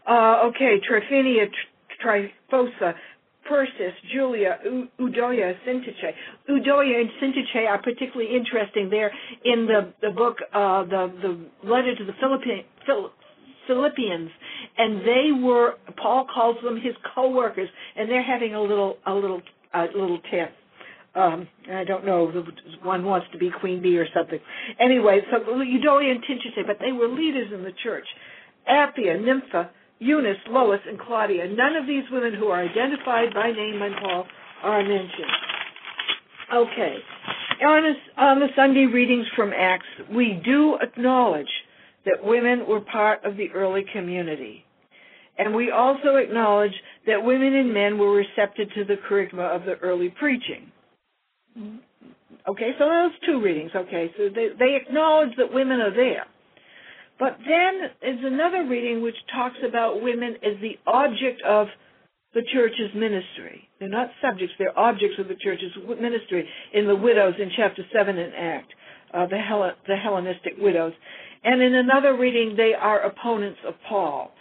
Uh, 0.08 0.48
okay, 0.48 0.80
Tryphaena, 0.88 1.46
Tryphosa, 2.04 2.94
Persis, 3.48 3.92
Julia, 4.12 4.58
Euodia, 4.98 5.54
Syntyche. 5.66 6.12
Euodia 6.48 7.00
and 7.00 7.10
Syntyche 7.20 7.68
are 7.68 7.82
particularly 7.82 8.34
interesting. 8.34 8.88
They're 8.90 9.12
in 9.44 9.66
the 9.66 9.92
the 10.00 10.10
book, 10.10 10.38
uh, 10.52 10.84
the 10.84 11.12
the 11.22 11.68
letter 11.68 11.94
to 11.96 12.04
the 12.04 12.14
Philippi, 12.20 12.66
Philippians, 13.66 14.30
and 14.78 15.00
they 15.00 15.30
were 15.32 15.74
Paul 15.96 16.26
calls 16.32 16.56
them 16.62 16.80
his 16.80 16.94
co-workers, 17.14 17.68
and 17.96 18.10
they're 18.10 18.22
having 18.22 18.54
a 18.54 18.60
little 18.60 18.98
a 19.06 19.14
little 19.14 19.42
a 19.74 19.82
little 19.84 20.20
tiff. 20.30 20.48
Um, 21.14 21.48
I 21.72 21.82
don't 21.82 22.06
know, 22.06 22.30
if 22.32 22.84
one 22.84 23.04
wants 23.04 23.26
to 23.32 23.38
be 23.38 23.50
queen 23.50 23.82
bee 23.82 23.98
or 23.98 24.06
something. 24.14 24.38
Anyway, 24.78 25.20
so 25.32 25.40
Euodia 25.40 26.12
and 26.12 26.22
Syntyche, 26.22 26.64
but 26.66 26.76
they 26.80 26.92
were 26.92 27.08
leaders 27.08 27.52
in 27.52 27.64
the 27.64 27.72
church. 27.82 28.06
Appia, 28.70 29.20
Nympha, 29.20 29.70
Eunice, 29.98 30.38
Lois, 30.48 30.80
and 30.86 31.00
Claudia. 31.00 31.48
None 31.48 31.74
of 31.74 31.88
these 31.88 32.04
women 32.12 32.34
who 32.34 32.46
are 32.46 32.62
identified 32.62 33.34
by 33.34 33.50
name 33.50 33.80
by 33.80 33.90
Paul 34.00 34.24
are 34.62 34.82
mentioned. 34.82 35.32
Okay. 36.54 36.96
On, 37.62 37.84
a, 37.84 38.22
on 38.22 38.40
the 38.40 38.48
Sunday 38.56 38.86
readings 38.86 39.26
from 39.34 39.52
Acts, 39.52 39.86
we 40.12 40.40
do 40.44 40.78
acknowledge 40.80 41.50
that 42.06 42.18
women 42.22 42.66
were 42.66 42.80
part 42.80 43.24
of 43.24 43.36
the 43.36 43.50
early 43.50 43.84
community. 43.92 44.64
And 45.38 45.54
we 45.54 45.70
also 45.70 46.16
acknowledge 46.16 46.74
that 47.06 47.22
women 47.22 47.54
and 47.54 47.72
men 47.72 47.98
were 47.98 48.12
receptive 48.12 48.68
to 48.74 48.84
the 48.84 48.96
charisma 49.08 49.54
of 49.54 49.64
the 49.64 49.76
early 49.76 50.10
preaching. 50.10 50.70
Okay, 52.48 52.70
so 52.78 52.88
those 52.88 53.12
two 53.26 53.40
readings. 53.40 53.70
Okay, 53.74 54.12
so 54.16 54.28
they, 54.34 54.48
they 54.58 54.76
acknowledge 54.76 55.30
that 55.36 55.52
women 55.52 55.80
are 55.80 55.94
there. 55.94 56.24
But 57.18 57.36
then 57.46 57.90
is 58.02 58.20
another 58.24 58.66
reading 58.66 59.02
which 59.02 59.16
talks 59.34 59.56
about 59.66 60.02
women 60.02 60.36
as 60.42 60.56
the 60.62 60.78
object 60.86 61.42
of 61.42 61.68
the 62.32 62.42
church's 62.52 62.94
ministry. 62.94 63.68
They're 63.78 63.88
not 63.88 64.08
subjects, 64.22 64.54
they're 64.58 64.78
objects 64.78 65.18
of 65.18 65.28
the 65.28 65.36
church's 65.42 65.72
ministry 66.00 66.48
in 66.72 66.86
the 66.86 66.96
widows 66.96 67.34
in 67.38 67.50
chapter 67.56 67.82
7 67.92 68.16
in 68.16 68.32
Act, 68.32 68.72
uh, 69.12 69.26
the, 69.26 69.38
Hell- 69.38 69.72
the 69.86 69.96
Hellenistic 69.96 70.54
widows. 70.58 70.92
And 71.44 71.62
in 71.62 71.74
another 71.74 72.16
reading, 72.16 72.54
they 72.56 72.74
are 72.74 73.00
opponents 73.00 73.58
of 73.66 73.74
Paul. 73.88 74.32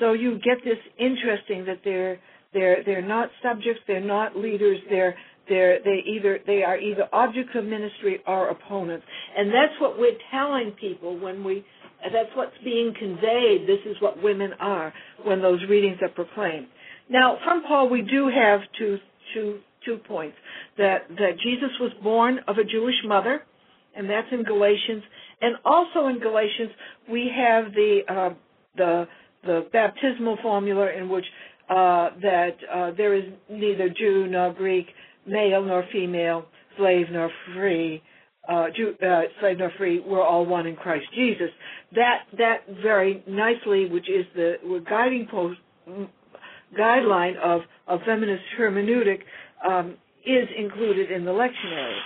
So 0.00 0.12
you 0.12 0.38
get 0.38 0.58
this 0.64 0.78
interesting 0.98 1.64
that 1.66 1.80
they're 1.84 2.18
they're 2.52 2.82
they're 2.84 3.06
not 3.06 3.30
subjects, 3.42 3.80
they're 3.86 4.00
not 4.04 4.36
leaders, 4.36 4.78
they're 4.88 5.16
they're 5.48 5.78
they 5.84 6.02
either 6.06 6.40
they 6.46 6.62
are 6.62 6.78
either 6.78 7.08
objects 7.12 7.52
of 7.54 7.64
ministry 7.64 8.20
or 8.26 8.48
opponents. 8.48 9.04
And 9.36 9.48
that's 9.48 9.80
what 9.80 9.98
we're 9.98 10.18
telling 10.30 10.72
people 10.80 11.18
when 11.18 11.44
we 11.44 11.64
that's 12.02 12.30
what's 12.34 12.56
being 12.64 12.94
conveyed. 12.98 13.66
This 13.66 13.80
is 13.86 13.96
what 14.00 14.22
women 14.22 14.52
are 14.60 14.92
when 15.24 15.42
those 15.42 15.60
readings 15.68 15.98
are 16.02 16.08
proclaimed. 16.08 16.68
Now, 17.10 17.38
from 17.44 17.62
Paul, 17.66 17.88
we 17.88 18.02
do 18.02 18.28
have 18.28 18.60
two, 18.78 18.98
two, 19.34 19.58
two 19.84 19.98
points 20.06 20.36
that 20.76 21.08
that 21.08 21.38
Jesus 21.42 21.70
was 21.80 21.90
born 22.02 22.38
of 22.46 22.58
a 22.58 22.64
Jewish 22.64 22.94
mother, 23.04 23.42
and 23.96 24.08
that's 24.08 24.28
in 24.30 24.44
Galatians. 24.44 25.02
And 25.40 25.56
also 25.64 26.08
in 26.08 26.18
Galatians, 26.20 26.70
we 27.10 27.30
have 27.34 27.72
the 27.72 28.00
uh, 28.08 28.34
the 28.76 29.08
the 29.44 29.66
baptismal 29.72 30.38
formula 30.42 30.88
in 30.90 31.08
which 31.08 31.24
uh, 31.70 32.10
that 32.22 32.56
uh, 32.74 32.90
there 32.96 33.14
is 33.14 33.24
neither 33.50 33.88
Jew 33.88 34.26
nor 34.28 34.52
Greek, 34.52 34.86
male 35.26 35.64
nor 35.64 35.84
female, 35.92 36.46
slave 36.76 37.06
nor 37.10 37.30
free, 37.54 38.02
uh, 38.48 38.66
Jew, 38.74 38.94
uh, 39.06 39.22
slave 39.40 39.58
nor 39.58 39.70
free, 39.76 40.00
we're 40.00 40.26
all 40.26 40.46
one 40.46 40.66
in 40.66 40.74
Christ 40.74 41.06
Jesus. 41.14 41.50
That 41.94 42.22
that 42.38 42.58
very 42.82 43.22
nicely, 43.28 43.86
which 43.86 44.08
is 44.08 44.24
the 44.34 44.54
guiding 44.88 45.28
post 45.30 45.58
guideline 46.78 47.36
of, 47.38 47.62
of 47.86 48.00
feminist 48.06 48.42
hermeneutic, 48.58 49.20
um, 49.66 49.96
is 50.24 50.48
included 50.56 51.10
in 51.10 51.24
the 51.24 51.30
lectionary. 51.30 51.98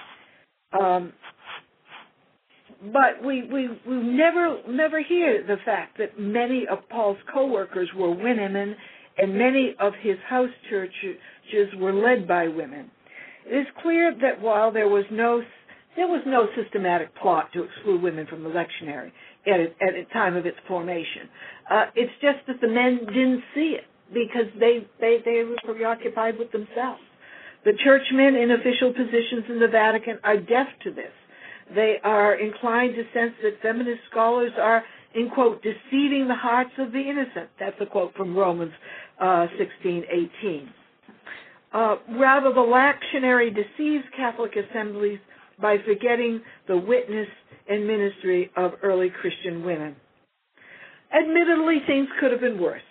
Um, 0.72 1.12
but 2.92 3.24
we, 3.24 3.44
we, 3.44 3.68
we 3.86 3.96
never 3.96 4.58
never 4.68 5.02
hear 5.02 5.44
the 5.46 5.56
fact 5.64 5.98
that 5.98 6.18
many 6.18 6.66
of 6.70 6.78
Paul's 6.88 7.18
co-workers 7.32 7.88
were 7.96 8.10
women 8.10 8.56
and 9.18 9.38
many 9.38 9.74
of 9.78 9.92
his 10.00 10.16
house 10.28 10.50
churches 10.68 11.68
were 11.78 11.92
led 11.92 12.26
by 12.26 12.48
women. 12.48 12.90
It 13.46 13.56
is 13.56 13.66
clear 13.82 14.14
that 14.20 14.40
while 14.40 14.72
there 14.72 14.88
was 14.88 15.04
no 15.10 15.42
there 15.96 16.08
was 16.08 16.22
no 16.26 16.46
systematic 16.60 17.14
plot 17.16 17.50
to 17.52 17.64
exclude 17.64 18.02
women 18.02 18.26
from 18.26 18.42
the 18.42 18.48
lectionary 18.48 19.12
at, 19.46 19.60
at 19.60 19.94
the 19.94 20.06
time 20.12 20.36
of 20.36 20.46
its 20.46 20.56
formation. 20.66 21.28
Uh, 21.70 21.84
it's 21.94 22.12
just 22.20 22.38
that 22.46 22.60
the 22.60 22.68
men 22.68 23.00
didn't 23.06 23.42
see 23.54 23.76
it 23.76 23.84
because 24.12 24.48
they, 24.58 24.86
they, 25.00 25.18
they 25.24 25.44
were 25.44 25.74
preoccupied 25.74 26.38
with 26.38 26.50
themselves. 26.52 27.00
The 27.64 27.72
churchmen 27.84 28.34
in 28.36 28.50
official 28.52 28.92
positions 28.92 29.44
in 29.48 29.60
the 29.60 29.68
Vatican 29.68 30.18
are 30.24 30.36
deaf 30.36 30.66
to 30.84 30.90
this. 30.90 31.12
They 31.74 31.96
are 32.04 32.34
inclined 32.34 32.94
to 32.96 33.02
sense 33.12 33.34
that 33.42 33.60
feminist 33.62 34.00
scholars 34.10 34.52
are, 34.60 34.82
in 35.14 35.30
quote, 35.30 35.62
deceiving 35.62 36.26
the 36.28 36.34
hearts 36.34 36.72
of 36.78 36.92
the 36.92 37.00
innocent. 37.00 37.48
That's 37.58 37.76
a 37.80 37.86
quote 37.86 38.14
from 38.14 38.36
Romans 38.36 38.72
uh, 39.20 39.46
16, 39.58 40.04
18. 40.42 40.68
Uh, 41.72 41.96
rather, 42.18 42.52
the 42.52 42.60
lectionary 42.60 43.54
deceives 43.54 44.04
Catholic 44.16 44.52
assemblies 44.56 45.18
by 45.60 45.76
forgetting 45.86 46.40
the 46.68 46.76
witness 46.76 47.28
and 47.68 47.86
ministry 47.86 48.50
of 48.56 48.72
early 48.82 49.08
Christian 49.08 49.64
women. 49.64 49.96
Admittedly, 51.14 51.78
things 51.86 52.08
could 52.20 52.32
have 52.32 52.40
been 52.40 52.60
worse. 52.60 52.82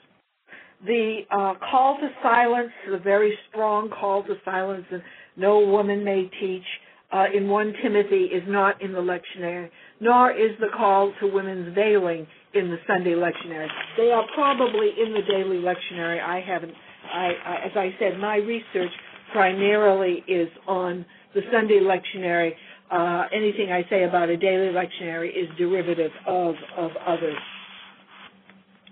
The 0.85 1.21
uh, 1.29 1.53
call 1.69 1.97
to 1.99 2.09
silence, 2.23 2.71
the 2.89 2.97
very 2.97 3.37
strong 3.49 3.89
call 3.89 4.23
to 4.23 4.35
silence, 4.43 4.85
and 4.91 5.01
no 5.37 5.59
woman 5.59 6.03
may 6.03 6.29
teach, 6.39 6.63
uh, 7.11 7.25
in 7.33 7.47
1 7.49 7.73
Timothy 7.83 8.25
is 8.25 8.43
not 8.47 8.81
in 8.81 8.93
the 8.93 8.99
lectionary, 8.99 9.69
nor 9.99 10.31
is 10.31 10.51
the 10.59 10.67
call 10.75 11.13
to 11.19 11.27
women's 11.27 11.75
veiling 11.75 12.25
in 12.53 12.69
the 12.69 12.77
Sunday 12.87 13.11
lectionary. 13.11 13.67
They 13.97 14.11
are 14.11 14.25
probably 14.33 14.91
in 15.01 15.13
the 15.13 15.21
daily 15.27 15.57
lectionary. 15.57 16.21
I 16.21 16.39
haven't, 16.41 16.73
I, 17.13 17.31
I, 17.45 17.55
as 17.65 17.71
I 17.75 17.95
said, 17.99 18.17
my 18.19 18.37
research 18.37 18.91
primarily 19.33 20.23
is 20.27 20.49
on 20.67 21.05
the 21.33 21.41
Sunday 21.51 21.79
lectionary. 21.79 22.53
Uh, 22.89 23.25
anything 23.33 23.71
I 23.71 23.85
say 23.89 24.03
about 24.03 24.29
a 24.29 24.37
daily 24.37 24.73
lectionary 24.73 25.29
is 25.29 25.47
derivative 25.57 26.11
of, 26.27 26.55
of 26.77 26.91
others. 27.05 27.37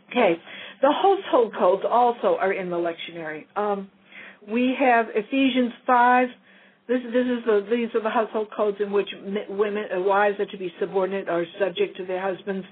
Okay, 0.10 0.36
the 0.82 0.92
household 0.92 1.54
codes 1.58 1.84
also 1.90 2.38
are 2.40 2.54
in 2.54 2.70
the 2.70 2.76
lectionary. 2.76 3.46
Um, 3.56 3.90
we 4.50 4.76
have 4.80 5.08
Ephesians 5.14 5.74
5. 5.86 6.28
This, 6.90 7.02
this 7.14 7.28
is 7.28 7.46
the, 7.46 7.68
these 7.70 7.94
are 7.94 8.02
the 8.02 8.10
household 8.10 8.48
codes 8.50 8.78
in 8.80 8.92
which 8.92 9.10
women, 9.48 9.86
uh, 9.96 10.02
wives 10.02 10.40
are 10.40 10.48
to 10.48 10.58
be 10.58 10.74
subordinate 10.80 11.30
or 11.30 11.46
subject 11.60 11.96
to 11.98 12.06
their 12.06 12.20
husbands, 12.20 12.66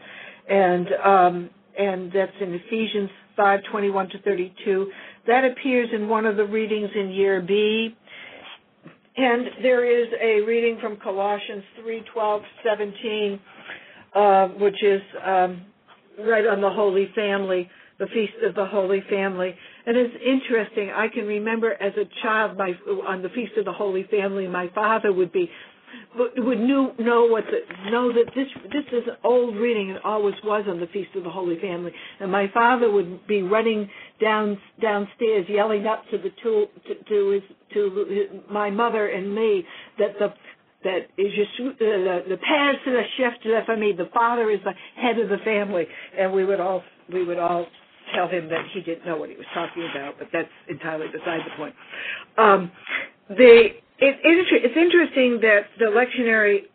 and 0.49 0.87
um, 1.05 1.49
and 1.77 2.11
that's 2.11 2.31
in 2.41 2.51
Ephesians 2.55 3.11
5:21 3.37 4.09
to 4.13 4.21
32. 4.23 4.91
That 5.27 5.45
appears 5.45 5.89
in 5.93 6.09
one 6.09 6.25
of 6.25 6.35
the 6.35 6.45
readings 6.45 6.89
in 6.95 7.11
year 7.11 7.41
B. 7.41 7.95
And 9.17 9.47
there 9.61 9.85
is 9.85 10.07
a 10.19 10.41
reading 10.41 10.79
from 10.81 10.97
Colossians 10.97 11.63
3:12, 11.79 12.41
17, 12.63 13.39
uh, 14.15 14.47
which 14.47 14.81
is 14.81 15.01
um, 15.23 15.61
right 16.25 16.47
on 16.47 16.59
the 16.59 16.71
Holy 16.71 17.11
Family, 17.13 17.69
the 17.99 18.07
Feast 18.07 18.33
of 18.43 18.55
the 18.55 18.65
Holy 18.65 19.01
Family. 19.11 19.55
And 19.87 19.95
it's 19.95 20.15
interesting. 20.21 20.91
I 20.93 21.07
can 21.07 21.25
remember 21.25 21.71
as 21.71 21.93
a 21.95 22.03
child, 22.21 22.57
my 22.57 22.73
on 23.07 23.21
the 23.21 23.29
Feast 23.29 23.53
of 23.57 23.63
the 23.63 23.71
Holy 23.71 24.03
Family, 24.11 24.45
my 24.45 24.69
father 24.75 25.13
would 25.13 25.31
be 25.31 25.49
would 26.35 26.59
knew 26.59 26.91
know 26.99 27.25
what 27.25 27.45
the 27.45 27.89
know 27.89 28.11
that 28.11 28.25
this 28.35 28.47
this 28.73 28.83
is 28.91 29.07
an 29.07 29.15
old 29.23 29.55
reading 29.55 29.91
and 29.91 29.99
always 30.03 30.35
was 30.43 30.65
on 30.67 30.81
the 30.81 30.87
Feast 30.87 31.11
of 31.15 31.23
the 31.23 31.29
Holy 31.29 31.57
Family. 31.61 31.93
And 32.19 32.29
my 32.29 32.51
father 32.53 32.91
would 32.91 33.25
be 33.27 33.43
running 33.43 33.89
down 34.21 34.57
downstairs, 34.81 35.45
yelling 35.47 35.87
up 35.87 36.03
to 36.11 36.17
the 36.17 36.31
to 36.43 36.65
to, 36.87 37.03
to 37.07 37.29
his 37.29 37.43
to 37.73 38.05
his, 38.09 38.41
my 38.51 38.69
mother 38.69 39.07
and 39.07 39.33
me 39.33 39.63
that 39.99 40.19
the 40.19 40.33
that 40.83 41.07
is 41.17 41.31
just 41.33 41.61
uh, 41.61 41.73
the 41.79 42.23
the 42.27 42.35
père 42.35 42.73
c'est 42.83 42.91
le 42.91 43.03
chef 43.17 43.41
de 43.41 43.53
la 43.53 43.63
famille. 43.63 43.95
The 43.95 44.09
father 44.13 44.49
is 44.49 44.59
the 44.65 44.73
head 45.01 45.17
of 45.17 45.29
the 45.29 45.37
family, 45.45 45.85
and 46.19 46.33
we 46.33 46.43
would 46.43 46.59
all 46.59 46.83
we 47.13 47.23
would 47.23 47.39
all 47.39 47.67
tell 48.15 48.27
him 48.27 48.49
that 48.49 48.65
he 48.73 48.81
didn't 48.81 49.05
know 49.05 49.17
what 49.17 49.29
he 49.29 49.35
was 49.35 49.45
talking 49.53 49.87
about, 49.91 50.15
but 50.17 50.27
that's 50.31 50.49
entirely 50.69 51.07
beside 51.07 51.39
the 51.45 51.55
point. 51.57 51.75
Um, 52.37 52.71
the 53.29 53.69
it, 53.99 54.15
it, 54.23 54.47
it's 54.63 54.77
interesting 54.77 55.39
that 55.41 55.61
the 55.79 55.85
lectionary, 55.85 56.65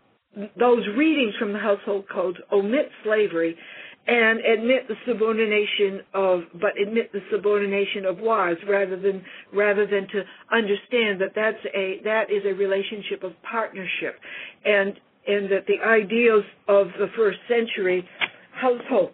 those 0.58 0.84
readings 0.96 1.34
from 1.38 1.52
the 1.52 1.58
household 1.58 2.04
codes 2.12 2.38
omit 2.52 2.90
slavery 3.04 3.56
and 4.06 4.40
admit 4.40 4.88
the 4.88 4.96
subordination 5.06 6.00
of, 6.12 6.40
but 6.60 6.72
admit 6.80 7.12
the 7.12 7.20
subordination 7.30 8.04
of 8.04 8.18
wives 8.18 8.58
rather 8.68 8.98
than 8.98 9.24
rather 9.52 9.86
than 9.86 10.08
to 10.08 10.22
understand 10.50 11.20
that 11.20 11.30
that's 11.36 11.64
a 11.74 12.00
that 12.02 12.24
is 12.30 12.42
a 12.44 12.52
relationship 12.54 13.22
of 13.22 13.32
partnership, 13.48 14.18
and 14.64 14.98
and 15.28 15.50
that 15.52 15.66
the 15.68 15.78
ideals 15.86 16.44
of 16.66 16.88
the 16.98 17.06
first 17.16 17.38
century 17.48 18.04
household 18.52 19.12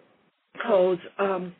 codes 0.67 1.01
um, 1.19 1.53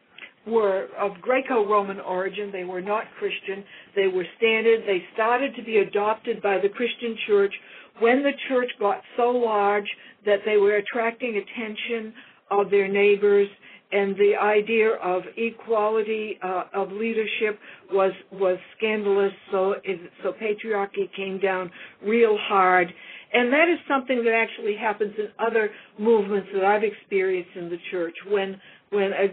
were 0.47 0.87
of 0.97 1.19
Greco-Roman 1.21 1.99
origin. 1.99 2.51
They 2.51 2.63
were 2.63 2.81
not 2.81 3.05
Christian. 3.17 3.63
They 3.95 4.07
were 4.07 4.25
standard. 4.37 4.81
They 4.85 5.03
started 5.13 5.55
to 5.55 5.63
be 5.63 5.77
adopted 5.77 6.41
by 6.41 6.59
the 6.59 6.69
Christian 6.69 7.15
church 7.27 7.53
when 7.99 8.23
the 8.23 8.31
church 8.47 8.69
got 8.79 9.01
so 9.17 9.29
large 9.29 9.87
that 10.25 10.39
they 10.45 10.57
were 10.57 10.75
attracting 10.75 11.37
attention 11.37 12.13
of 12.51 12.69
their 12.69 12.87
neighbors 12.87 13.47
and 13.91 14.15
the 14.17 14.33
idea 14.39 14.91
of 15.03 15.23
equality 15.35 16.37
uh, 16.43 16.65
of 16.73 16.91
leadership 16.91 17.59
was 17.91 18.11
was 18.31 18.57
scandalous 18.77 19.33
so 19.51 19.75
so 20.23 20.33
patriarchy 20.33 21.11
came 21.15 21.39
down 21.39 21.71
real 22.03 22.37
hard 22.37 22.93
and 23.33 23.53
that 23.53 23.69
is 23.69 23.77
something 23.87 24.23
that 24.23 24.33
actually 24.33 24.75
happens 24.75 25.13
in 25.17 25.27
other 25.39 25.69
movements 25.99 26.49
that 26.53 26.63
I've 26.63 26.83
experienced 26.83 27.51
in 27.55 27.69
the 27.69 27.77
church 27.91 28.15
when 28.27 28.59
when 28.91 29.11
a 29.13 29.27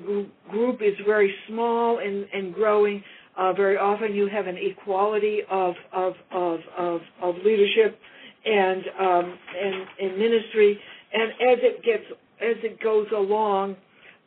group 0.51 0.83
is 0.83 0.95
very 1.07 1.35
small 1.49 1.99
and, 1.99 2.27
and 2.33 2.53
growing, 2.53 3.03
uh, 3.39 3.55
very 3.55 3.79
often 3.79 4.15
you 4.15 4.29
have 4.29 4.47
an 4.47 4.57
equality 4.59 5.41
of 5.51 5.75
of 5.93 6.13
of 6.31 6.61
of, 6.77 7.01
of 7.23 7.35
leadership 7.45 7.99
and 8.45 8.83
um, 9.01 9.39
and, 9.63 9.75
and 10.01 10.19
ministry. 10.19 10.79
And 11.13 11.31
as 11.33 11.59
it 11.63 11.83
gets 11.83 12.05
as 12.41 12.57
it 12.63 12.83
goes 12.83 13.07
along, 13.15 13.77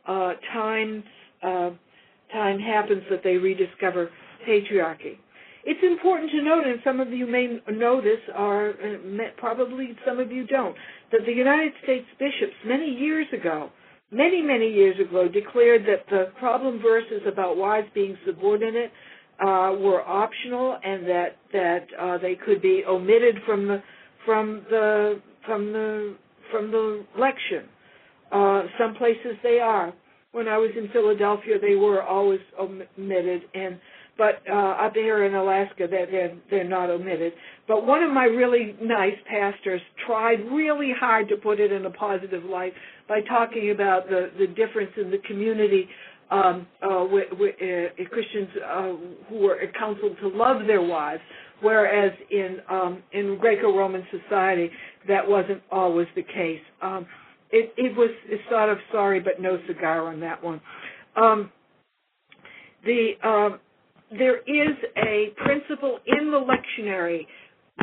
uh, 0.06 0.32
time 0.52 1.04
uh, 1.42 1.70
time 2.32 2.58
happens 2.58 3.02
that 3.10 3.22
they 3.22 3.36
rediscover 3.36 4.10
patriarchy. 4.48 5.16
It's 5.64 5.80
important 5.82 6.30
to 6.30 6.42
note, 6.42 6.66
and 6.66 6.80
some 6.84 7.00
of 7.00 7.12
you 7.12 7.26
may 7.26 7.60
know 7.70 8.00
this, 8.00 8.18
or 8.36 8.70
uh, 8.70 9.22
probably 9.36 9.96
some 10.06 10.18
of 10.18 10.32
you 10.32 10.46
don't, 10.46 10.74
that 11.12 11.20
the 11.26 11.32
United 11.32 11.72
States 11.82 12.06
bishops 12.18 12.54
many 12.64 12.86
years 12.90 13.26
ago 13.32 13.70
many, 14.10 14.42
many 14.42 14.68
years 14.68 14.96
ago 15.00 15.28
declared 15.28 15.82
that 15.82 16.04
the 16.10 16.32
problem 16.38 16.80
verses 16.80 17.22
about 17.26 17.56
wives 17.56 17.88
being 17.94 18.16
subordinate 18.26 18.90
uh, 19.40 19.72
were 19.78 20.02
optional 20.06 20.78
and 20.84 21.06
that 21.06 21.36
that 21.52 21.86
uh, 21.98 22.18
they 22.18 22.34
could 22.34 22.60
be 22.60 22.82
omitted 22.86 23.36
from 23.46 23.66
the 23.66 23.82
from 24.26 24.62
the 24.70 25.20
from 25.46 25.72
the 25.72 26.16
from 26.50 26.70
the 26.70 27.04
lection. 27.18 27.64
Uh, 28.32 28.64
some 28.78 28.94
places 28.94 29.36
they 29.42 29.58
are. 29.58 29.92
When 30.32 30.46
I 30.46 30.58
was 30.58 30.70
in 30.76 30.88
Philadelphia, 30.92 31.56
they 31.60 31.74
were 31.74 32.02
always 32.02 32.38
omitted, 32.58 33.42
and 33.52 33.80
but 34.20 34.42
uh, 34.52 34.54
up 34.84 34.92
here 34.92 35.24
in 35.24 35.34
Alaska, 35.34 35.86
they're, 35.90 36.04
they're 36.04 36.36
they're 36.50 36.68
not 36.68 36.90
omitted. 36.90 37.32
But 37.66 37.86
one 37.86 38.02
of 38.02 38.12
my 38.12 38.24
really 38.24 38.76
nice 38.82 39.16
pastors 39.26 39.80
tried 40.06 40.40
really 40.52 40.92
hard 40.94 41.26
to 41.30 41.36
put 41.36 41.58
it 41.58 41.72
in 41.72 41.86
a 41.86 41.90
positive 41.90 42.44
light 42.44 42.74
by 43.08 43.22
talking 43.22 43.70
about 43.70 44.10
the, 44.10 44.30
the 44.38 44.46
difference 44.48 44.90
in 45.02 45.10
the 45.10 45.16
community 45.26 45.88
um, 46.30 46.66
uh, 46.82 47.06
with, 47.10 47.28
with, 47.38 47.54
uh, 47.62 48.04
Christians 48.10 48.48
uh, 48.62 48.92
who 49.30 49.38
were 49.38 49.56
counseled 49.78 50.18
to 50.20 50.28
love 50.28 50.66
their 50.66 50.82
wives, 50.82 51.22
whereas 51.62 52.12
in 52.30 52.58
um, 52.68 53.02
in 53.12 53.38
Greco-Roman 53.40 54.06
society 54.10 54.70
that 55.08 55.26
wasn't 55.26 55.62
always 55.72 56.08
the 56.14 56.22
case. 56.24 56.60
Um, 56.82 57.06
it, 57.52 57.72
it 57.78 57.96
was 57.96 58.10
sort 58.50 58.68
of 58.68 58.76
sorry 58.92 59.20
but 59.20 59.40
no 59.40 59.58
cigar 59.66 60.08
on 60.08 60.20
that 60.20 60.44
one. 60.44 60.60
Um, 61.16 61.50
the 62.84 63.12
um, 63.24 63.60
there 64.18 64.38
is 64.38 64.76
a 64.96 65.28
principle 65.36 65.98
in 66.06 66.30
the 66.30 66.38
lectionary 66.38 67.26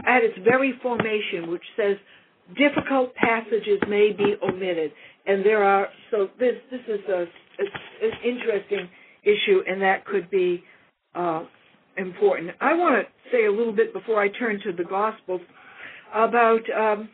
at 0.06 0.24
its 0.24 0.38
very 0.44 0.74
formation 0.82 1.50
which 1.50 1.64
says 1.76 1.98
difficult 2.58 3.14
passages 3.16 3.80
may 3.88 4.12
be 4.12 4.36
omitted 4.44 4.92
and 5.26 5.46
there 5.46 5.64
are 5.64 5.88
so 6.12 6.30
this 6.40 6.56
this 6.72 6.82
is 6.88 7.00
a, 7.10 7.26
an 7.60 8.12
interesting 8.24 8.90
issue, 9.24 9.62
and 9.68 9.82
that 9.82 10.06
could 10.06 10.30
be 10.30 10.64
uh, 11.16 11.44
important. 11.98 12.52
I 12.62 12.74
want 12.74 13.06
to 13.06 13.32
say 13.32 13.46
a 13.46 13.52
little 13.52 13.74
bit 13.74 13.94
before 13.94 14.22
I 14.22 14.30
turn 14.30 14.60
to 14.64 14.72
the 14.72 14.84
Gospels 14.84 15.42
about 16.14 16.62
um, 16.76 17.10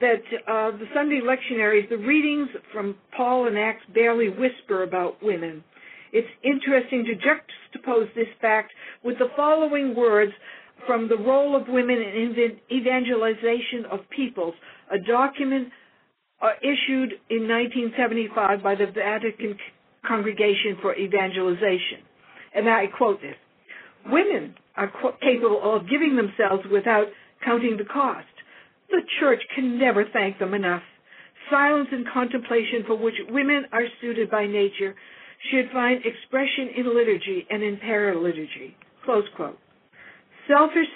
that 0.00 0.22
uh, 0.46 0.70
the 0.76 0.86
Sunday 0.94 1.20
lectionaries, 1.20 1.88
the 1.88 1.98
readings 1.98 2.48
from 2.72 2.96
Paul 3.16 3.46
and 3.48 3.58
Acts 3.58 3.84
barely 3.94 4.28
whisper 4.28 4.82
about 4.82 5.22
women. 5.22 5.62
It's 6.12 6.28
interesting 6.42 7.04
to 7.04 7.14
juxtapose 7.14 8.14
this 8.14 8.28
fact 8.40 8.72
with 9.04 9.18
the 9.18 9.28
following 9.36 9.94
words 9.94 10.32
from 10.86 11.08
the 11.08 11.16
role 11.16 11.56
of 11.56 11.68
women 11.68 11.96
in 11.98 12.58
evangelization 12.70 13.86
of 13.90 14.00
peoples, 14.10 14.54
a 14.92 14.98
document 14.98 15.68
uh, 16.42 16.50
issued 16.60 17.12
in 17.30 17.48
1975 17.48 18.62
by 18.62 18.74
the 18.74 18.86
Vatican 18.94 19.56
Congregation 20.06 20.78
for 20.82 20.94
Evangelization. 20.94 22.04
And 22.54 22.68
I 22.68 22.86
quote 22.86 23.20
this 23.20 23.34
Women 24.06 24.54
are 24.76 24.92
capable 25.22 25.60
of 25.76 25.88
giving 25.88 26.16
themselves 26.16 26.62
without 26.70 27.06
counting 27.44 27.76
the 27.76 27.84
cost. 27.84 28.26
The 28.90 29.00
church 29.18 29.40
can 29.54 29.78
never 29.78 30.04
thank 30.12 30.38
them 30.38 30.54
enough. 30.54 30.82
Silence 31.50 31.88
and 31.90 32.06
contemplation 32.12 32.84
for 32.86 32.96
which 32.96 33.14
women 33.30 33.64
are 33.72 33.86
suited 34.00 34.30
by 34.30 34.46
nature 34.46 34.94
should 35.50 35.70
find 35.72 36.00
expression 36.04 36.70
in 36.76 36.94
liturgy 36.94 37.46
and 37.50 37.62
in 37.62 37.76
paraliturgy. 37.76 38.74
Close 39.04 39.24
quote. 39.36 39.58
Selfish 40.48 40.88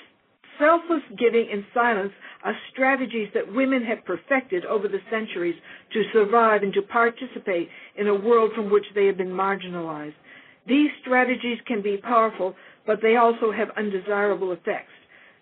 selfless 0.61 1.03
giving 1.19 1.49
and 1.51 1.65
silence 1.73 2.13
are 2.45 2.55
strategies 2.73 3.29
that 3.35 3.53
women 3.53 3.83
have 3.83 4.05
perfected 4.05 4.65
over 4.67 4.87
the 4.87 5.01
centuries 5.11 5.57
to 5.93 6.03
survive 6.13 6.63
and 6.63 6.73
to 6.75 6.83
participate 6.83 7.69
in 7.97 8.07
a 8.07 8.15
world 8.15 8.53
from 8.55 8.71
which 8.71 8.85
they 8.95 9.07
have 9.07 9.17
been 9.17 9.31
marginalized. 9.31 10.15
These 10.69 10.91
strategies 11.01 11.59
can 11.67 11.83
be 11.83 11.97
powerful, 11.97 12.55
but 12.87 13.01
they 13.03 13.17
also 13.17 13.51
have 13.51 13.71
undesirable 13.77 14.53
effects. 14.53 14.93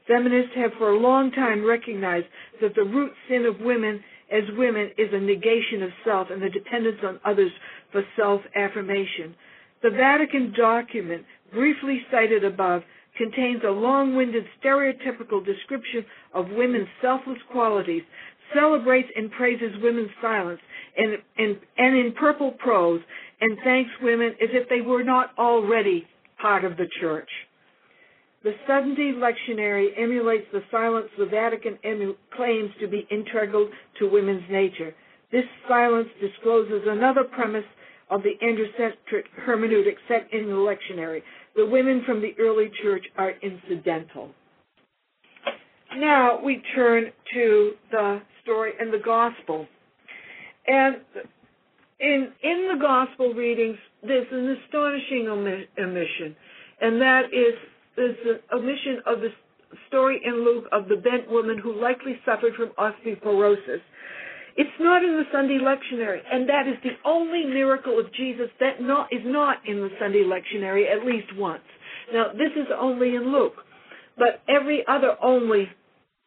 Feminists 0.07 0.53
have 0.57 0.73
for 0.79 0.91
a 0.91 0.99
long 0.99 1.31
time 1.33 1.65
recognized 1.65 2.27
that 2.63 2.75
the 2.75 2.85
root 2.85 3.13
sin 3.29 3.45
of 3.45 3.61
women 3.61 4.03
as 4.33 4.45
women 4.57 4.91
is 4.99 5.09
a 5.13 5.19
negation 5.19 5.83
of 5.83 5.91
self 6.05 6.29
and 6.31 6.43
the 6.43 6.51
dependence 6.51 6.99
on 7.05 7.21
others 7.25 7.53
for 7.93 8.03
self 8.17 8.43
affirmation. 8.55 9.35
The 9.83 9.91
Vatican 9.91 10.53
document, 10.57 11.25
briefly 11.53 12.03
cited 12.11 12.45
above, 12.45 12.83
contains 13.17 13.63
a 13.65 13.71
long-winded 13.71 14.45
stereotypical 14.63 15.45
description 15.45 16.05
of 16.35 16.49
women's 16.51 16.89
selfless 17.01 17.39
qualities, 17.51 18.03
celebrates 18.55 19.09
and 19.17 19.31
praises 19.33 19.75
women's 19.83 20.11
silence, 20.21 20.61
and, 20.97 21.19
and, 21.37 21.59
and 21.77 21.97
in 21.97 22.13
purple 22.13 22.53
prose, 22.53 23.01
and 23.41 23.59
thanks 23.65 23.91
women 24.03 24.29
as 24.43 24.49
if 24.53 24.69
they 24.69 24.81
were 24.81 25.03
not 25.03 25.31
already 25.39 26.07
part 26.41 26.65
of 26.65 26.77
the 26.77 26.87
church. 27.01 27.29
The 28.45 28.53
Sunday 28.67 29.13
lectionary 29.17 29.89
emulates 29.97 30.47
the 30.53 30.63
silence 30.71 31.09
the 31.19 31.27
Vatican 31.27 31.79
emu- 31.85 32.17
claims 32.37 32.71
to 32.81 32.87
be 32.87 33.07
integral 33.11 33.69
to 33.99 34.09
women's 34.09 34.49
nature. 34.51 34.95
This 35.33 35.45
silence 35.67 36.09
discloses 36.21 36.83
another 36.87 37.25
premise 37.25 37.65
of 38.11 38.23
the 38.23 38.35
androcentric 38.43 39.25
hermeneutic 39.47 39.97
set 40.07 40.33
in 40.33 40.47
the 40.47 40.53
lectionary. 40.53 41.23
The 41.57 41.67
women 41.67 42.03
from 42.07 42.23
the 42.23 42.35
early 42.39 42.71
church 42.83 43.05
are 43.17 43.33
incidental. 43.43 44.31
Now 45.97 46.41
we 46.43 46.63
turn 46.75 47.11
to 47.35 47.73
the 47.91 48.23
story 48.43 48.73
in 48.81 48.91
the 48.91 48.99
gospel. 49.05 49.67
And 50.67 50.97
in, 52.01 52.33
in 52.43 52.69
the 52.73 52.79
gospel 52.81 53.35
readings, 53.35 53.77
there's 54.03 54.27
an 54.31 54.57
astonishing 54.65 55.29
omission, 55.29 56.37
and 56.81 57.01
that 57.01 57.23
is, 57.33 57.55
is 57.99 58.17
the 58.25 58.57
omission 58.57 59.03
of 59.07 59.21
the 59.21 59.29
story 59.89 60.21
in 60.25 60.45
Luke 60.45 60.65
of 60.73 60.89
the 60.89 60.97
bent 60.97 61.31
woman 61.31 61.59
who 61.59 61.81
likely 61.81 62.19
suffered 62.25 62.55
from 62.55 62.71
osteoporosis. 62.79 63.81
It's 64.57 64.71
not 64.81 65.05
in 65.05 65.13
the 65.13 65.25
Sunday 65.31 65.59
lectionary, 65.59 66.19
and 66.31 66.49
that 66.49 66.67
is 66.67 66.75
the 66.83 66.97
only 67.09 67.45
miracle 67.45 67.99
of 67.99 68.13
Jesus 68.15 68.49
that 68.59 68.81
not, 68.81 69.13
is 69.13 69.23
not 69.25 69.59
in 69.67 69.77
the 69.77 69.91
Sunday 70.01 70.25
lectionary 70.25 70.91
at 70.91 71.07
least 71.07 71.29
once. 71.37 71.63
Now, 72.13 72.33
this 72.33 72.51
is 72.57 72.67
only 72.77 73.15
in 73.15 73.33
Luke, 73.33 73.55
but 74.17 74.43
every 74.49 74.85
other 74.89 75.15
only, 75.23 75.69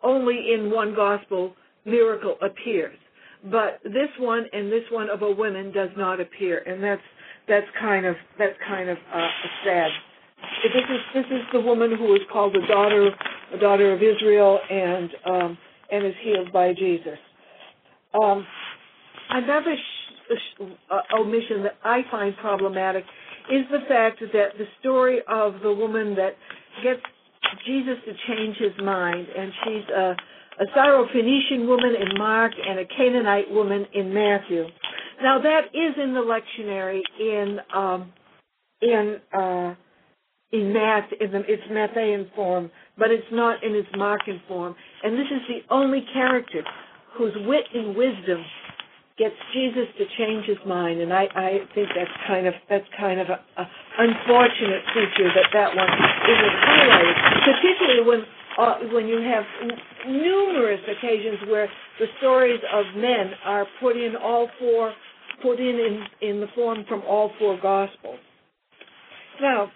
only 0.02 0.54
in 0.54 0.72
one 0.72 0.96
gospel 0.96 1.54
miracle 1.86 2.38
appears. 2.42 2.96
But 3.44 3.82
this 3.84 4.10
one 4.20 4.46
and 4.54 4.72
this 4.72 4.84
one 4.92 5.10
of 5.10 5.24
a 5.24 5.32
woman 5.32 5.72
does 5.74 5.90
not 5.98 6.22
appear, 6.22 6.60
and 6.60 6.82
that's 6.82 7.02
that's 7.48 7.66
kind 7.80 8.06
of 8.06 8.16
that's 8.38 8.56
kind 8.68 8.88
of 8.90 8.98
uh, 9.14 9.28
sad. 9.66 9.90
This 10.64 10.84
is 10.89 11.00
this 11.14 11.26
is 11.26 11.42
the 11.54 11.60
woman 11.62 11.96
who 11.98 12.06
was 12.06 12.22
called 12.32 12.54
the 12.54 12.66
daughter 12.68 13.10
a 13.54 13.58
daughter 13.58 13.94
of 13.94 14.02
Israel 14.02 14.60
and 14.70 15.10
um, 15.26 15.58
and 15.92 16.06
is 16.06 16.14
healed 16.24 16.52
by 16.52 16.74
Jesus. 16.74 17.18
Um, 18.22 18.46
another 19.30 19.76
sh- 19.76 20.36
sh- 20.36 20.64
uh, 20.89 21.20
omission 21.20 21.64
that 21.64 21.78
I 21.84 22.02
find 22.10 22.36
problematic 22.38 23.04
is 23.52 23.66
the 23.72 23.80
fact 23.88 24.20
that 24.20 24.58
the 24.58 24.66
story 24.80 25.20
of 25.28 25.56
the 25.62 25.74
woman 25.74 26.16
that 26.16 26.36
gets 26.84 27.02
Jesus 27.66 27.98
to 28.06 28.14
change 28.28 28.58
his 28.58 28.72
mind, 28.84 29.28
and 29.38 29.52
she's 29.64 29.89
a, 29.89 30.16
a 30.62 30.66
Syrophoenician 30.78 31.68
woman 31.68 31.96
in 32.00 32.18
Mark 32.18 32.54
and 32.68 32.80
a 32.80 32.86
Canaanite 32.86 33.52
woman 33.52 33.86
in 33.94 34.14
Matthew. 34.14 34.66
Now 35.22 35.42
that 35.42 35.66
is 35.74 35.96
in 36.02 36.14
the 36.14 36.22
lectionary 36.22 37.02
in 37.20 37.60
um, 37.74 38.12
in 38.82 39.20
uh, 39.34 39.76
in 40.52 40.74
math 40.74 41.10
in 41.20 41.32
the, 41.32 41.39
it's 41.47 41.64
Matthean 41.72 42.34
form, 42.36 42.70
but 42.97 43.12
it's 43.12 43.28
not 43.32 43.64
in 43.64 43.74
its 43.76 43.89
Markan 43.95 44.41
form. 44.47 44.76
And 45.04 45.14
this 45.16 45.28
is 45.32 45.41
the 45.47 45.74
only 45.74 46.06
character 46.14 46.64
whose 47.18 47.34
wit 47.45 47.66
and 47.74 47.95
wisdom 47.95 48.43
gets 49.18 49.36
Jesus 49.54 49.86
to 49.97 50.06
change 50.18 50.45
his 50.45 50.58
mind, 50.66 50.99
and 50.99 51.14
I, 51.14 51.28
I 51.36 51.49
think 51.76 51.89
that's 51.93 52.16
kind 52.28 52.47
of 52.47 52.54
that's 52.70 52.88
kind 52.97 53.20
of 53.20 53.28
a, 53.30 53.38
a 53.62 53.66
unfortunate 53.99 54.82
feature 54.97 55.30
that 55.36 55.45
that 55.54 55.76
one 55.76 55.91
isn't 56.26 56.56
highlighted, 56.58 57.16
particularly 57.45 58.02
when 58.08 58.22
uh, 58.58 58.76
when 58.91 59.08
you 59.08 59.22
have 59.22 59.43
n- 59.62 59.78
numerous 60.10 60.82
occasions 60.89 61.38
where 61.49 61.70
the 61.99 62.08
stories 62.18 62.60
of 62.74 62.86
men 62.95 63.32
are 63.45 63.68
put 63.80 63.95
in 63.95 64.16
all 64.16 64.49
four 64.58 64.93
put 65.43 65.60
in, 65.60 65.76
in 65.78 66.28
in 66.28 66.41
the 66.41 66.47
form 66.56 66.84
from 66.88 67.02
all 67.08 67.32
four 67.38 67.60
gospels. 67.62 68.20
Now, 69.41 69.72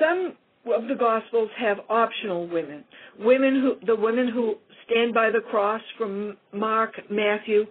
some 0.00 0.36
of 0.72 0.88
the 0.88 0.94
gospels 0.94 1.50
have 1.58 1.78
optional 1.88 2.46
women, 2.48 2.84
women 3.18 3.60
who 3.60 3.86
the 3.86 3.96
women 3.96 4.28
who 4.32 4.56
stand 4.84 5.14
by 5.14 5.30
the 5.30 5.40
cross 5.50 5.80
from 5.96 6.36
Mark, 6.52 6.92
Matthew, 7.10 7.64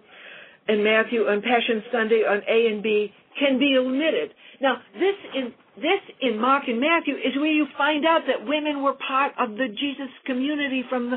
and 0.66 0.84
Matthew 0.84 1.22
on 1.22 1.42
Passion 1.42 1.82
Sunday 1.92 2.22
on 2.28 2.42
A 2.48 2.72
and 2.72 2.82
B 2.82 3.12
can 3.38 3.58
be 3.58 3.76
omitted. 3.78 4.34
Now, 4.60 4.76
this 4.94 5.14
in 5.34 5.54
this 5.76 6.02
in 6.20 6.40
Mark 6.40 6.64
and 6.66 6.80
Matthew 6.80 7.14
is 7.14 7.36
where 7.36 7.52
you 7.52 7.66
find 7.76 8.04
out 8.04 8.22
that 8.26 8.46
women 8.46 8.82
were 8.82 8.94
part 9.06 9.32
of 9.38 9.50
the 9.56 9.68
Jesus 9.68 10.10
community 10.26 10.82
from 10.88 11.10
the 11.10 11.16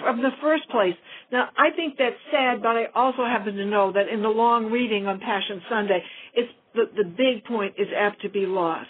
from 0.00 0.22
the 0.22 0.30
first 0.40 0.68
place. 0.70 0.94
Now, 1.30 1.48
I 1.56 1.70
think 1.74 1.96
that's 1.98 2.16
sad, 2.32 2.62
but 2.62 2.76
I 2.76 2.86
also 2.94 3.24
happen 3.24 3.54
to 3.54 3.66
know 3.66 3.92
that 3.92 4.08
in 4.08 4.22
the 4.22 4.28
long 4.28 4.66
reading 4.70 5.06
on 5.06 5.20
Passion 5.20 5.62
Sunday, 5.68 6.02
it's 6.34 6.50
the 6.74 6.84
the 6.96 7.08
big 7.08 7.44
point 7.44 7.74
is 7.78 7.88
apt 7.96 8.22
to 8.22 8.28
be 8.28 8.46
lost. 8.46 8.88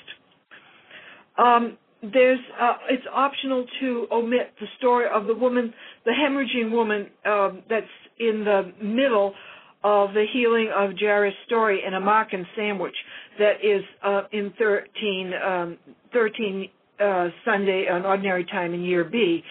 Um, 1.39 1.77
there's 2.03 2.41
uh, 2.61 2.75
it's 2.89 3.05
optional 3.13 3.67
to 3.81 4.07
omit 4.11 4.53
the 4.59 4.67
story 4.79 5.07
of 5.13 5.27
the 5.27 5.35
woman, 5.35 5.73
the 6.05 6.13
hemorrhaging 6.13 6.71
woman 6.71 7.09
um, 7.27 7.63
that's 7.69 7.87
in 8.19 8.45
the 8.45 8.73
middle 8.83 9.35
of 9.83 10.13
the 10.13 10.25
healing 10.33 10.71
of 10.75 10.91
Jairus' 10.99 11.35
story 11.47 11.83
in 11.87 11.95
a 11.95 12.01
Markan 12.01 12.45
sandwich 12.57 12.95
that 13.39 13.65
is 13.65 13.83
uh, 14.03 14.23
in 14.33 14.53
13, 14.59 15.33
um, 15.47 15.79
13 16.13 16.69
uh, 17.03 17.29
Sunday 17.45 17.87
on 17.91 18.05
ordinary 18.05 18.45
time 18.45 18.75
in 18.75 18.83
year 18.83 19.05
B. 19.05 19.43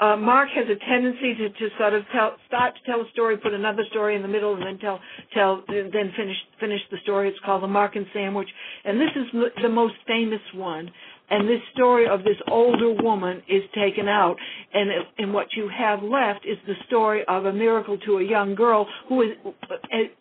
Uh, 0.00 0.16
Mark 0.16 0.48
has 0.54 0.66
a 0.68 0.78
tendency 0.88 1.34
to, 1.34 1.48
to 1.48 1.68
sort 1.76 1.92
of 1.92 2.04
tell, 2.12 2.36
start 2.46 2.74
to 2.76 2.90
tell 2.90 3.00
a 3.00 3.10
story, 3.10 3.36
put 3.36 3.52
another 3.52 3.82
story 3.90 4.14
in 4.14 4.22
the 4.22 4.28
middle, 4.28 4.54
and 4.54 4.62
then 4.62 4.78
tell, 4.78 5.00
tell, 5.34 5.64
then 5.66 5.90
finish, 6.16 6.36
finish 6.60 6.80
the 6.92 6.98
story. 7.02 7.28
It's 7.28 7.38
called 7.44 7.64
the 7.64 7.66
Markan 7.66 8.06
sandwich, 8.12 8.48
and 8.84 9.00
this 9.00 9.10
is 9.16 9.50
the 9.60 9.68
most 9.68 9.94
famous 10.06 10.40
one 10.54 10.88
and 11.30 11.48
this 11.48 11.60
story 11.74 12.08
of 12.08 12.20
this 12.24 12.36
older 12.50 12.90
woman 13.02 13.42
is 13.48 13.62
taken 13.74 14.08
out. 14.08 14.36
And 14.72 14.90
and 15.18 15.34
what 15.34 15.48
you 15.56 15.68
have 15.76 16.02
left 16.02 16.46
is 16.46 16.56
the 16.66 16.74
story 16.86 17.22
of 17.28 17.46
a 17.46 17.52
miracle 17.52 17.98
to 18.06 18.18
a 18.18 18.24
young 18.24 18.54
girl 18.54 18.86
who 19.08 19.22
is 19.22 19.28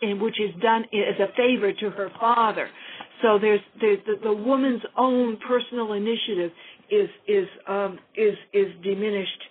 and 0.01 0.21
which 0.21 0.39
is 0.39 0.51
done 0.61 0.83
as 0.93 1.19
a 1.19 1.33
favor 1.35 1.71
to 1.73 1.89
her 1.91 2.09
father. 2.19 2.69
So 3.21 3.39
there's 3.39 3.61
there's 3.79 3.99
the, 4.05 4.15
the 4.23 4.33
woman's 4.33 4.81
own 4.97 5.37
personal 5.47 5.93
initiative 5.93 6.51
is 6.89 7.09
is 7.27 7.47
um 7.67 7.99
is 8.15 8.35
is 8.53 8.67
diminished 8.83 9.43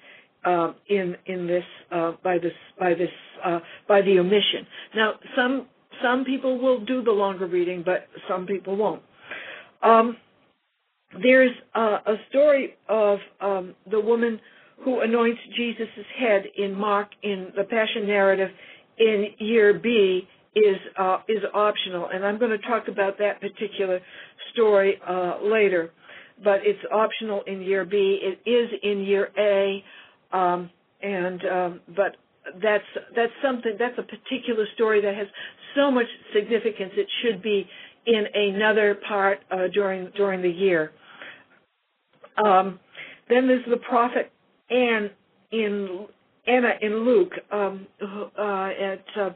uh, 0.45 0.73
in 0.89 1.17
in 1.27 1.47
this 1.47 1.65
uh, 1.91 2.13
by 2.23 2.39
this 2.39 2.53
by 2.79 2.95
this 2.95 3.11
uh, 3.45 3.61
by 3.89 4.03
the 4.03 4.19
omission. 4.19 4.67
Now 4.95 5.15
some 5.35 5.67
some 6.03 6.25
people 6.25 6.59
will 6.61 6.85
do 6.85 7.03
the 7.03 7.11
longer 7.13 7.47
reading 7.47 7.83
but 7.85 8.09
some 8.29 8.47
people 8.47 8.77
won't. 8.77 9.03
Um 9.83 10.17
there's 11.23 11.53
a 11.75 12.15
story 12.31 12.75
of 12.89 13.19
um, 13.41 13.75
the 13.91 14.01
woman 14.01 14.41
who 14.85 15.01
anoints 15.01 15.41
Jesus' 15.57 15.89
head 16.19 16.45
in 16.57 16.75
Mark 16.75 17.09
in 17.23 17.53
the 17.57 17.65
Passion 17.65 18.07
narrative 18.07 18.51
in 18.99 19.27
year 19.39 19.75
B 19.75 20.29
is 20.55 20.77
uh, 20.99 21.19
is 21.29 21.43
optional, 21.55 22.09
and 22.13 22.25
I'm 22.25 22.39
going 22.39 22.51
to 22.51 22.67
talk 22.67 22.89
about 22.89 23.19
that 23.19 23.41
particular 23.41 24.01
story 24.53 24.95
uh, 25.07 25.39
later. 25.43 25.91
But 26.43 26.61
it's 26.65 26.81
optional 26.93 27.43
in 27.47 27.63
year 27.63 27.85
B. 27.85 28.21
It 28.23 28.49
is 28.49 28.71
in 28.83 29.03
year 29.03 29.31
A, 29.39 29.85
um, 30.37 30.71
and 31.03 31.41
um, 31.45 31.81
but 31.95 32.17
that's 32.63 32.85
that's 33.15 33.33
something 33.43 33.77
that's 33.79 33.99
a 33.99 34.03
particular 34.03 34.67
story 34.75 35.01
that 35.03 35.15
has 35.15 35.27
so 35.75 35.91
much 35.91 36.07
significance. 36.35 36.93
It 36.97 37.09
should 37.23 37.43
be 37.43 37.69
in 38.07 38.25
another 38.35 38.99
part 39.09 39.41
uh, 39.51 39.69
during 39.73 40.11
during 40.17 40.43
the 40.43 40.51
year. 40.51 40.93
Um, 42.45 42.79
then 43.29 43.47
there's 43.49 43.65
the 43.69 43.79
prophet 43.79 44.33
Anne 44.71 45.11
in 45.53 46.07
Anna 46.47 46.71
in 46.81 47.05
Luke 47.05 47.33
um, 47.53 47.87
uh, 48.03 48.69
at 48.69 49.05
uh, 49.17 49.31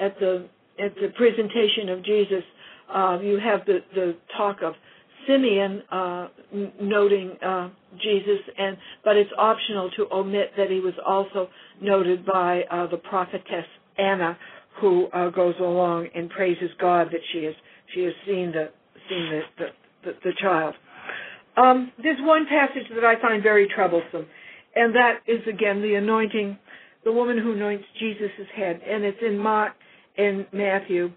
at 0.00 0.18
the 0.18 0.48
at 0.82 0.94
the 0.96 1.08
presentation 1.16 1.88
of 1.88 2.04
Jesus. 2.04 2.44
Uh, 2.92 3.18
you 3.22 3.38
have 3.38 3.64
the 3.66 3.80
the 3.94 4.16
talk 4.36 4.58
of 4.62 4.74
Simeon 5.26 5.82
uh, 5.90 6.28
noting 6.80 7.36
uh, 7.44 7.70
Jesus, 8.00 8.40
and 8.58 8.76
but 9.04 9.16
it's 9.16 9.30
optional 9.38 9.90
to 9.96 10.06
omit 10.12 10.52
that 10.56 10.70
he 10.70 10.80
was 10.80 10.94
also 11.06 11.48
noted 11.80 12.24
by 12.24 12.62
uh, 12.70 12.86
the 12.88 12.96
prophetess 12.96 13.66
Anna, 13.98 14.36
who 14.80 15.08
goes 15.34 15.54
along 15.60 16.08
and 16.14 16.30
praises 16.30 16.70
God 16.80 17.08
that 17.12 17.20
she 17.32 17.44
has 17.44 17.54
she 17.94 18.02
has 18.02 18.14
seen 18.26 18.52
the 18.52 18.70
seen 19.08 19.30
the 19.30 19.40
the, 19.58 19.66
the, 20.04 20.18
the 20.24 20.32
child. 20.40 20.74
Um, 21.56 21.92
there's 22.02 22.18
one 22.20 22.46
passage 22.46 22.88
that 22.94 23.04
I 23.04 23.20
find 23.20 23.42
very 23.42 23.68
troublesome, 23.74 24.26
and 24.74 24.94
that 24.94 25.20
is 25.26 25.40
again 25.48 25.82
the 25.82 25.94
anointing, 25.94 26.58
the 27.04 27.12
woman 27.12 27.38
who 27.38 27.52
anoints 27.52 27.84
Jesus' 27.98 28.30
head, 28.56 28.80
and 28.88 29.04
it's 29.04 29.18
in 29.24 29.38
Mark 29.38 29.72
and 30.16 30.46
Matthew, 30.52 31.10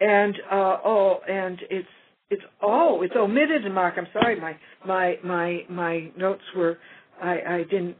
and 0.00 0.34
uh, 0.50 0.76
oh, 0.84 1.18
and 1.28 1.58
it's 1.70 1.88
it's 2.30 2.42
oh, 2.62 3.02
it's 3.02 3.14
omitted 3.16 3.64
in 3.64 3.72
Mark. 3.72 3.94
I'm 3.96 4.06
sorry, 4.12 4.40
my 4.40 4.56
my 4.86 5.16
my 5.24 5.60
my 5.68 6.10
notes 6.16 6.42
were 6.56 6.78
I 7.20 7.38
I 7.40 7.64
didn't 7.64 7.96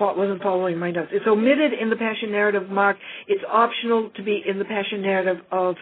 wasn't 0.00 0.42
following 0.42 0.78
my 0.78 0.90
notes. 0.90 1.10
It's 1.12 1.26
omitted 1.26 1.72
in 1.80 1.90
the 1.90 1.96
Passion 1.96 2.32
narrative 2.32 2.64
of 2.64 2.70
Mark. 2.70 2.96
It's 3.28 3.42
optional 3.50 4.10
to 4.16 4.22
be 4.22 4.42
in 4.46 4.58
the 4.58 4.64
Passion 4.64 5.02
narrative 5.02 5.44
of 5.52 5.76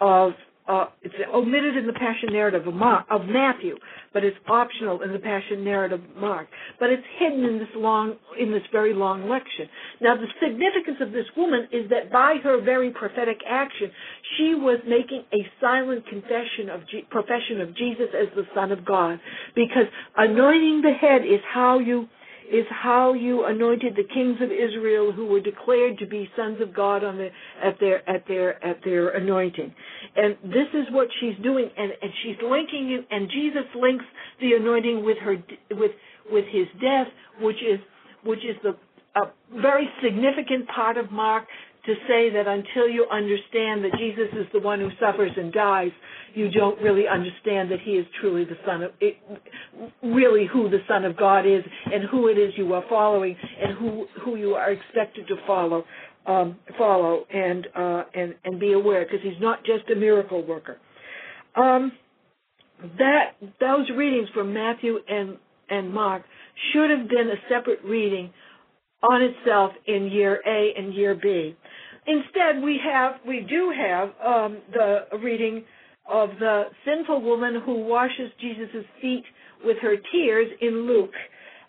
of 0.00 0.32
uh, 0.66 0.86
it's 1.02 1.14
omitted 1.32 1.76
in 1.76 1.86
the 1.86 1.92
Passion 1.92 2.32
narrative 2.32 2.66
of, 2.66 2.72
Mark, 2.72 3.04
of 3.10 3.26
Matthew, 3.26 3.76
but 4.14 4.24
it's 4.24 4.36
optional 4.48 5.02
in 5.02 5.12
the 5.12 5.18
Passion 5.18 5.62
narrative 5.62 6.00
of 6.02 6.16
Mark. 6.16 6.48
But 6.80 6.88
it's 6.90 7.02
hidden 7.18 7.44
in 7.44 7.58
this 7.58 7.68
long, 7.76 8.14
in 8.40 8.50
this 8.50 8.62
very 8.72 8.94
long 8.94 9.28
lection. 9.28 9.68
Now, 10.00 10.16
the 10.16 10.26
significance 10.40 10.98
of 11.02 11.12
this 11.12 11.26
woman 11.36 11.68
is 11.70 11.90
that 11.90 12.10
by 12.10 12.36
her 12.42 12.62
very 12.62 12.90
prophetic 12.90 13.38
action, 13.46 13.90
she 14.36 14.54
was 14.54 14.78
making 14.88 15.24
a 15.34 15.46
silent 15.60 16.06
confession 16.06 16.70
of 16.70 16.80
profession 17.10 17.60
of 17.60 17.76
Jesus 17.76 18.08
as 18.18 18.28
the 18.34 18.44
Son 18.54 18.72
of 18.72 18.86
God, 18.86 19.20
because 19.54 19.84
anointing 20.16 20.80
the 20.80 20.92
head 20.92 21.22
is 21.22 21.40
how 21.52 21.78
you 21.78 22.08
is 22.50 22.66
how 22.70 23.14
you 23.14 23.44
anointed 23.44 23.94
the 23.96 24.04
kings 24.14 24.36
of 24.40 24.50
Israel 24.50 25.12
who 25.12 25.26
were 25.26 25.40
declared 25.40 25.98
to 25.98 26.06
be 26.06 26.28
sons 26.36 26.60
of 26.60 26.74
God 26.74 27.02
the, 27.02 27.28
at 27.62 27.78
their 27.80 28.08
at 28.08 28.26
their 28.28 28.64
at 28.64 28.78
their 28.84 29.10
anointing. 29.10 29.74
And 30.16 30.36
this 30.44 30.68
is 30.74 30.86
what 30.90 31.08
she's 31.20 31.36
doing 31.42 31.70
and, 31.76 31.92
and 32.00 32.10
she's 32.22 32.36
linking 32.42 32.92
it 32.92 33.06
and 33.10 33.28
Jesus 33.30 33.64
links 33.74 34.04
the 34.40 34.52
anointing 34.52 35.04
with 35.04 35.18
her 35.18 35.36
with 35.72 35.92
with 36.30 36.44
his 36.50 36.66
death, 36.80 37.08
which 37.40 37.56
is 37.56 37.80
which 38.24 38.40
is 38.40 38.56
the 38.62 38.76
a 39.16 39.30
very 39.60 39.88
significant 40.02 40.68
part 40.74 40.96
of 40.96 41.10
Mark 41.12 41.44
to 41.86 41.94
say 42.08 42.30
that 42.30 42.46
until 42.46 42.88
you 42.88 43.06
understand 43.12 43.84
that 43.84 43.92
Jesus 43.98 44.28
is 44.32 44.46
the 44.52 44.60
one 44.60 44.80
who 44.80 44.88
suffers 44.98 45.32
and 45.36 45.52
dies, 45.52 45.90
you 46.34 46.50
don't 46.50 46.80
really 46.80 47.04
understand 47.06 47.70
that 47.70 47.80
he 47.84 47.92
is 47.92 48.06
truly 48.20 48.44
the 48.44 48.56
son 48.64 48.82
of 48.82 48.92
it, 49.00 49.16
really 50.02 50.46
who 50.50 50.70
the 50.70 50.80
son 50.88 51.04
of 51.04 51.16
God 51.16 51.46
is 51.46 51.62
and 51.92 52.04
who 52.10 52.28
it 52.28 52.38
is 52.38 52.52
you 52.56 52.72
are 52.72 52.84
following 52.88 53.36
and 53.62 53.76
who 53.78 54.06
who 54.24 54.36
you 54.36 54.54
are 54.54 54.72
expected 54.72 55.28
to 55.28 55.36
follow 55.46 55.84
um, 56.26 56.56
follow 56.78 57.24
and 57.32 57.66
uh, 57.76 58.04
and 58.14 58.34
and 58.44 58.58
be 58.58 58.72
aware 58.72 59.04
because 59.04 59.20
he's 59.22 59.40
not 59.40 59.60
just 59.64 59.88
a 59.90 59.94
miracle 59.94 60.44
worker. 60.44 60.78
Um, 61.56 61.92
that 62.98 63.32
those 63.60 63.88
readings 63.96 64.28
from 64.34 64.52
Matthew 64.52 64.98
and 65.08 65.36
and 65.68 65.92
Mark 65.92 66.22
should 66.72 66.90
have 66.90 67.08
been 67.08 67.28
a 67.28 67.48
separate 67.48 67.80
reading 67.84 68.30
on 69.02 69.22
itself 69.22 69.72
in 69.86 70.10
year 70.10 70.40
A 70.46 70.72
and 70.76 70.94
year 70.94 71.14
B. 71.14 71.56
Instead, 72.06 72.62
we 72.62 72.78
have 72.84 73.14
we 73.26 73.40
do 73.40 73.72
have 73.76 74.08
um, 74.24 74.58
the 74.72 75.06
reading 75.22 75.64
of 76.06 76.30
the 76.38 76.64
sinful 76.84 77.22
woman 77.22 77.62
who 77.64 77.84
washes 77.84 78.30
Jesus' 78.40 78.84
feet 79.00 79.24
with 79.64 79.78
her 79.80 79.96
tears 80.12 80.48
in 80.60 80.86
Luke 80.86 81.14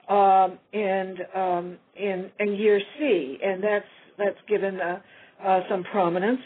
um, 0.10 0.60
and 0.74 1.20
um, 1.34 1.78
in, 1.96 2.30
in 2.40 2.54
year 2.56 2.80
C, 3.00 3.38
and 3.44 3.64
that's 3.64 3.86
that's 4.18 4.38
given 4.48 4.80
uh, 4.80 5.00
uh, 5.44 5.60
some 5.70 5.84
prominence. 5.86 6.42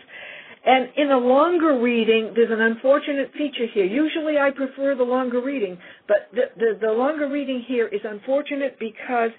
And 0.66 0.90
in 0.98 1.12
a 1.12 1.18
longer 1.18 1.80
reading, 1.80 2.34
there's 2.36 2.52
an 2.52 2.62
unfortunate 2.62 3.32
feature 3.34 3.66
here. 3.74 3.86
Usually, 3.86 4.38
I 4.38 4.52
prefer 4.52 4.94
the 4.94 5.04
longer 5.04 5.42
reading, 5.42 5.78
but 6.08 6.30
the 6.32 6.44
the, 6.58 6.80
the 6.80 6.92
longer 6.92 7.28
reading 7.28 7.64
here 7.68 7.88
is 7.88 8.02
unfortunate 8.04 8.78
because 8.80 9.32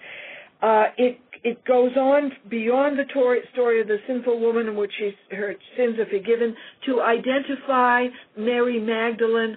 uh, 0.62 0.84
it 0.96 1.18
it 1.42 1.64
goes 1.64 1.96
on 1.96 2.32
beyond 2.50 2.98
the 2.98 3.04
story 3.52 3.80
of 3.80 3.88
the 3.88 3.98
sinful 4.06 4.40
woman 4.40 4.68
in 4.68 4.76
which 4.76 4.92
her 5.30 5.54
sins 5.76 5.98
are 5.98 6.06
forgiven 6.06 6.54
to 6.86 7.00
identify 7.00 8.06
Mary 8.36 8.78
Magdalene 8.78 9.56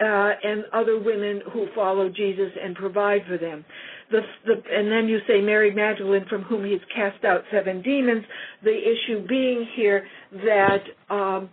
uh, 0.00 0.30
and 0.42 0.64
other 0.72 0.98
women 0.98 1.42
who 1.52 1.66
follow 1.74 2.08
Jesus 2.08 2.50
and 2.62 2.74
provide 2.74 3.22
for 3.26 3.36
them. 3.36 3.64
The, 4.10 4.20
the, 4.46 4.54
and 4.70 4.90
then 4.90 5.06
you 5.06 5.18
say 5.28 5.40
Mary 5.42 5.74
Magdalene 5.74 6.24
from 6.30 6.42
whom 6.42 6.64
he 6.64 6.72
has 6.72 6.80
cast 6.94 7.24
out 7.24 7.42
seven 7.52 7.82
demons. 7.82 8.24
The 8.64 8.70
issue 8.70 9.26
being 9.26 9.66
here 9.76 10.06
that 10.32 10.82
um, 11.10 11.50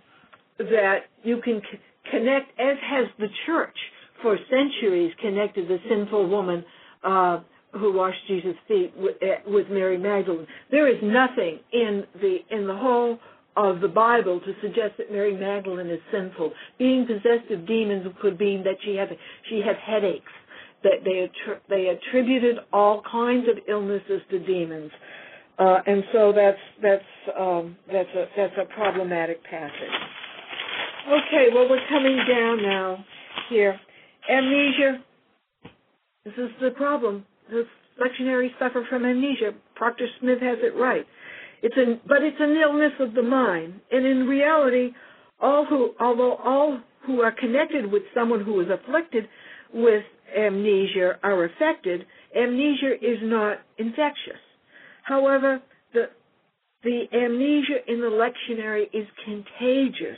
that 0.58 1.00
you 1.24 1.42
can 1.44 1.62
c- 1.70 1.80
connect, 2.10 2.58
as 2.58 2.78
has 2.90 3.08
the 3.20 3.28
church 3.46 3.76
for 4.22 4.38
centuries, 4.50 5.12
connected 5.22 5.68
the 5.68 5.80
sinful 5.90 6.30
woman. 6.30 6.64
Uh, 7.04 7.42
who 7.80 7.94
washed 7.94 8.20
Jesus' 8.28 8.56
feet 8.68 8.94
with, 8.98 9.16
eh, 9.22 9.38
with 9.48 9.68
Mary 9.70 9.98
Magdalene. 9.98 10.48
There 10.72 10.88
is 10.88 10.98
nothing 11.04 11.60
in 11.74 12.04
the 12.22 12.38
in 12.50 12.68
the 12.68 12.76
whole 12.76 13.20
of 13.58 13.80
the 13.80 13.88
Bible 13.88 14.40
to 14.40 14.54
suggest 14.62 14.98
that 14.98 15.12
Mary 15.12 15.36
Magdalene 15.36 15.90
is 15.90 16.00
sinful. 16.12 16.52
Being 16.78 17.06
possessed 17.06 17.50
of 17.52 17.68
demons 17.68 18.06
could 18.22 18.40
mean 18.40 18.64
that 18.64 18.76
she 18.84 18.96
had 18.96 19.10
she 19.50 19.62
had 19.66 19.76
headaches. 19.78 20.32
That 20.84 21.04
they 21.04 21.30
they 21.70 21.88
attributed 21.88 22.58
all 22.72 23.02
kinds 23.10 23.48
of 23.50 23.58
illnesses 23.68 24.22
to 24.30 24.40
demons, 24.40 24.92
uh, 25.58 25.80
and 25.88 26.04
so 26.14 26.32
that's 26.36 26.60
that's 26.82 27.38
um, 27.40 27.76
that's 27.92 28.10
a 28.16 28.26
that's 28.38 28.54
a 28.62 28.66
problematic 28.74 29.44
passage. 29.44 29.96
Okay, 31.08 31.48
well 31.54 31.68
we're 31.70 31.88
coming 31.90 32.18
down 32.30 32.62
now 32.62 33.04
here. 33.50 33.80
Amnesia. 34.30 35.04
This 36.24 36.34
is 36.38 36.50
the 36.60 36.72
problem 36.72 37.26
the 37.50 37.64
lectionaries 38.00 38.52
suffer 38.60 38.86
from 38.90 39.06
amnesia. 39.06 39.52
Procter 39.76 40.08
Smith 40.20 40.40
has 40.42 40.58
it 40.62 40.76
right. 40.78 41.06
It's 41.62 41.76
an, 41.78 42.00
but 42.08 42.22
it's 42.22 42.38
an 42.40 42.56
illness 42.62 42.94
of 43.00 43.14
the 43.14 43.24
mind. 43.24 43.80
And 43.92 44.06
in 44.06 44.28
reality, 44.28 44.92
all 45.40 45.66
who, 45.66 45.92
although 46.00 46.36
all 46.36 46.80
who 47.06 47.22
are 47.22 47.32
connected 47.32 47.92
with 47.92 48.04
someone 48.14 48.44
who 48.44 48.60
is 48.62 48.68
afflicted 48.70 49.28
with 49.74 50.04
amnesia 50.38 51.20
are 51.24 51.46
affected, 51.46 52.06
amnesia 52.36 52.94
is 53.02 53.18
not 53.22 53.60
infectious. 53.78 54.42
However, 55.04 55.62
the, 55.94 56.10
the 56.84 57.04
amnesia 57.14 57.80
in 57.88 58.02
the 58.02 58.08
lectionary 58.08 58.84
is 58.94 59.08
contagious. 59.24 60.18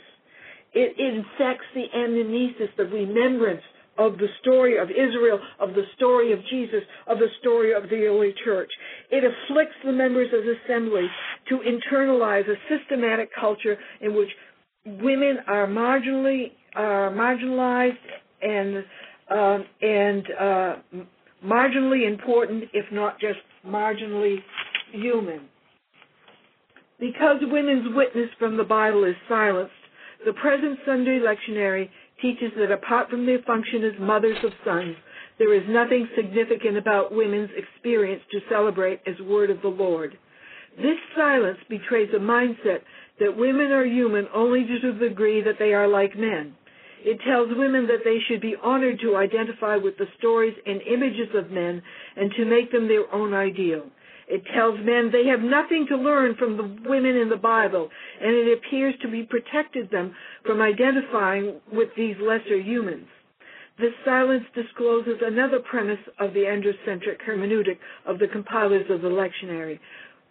It 0.74 0.98
infects 0.98 1.66
the 1.74 1.86
amnesis, 1.96 2.68
the 2.76 2.84
remembrance 2.84 3.62
of 3.98 4.16
the 4.16 4.28
story 4.40 4.78
of 4.78 4.88
Israel, 4.90 5.40
of 5.58 5.70
the 5.70 5.82
story 5.96 6.32
of 6.32 6.38
Jesus, 6.48 6.82
of 7.08 7.18
the 7.18 7.26
story 7.40 7.74
of 7.74 7.82
the 7.90 8.06
early 8.06 8.32
church. 8.44 8.70
It 9.10 9.24
afflicts 9.24 9.74
the 9.84 9.92
members 9.92 10.28
of 10.32 10.44
the 10.44 10.54
assembly 10.64 11.06
to 11.48 11.58
internalize 11.58 12.48
a 12.48 12.54
systematic 12.68 13.30
culture 13.38 13.76
in 14.00 14.14
which 14.14 14.30
women 14.86 15.38
are 15.48 15.66
marginally 15.66 16.52
are 16.74 17.10
marginalized 17.10 17.96
and 18.40 18.84
uh, 19.30 19.58
and 19.82 20.26
uh, 20.40 20.76
marginally 21.44 22.06
important, 22.08 22.64
if 22.72 22.86
not 22.92 23.20
just 23.20 23.40
marginally 23.66 24.36
human. 24.92 25.40
Because 26.98 27.36
women's 27.42 27.94
witness 27.94 28.28
from 28.38 28.56
the 28.56 28.64
Bible 28.64 29.04
is 29.04 29.14
silenced, 29.28 29.72
the 30.24 30.32
present 30.32 30.78
Sunday 30.84 31.20
lectionary 31.20 31.88
teaches 32.20 32.52
that 32.58 32.70
apart 32.70 33.10
from 33.10 33.26
their 33.26 33.42
function 33.42 33.84
as 33.84 33.92
mothers 34.00 34.38
of 34.44 34.52
sons, 34.64 34.96
there 35.38 35.54
is 35.54 35.62
nothing 35.68 36.08
significant 36.16 36.76
about 36.76 37.14
women's 37.14 37.50
experience 37.56 38.22
to 38.32 38.40
celebrate 38.50 39.00
as 39.06 39.14
word 39.26 39.50
of 39.50 39.62
the 39.62 39.68
Lord. 39.68 40.18
This 40.76 40.98
silence 41.16 41.58
betrays 41.68 42.08
a 42.14 42.18
mindset 42.18 42.80
that 43.20 43.36
women 43.36 43.72
are 43.72 43.86
human 43.86 44.26
only 44.34 44.64
to 44.64 44.92
the 44.92 45.08
degree 45.08 45.42
that 45.42 45.58
they 45.58 45.72
are 45.72 45.88
like 45.88 46.16
men. 46.16 46.54
It 47.04 47.18
tells 47.26 47.48
women 47.56 47.86
that 47.86 48.04
they 48.04 48.18
should 48.26 48.40
be 48.40 48.56
honored 48.62 48.98
to 49.00 49.16
identify 49.16 49.76
with 49.76 49.96
the 49.98 50.06
stories 50.18 50.54
and 50.66 50.80
images 50.82 51.28
of 51.34 51.50
men 51.50 51.82
and 52.16 52.32
to 52.36 52.44
make 52.44 52.72
them 52.72 52.88
their 52.88 53.12
own 53.14 53.34
ideal. 53.34 53.86
It 54.28 54.42
tells 54.54 54.78
men 54.84 55.10
they 55.10 55.26
have 55.26 55.40
nothing 55.40 55.86
to 55.88 55.96
learn 55.96 56.34
from 56.36 56.56
the 56.56 56.88
women 56.88 57.16
in 57.16 57.30
the 57.30 57.36
Bible, 57.36 57.88
and 58.20 58.34
it 58.34 58.58
appears 58.58 58.94
to 59.00 59.08
be 59.08 59.22
protected 59.22 59.90
them 59.90 60.14
from 60.44 60.60
identifying 60.60 61.60
with 61.72 61.88
these 61.96 62.16
lesser 62.20 62.60
humans. 62.60 63.06
This 63.78 63.92
silence 64.04 64.44
discloses 64.54 65.18
another 65.22 65.60
premise 65.60 66.00
of 66.18 66.34
the 66.34 66.40
androcentric 66.40 67.22
hermeneutic 67.26 67.78
of 68.06 68.18
the 68.18 68.28
compilers 68.28 68.86
of 68.90 69.02
the 69.02 69.08
lectionary. 69.08 69.78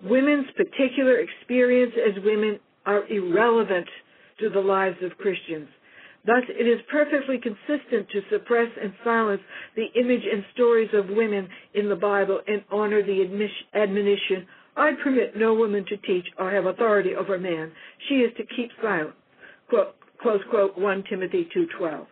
Women's 0.04 0.48
particular 0.56 1.18
experience 1.20 1.94
as 1.98 2.24
women 2.24 2.60
are 2.86 3.08
irrelevant 3.08 3.88
to 4.40 4.50
the 4.50 4.60
lives 4.60 4.98
of 5.02 5.18
Christians. 5.18 5.70
Thus, 6.28 6.44
it 6.50 6.68
is 6.68 6.82
perfectly 6.92 7.40
consistent 7.40 8.10
to 8.10 8.22
suppress 8.30 8.68
and 8.82 8.94
silence 9.02 9.42
the 9.78 9.88
image 9.96 10.24
and 10.30 10.44
stories 10.54 10.90
of 10.94 11.08
women 11.08 11.48
in 11.74 11.88
the 11.88 11.96
Bible 11.96 12.42
and 12.46 12.62
honor 12.70 13.02
the 13.02 13.50
admonition, 13.74 14.46
I 14.76 14.92
permit 15.02 15.38
no 15.38 15.54
woman 15.54 15.86
to 15.88 15.96
teach 15.98 16.26
or 16.38 16.52
have 16.52 16.66
authority 16.66 17.16
over 17.16 17.40
man. 17.40 17.72
She 18.10 18.16
is 18.16 18.32
to 18.36 18.44
keep 18.56 18.72
silent. 18.82 19.16
Quote, 19.70 19.96
close 20.22 20.42
quote, 20.50 20.78
1 20.78 21.04
Timothy 21.10 21.48
2.12. 21.56 22.06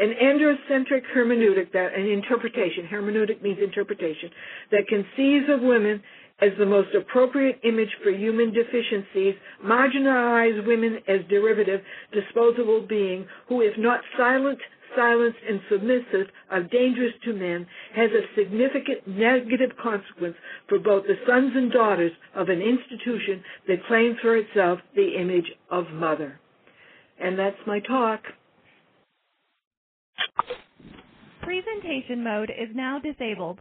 An 0.00 0.14
androcentric 0.22 1.02
hermeneutic 1.14 1.70
that 1.72 1.92
an 1.94 2.06
interpretation, 2.06 2.88
hermeneutic 2.90 3.42
means 3.42 3.58
interpretation, 3.62 4.30
that 4.70 4.88
conceives 4.88 5.46
of 5.50 5.60
women 5.60 6.02
as 6.40 6.50
the 6.58 6.66
most 6.66 6.94
appropriate 6.94 7.58
image 7.64 7.90
for 8.02 8.10
human 8.10 8.52
deficiencies, 8.52 9.34
marginalize 9.64 10.64
women 10.66 10.98
as 11.08 11.20
derivative, 11.28 11.80
disposable 12.12 12.80
beings 12.86 13.26
who, 13.48 13.62
if 13.62 13.76
not 13.76 14.00
silent, 14.16 14.58
silenced, 14.96 15.38
and 15.48 15.60
submissive 15.70 16.28
are 16.50 16.62
dangerous 16.62 17.12
to 17.24 17.32
men 17.32 17.66
has 17.94 18.10
a 18.10 18.40
significant 18.40 19.06
negative 19.06 19.70
consequence 19.82 20.36
for 20.68 20.78
both 20.78 21.04
the 21.06 21.14
sons 21.26 21.52
and 21.54 21.72
daughters 21.72 22.12
of 22.34 22.48
an 22.48 22.60
institution 22.60 23.42
that 23.66 23.84
claims 23.86 24.16
for 24.22 24.36
itself 24.36 24.78
the 24.94 25.16
image 25.18 25.50
of 25.70 25.90
mother. 25.92 26.38
And 27.20 27.38
that's 27.38 27.56
my 27.66 27.80
talk. 27.80 28.20
Presentation 31.42 32.22
mode 32.22 32.50
is 32.50 32.68
now 32.74 32.98
disabled. 33.00 33.60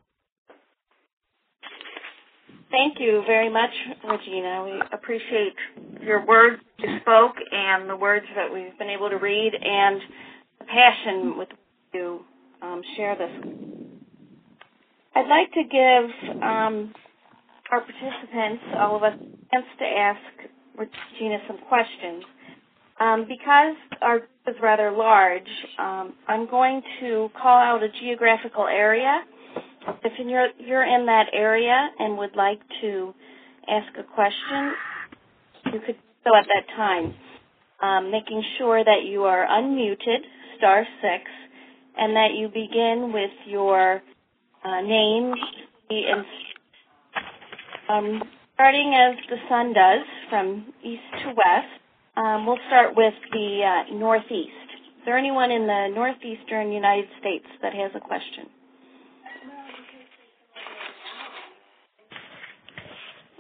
Thank 2.72 3.00
you 3.00 3.24
very 3.26 3.50
much, 3.50 3.70
Regina. 4.04 4.64
We 4.66 4.82
appreciate 4.92 5.54
your 6.02 6.26
words 6.26 6.62
you 6.80 7.00
spoke 7.02 7.36
and 7.52 7.90
the 7.90 7.96
words 7.96 8.26
that 8.36 8.52
we've 8.54 8.78
been 8.78 8.90
able 8.90 9.10
to 9.10 9.18
read 9.18 9.54
and 9.56 10.02
the 10.60 10.66
passion 10.66 11.38
with 11.38 11.48
you 11.94 12.22
um, 12.62 12.82
share 12.98 13.16
this. 13.16 13.32
I'd 15.16 15.30
like 15.30 15.52
to 15.54 15.64
give 15.64 16.44
um, 16.44 16.94
our 17.72 17.82
participants, 17.82 18.64
all 18.78 18.98
of 18.98 19.04
us, 19.04 19.14
a 19.16 19.56
chance 19.56 19.66
to 19.80 19.86
ask 19.86 20.20
Regina 20.78 21.38
some 21.48 21.60
questions. 21.70 22.24
Um, 23.00 23.28
because 23.28 23.76
our 24.02 24.20
group 24.20 24.30
is 24.48 24.56
rather 24.62 24.92
large, 24.92 25.48
um, 25.80 26.14
I'm 26.28 26.50
going 26.50 26.82
to 27.00 27.30
call 27.40 27.58
out 27.58 27.84
a 27.84 27.90
geographical 28.02 28.68
area 28.68 29.22
if 30.04 30.14
you're, 30.20 30.48
you're 30.60 30.86
in 30.86 31.06
that 31.06 31.28
area 31.34 31.90
and 32.00 32.18
would 32.18 32.36
like 32.36 32.60
to 32.82 33.14
ask 33.68 33.88
a 33.98 34.04
question, 34.16 34.74
you 35.74 35.80
could 35.86 35.98
go 36.24 36.38
at 36.38 36.46
that 36.48 36.68
time, 36.76 37.14
um, 37.82 38.12
making 38.12 38.44
sure 38.58 38.84
that 38.84 39.04
you 39.06 39.24
are 39.24 39.46
unmuted, 39.48 40.20
star 40.58 40.86
six, 41.02 41.24
and 41.98 42.16
that 42.16 42.30
you 42.36 42.48
begin 42.48 43.12
with 43.14 43.32
your 43.46 44.02
uh, 44.64 44.82
name 44.82 45.34
and 45.90 46.26
um, 47.90 48.24
starting 48.54 48.94
as 48.94 49.16
the 49.30 49.38
sun 49.50 49.74
does 49.74 50.06
from 50.30 50.74
east 50.84 51.02
to 51.24 51.30
west. 51.30 51.82
Um, 52.18 52.46
we'll 52.46 52.58
start 52.68 52.96
with 52.96 53.14
the 53.32 53.62
uh, 53.64 53.96
northeast. 53.96 54.50
Is 54.98 55.06
there 55.06 55.18
anyone 55.18 55.52
in 55.52 55.68
the 55.68 55.88
northeastern 55.94 56.72
United 56.72 57.08
States 57.20 57.46
that 57.62 57.74
has 57.74 57.92
a 57.96 58.00
question? 58.00 58.50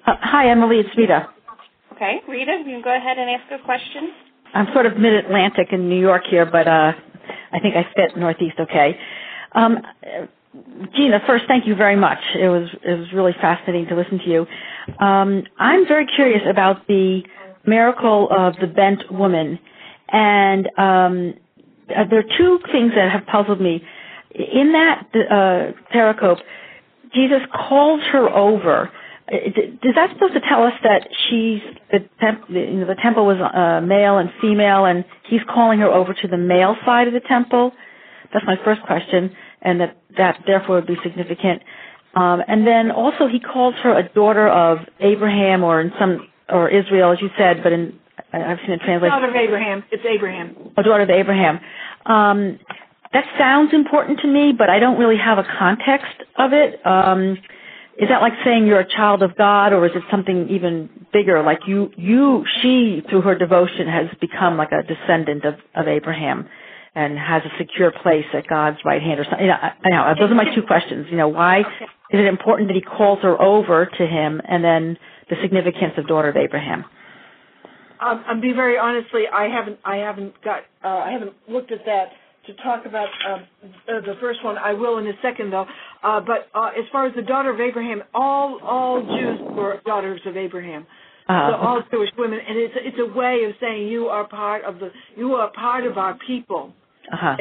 Uh, 0.07 0.15
hi, 0.21 0.49
Emily. 0.49 0.79
It's 0.79 0.97
Rita. 0.97 1.27
Okay, 1.93 2.21
Rita, 2.29 2.63
you 2.65 2.75
can 2.75 2.81
go 2.81 2.95
ahead 2.95 3.17
and 3.17 3.29
ask 3.29 3.51
a 3.51 3.63
question. 3.65 4.13
I'm 4.53 4.67
sort 4.71 4.85
of 4.85 4.97
mid-Atlantic 4.97 5.67
in 5.73 5.89
New 5.89 5.99
York 5.99 6.23
here, 6.29 6.45
but 6.45 6.65
uh, 6.65 6.93
I 7.51 7.59
think 7.59 7.75
I 7.75 7.85
fit 7.93 8.15
Northeast 8.15 8.55
okay. 8.57 8.97
Um, 9.51 9.79
Gina, 10.95 11.19
first, 11.27 11.43
thank 11.49 11.67
you 11.67 11.75
very 11.75 11.97
much. 11.97 12.19
It 12.39 12.47
was 12.47 12.69
it 12.83 12.97
was 12.97 13.11
really 13.13 13.33
fascinating 13.41 13.87
to 13.87 13.95
listen 13.95 14.19
to 14.19 14.29
you. 14.29 14.47
Um, 15.05 15.43
I'm 15.59 15.85
very 15.85 16.07
curious 16.07 16.41
about 16.49 16.87
the 16.87 17.23
miracle 17.65 18.29
of 18.31 18.55
the 18.61 18.67
bent 18.67 19.11
woman, 19.11 19.59
and 20.07 20.67
um, 20.77 21.33
uh, 21.93 22.05
there 22.09 22.19
are 22.19 22.37
two 22.37 22.59
things 22.71 22.93
that 22.95 23.11
have 23.11 23.25
puzzled 23.27 23.59
me. 23.59 23.83
In 24.31 24.71
that 24.71 25.07
uh, 25.13 25.93
pericope, 25.93 26.39
Jesus 27.13 27.41
calls 27.53 28.01
her 28.13 28.29
over 28.29 28.89
is 29.29 29.95
that 29.95 30.09
supposed 30.13 30.33
to 30.33 30.41
tell 30.41 30.63
us 30.63 30.73
that 30.83 31.07
she's 31.27 31.61
the, 31.91 31.99
temp, 32.19 32.45
you 32.49 32.79
know, 32.79 32.87
the 32.87 32.95
temple 32.95 33.25
was 33.25 33.37
uh, 33.37 33.81
male 33.81 34.17
and 34.17 34.29
female, 34.39 34.85
and 34.85 35.03
he's 35.29 35.41
calling 35.49 35.79
her 35.79 35.87
over 35.87 36.13
to 36.13 36.27
the 36.27 36.37
male 36.37 36.75
side 36.85 37.07
of 37.07 37.13
the 37.13 37.19
temple? 37.19 37.73
That's 38.33 38.45
my 38.45 38.55
first 38.63 38.81
question, 38.83 39.35
and 39.61 39.81
that 39.81 39.97
that 40.17 40.39
therefore 40.45 40.75
would 40.75 40.87
be 40.87 40.97
significant. 41.03 41.61
Um, 42.15 42.41
and 42.47 42.65
then 42.65 42.89
also 42.91 43.27
he 43.27 43.39
calls 43.39 43.75
her 43.83 43.97
a 43.97 44.07
daughter 44.13 44.47
of 44.47 44.79
Abraham, 44.99 45.63
or 45.63 45.81
in 45.81 45.91
some 45.99 46.27
or 46.49 46.69
Israel, 46.69 47.11
as 47.11 47.21
you 47.21 47.29
said, 47.37 47.61
but 47.63 47.73
in 47.73 47.99
I've 48.33 48.59
seen 48.59 48.71
it 48.71 48.81
translated. 48.81 49.11
Daughter 49.11 49.29
of 49.29 49.35
Abraham. 49.35 49.83
It's 49.91 50.03
Abraham. 50.05 50.55
A 50.77 50.83
daughter 50.83 51.03
of 51.03 51.09
Abraham. 51.09 51.59
Um, 52.05 52.59
that 53.13 53.25
sounds 53.37 53.73
important 53.73 54.19
to 54.21 54.27
me, 54.27 54.53
but 54.57 54.69
I 54.69 54.79
don't 54.79 54.99
really 54.99 55.17
have 55.17 55.37
a 55.37 55.45
context 55.57 56.23
of 56.37 56.51
it. 56.53 56.85
Um, 56.85 57.37
is 57.97 58.09
that 58.09 58.21
like 58.21 58.33
saying 58.45 58.67
you're 58.67 58.79
a 58.79 58.87
child 58.87 59.23
of 59.23 59.35
God, 59.35 59.73
or 59.73 59.85
is 59.85 59.91
it 59.95 60.03
something 60.11 60.49
even 60.49 60.89
bigger? 61.11 61.41
Like 61.41 61.61
you, 61.65 61.89
you, 61.97 62.45
she, 62.61 63.01
through 63.09 63.21
her 63.21 63.35
devotion, 63.35 63.87
has 63.87 64.05
become 64.21 64.55
like 64.55 64.69
a 64.71 64.83
descendant 64.83 65.45
of, 65.45 65.55
of 65.75 65.87
Abraham, 65.87 66.47
and 66.93 67.17
has 67.17 67.41
a 67.43 67.57
secure 67.57 67.91
place 67.91 68.25
at 68.33 68.47
God's 68.47 68.77
right 68.85 69.01
hand, 69.01 69.19
or 69.19 69.23
something. 69.23 69.41
You 69.41 69.47
know, 69.47 69.57
I, 69.57 69.89
know 69.89 70.13
those 70.19 70.31
are 70.31 70.35
my 70.35 70.53
two 70.53 70.61
questions. 70.61 71.07
You 71.09 71.17
know, 71.17 71.27
why 71.27 71.61
is 71.61 71.65
it 72.11 72.25
important 72.25 72.69
that 72.69 72.75
he 72.75 72.81
calls 72.81 73.19
her 73.23 73.41
over 73.41 73.87
to 73.87 74.07
him, 74.07 74.41
and 74.47 74.63
then 74.63 74.97
the 75.29 75.35
significance 75.41 75.93
of 75.97 76.07
daughter 76.07 76.29
of 76.29 76.37
Abraham? 76.37 76.85
Um, 77.99 78.23
I'll 78.27 78.39
be 78.39 78.53
very 78.53 78.77
honestly, 78.77 79.23
I 79.33 79.45
haven't, 79.45 79.79
I 79.83 79.95
haven't 79.97 80.39
got, 80.43 80.59
uh, 80.83 80.87
I 80.87 81.11
haven't 81.11 81.33
looked 81.49 81.71
at 81.71 81.83
that 81.85 82.09
to 82.47 82.53
talk 82.63 82.85
about 82.85 83.09
uh, 83.29 83.37
the 83.87 84.15
first 84.19 84.43
one. 84.43 84.57
I 84.57 84.73
will 84.73 84.97
in 84.97 85.07
a 85.07 85.13
second, 85.21 85.51
though. 85.51 85.65
Uh, 86.03 86.21
but 86.21 86.47
uh, 86.55 86.69
as 86.69 86.85
far 86.91 87.05
as 87.05 87.15
the 87.15 87.21
daughter 87.21 87.53
of 87.53 87.59
Abraham, 87.59 88.01
all 88.13 88.59
all 88.63 89.01
Jews 89.01 89.39
were 89.55 89.79
daughters 89.85 90.21
of 90.25 90.35
Abraham. 90.35 90.87
Uh, 91.29 91.51
so 91.51 91.55
all 91.57 91.83
Jewish 91.91 92.09
women, 92.17 92.39
and 92.47 92.57
it's 92.57 92.73
it's 92.77 92.97
a 92.99 93.17
way 93.17 93.43
of 93.43 93.53
saying 93.59 93.87
you 93.87 94.07
are 94.07 94.27
part 94.27 94.63
of 94.63 94.79
the 94.79 94.89
you 95.15 95.33
are 95.33 95.51
part 95.51 95.85
of 95.85 95.97
our 95.97 96.17
people. 96.25 96.73
Uh-huh. 97.11 97.35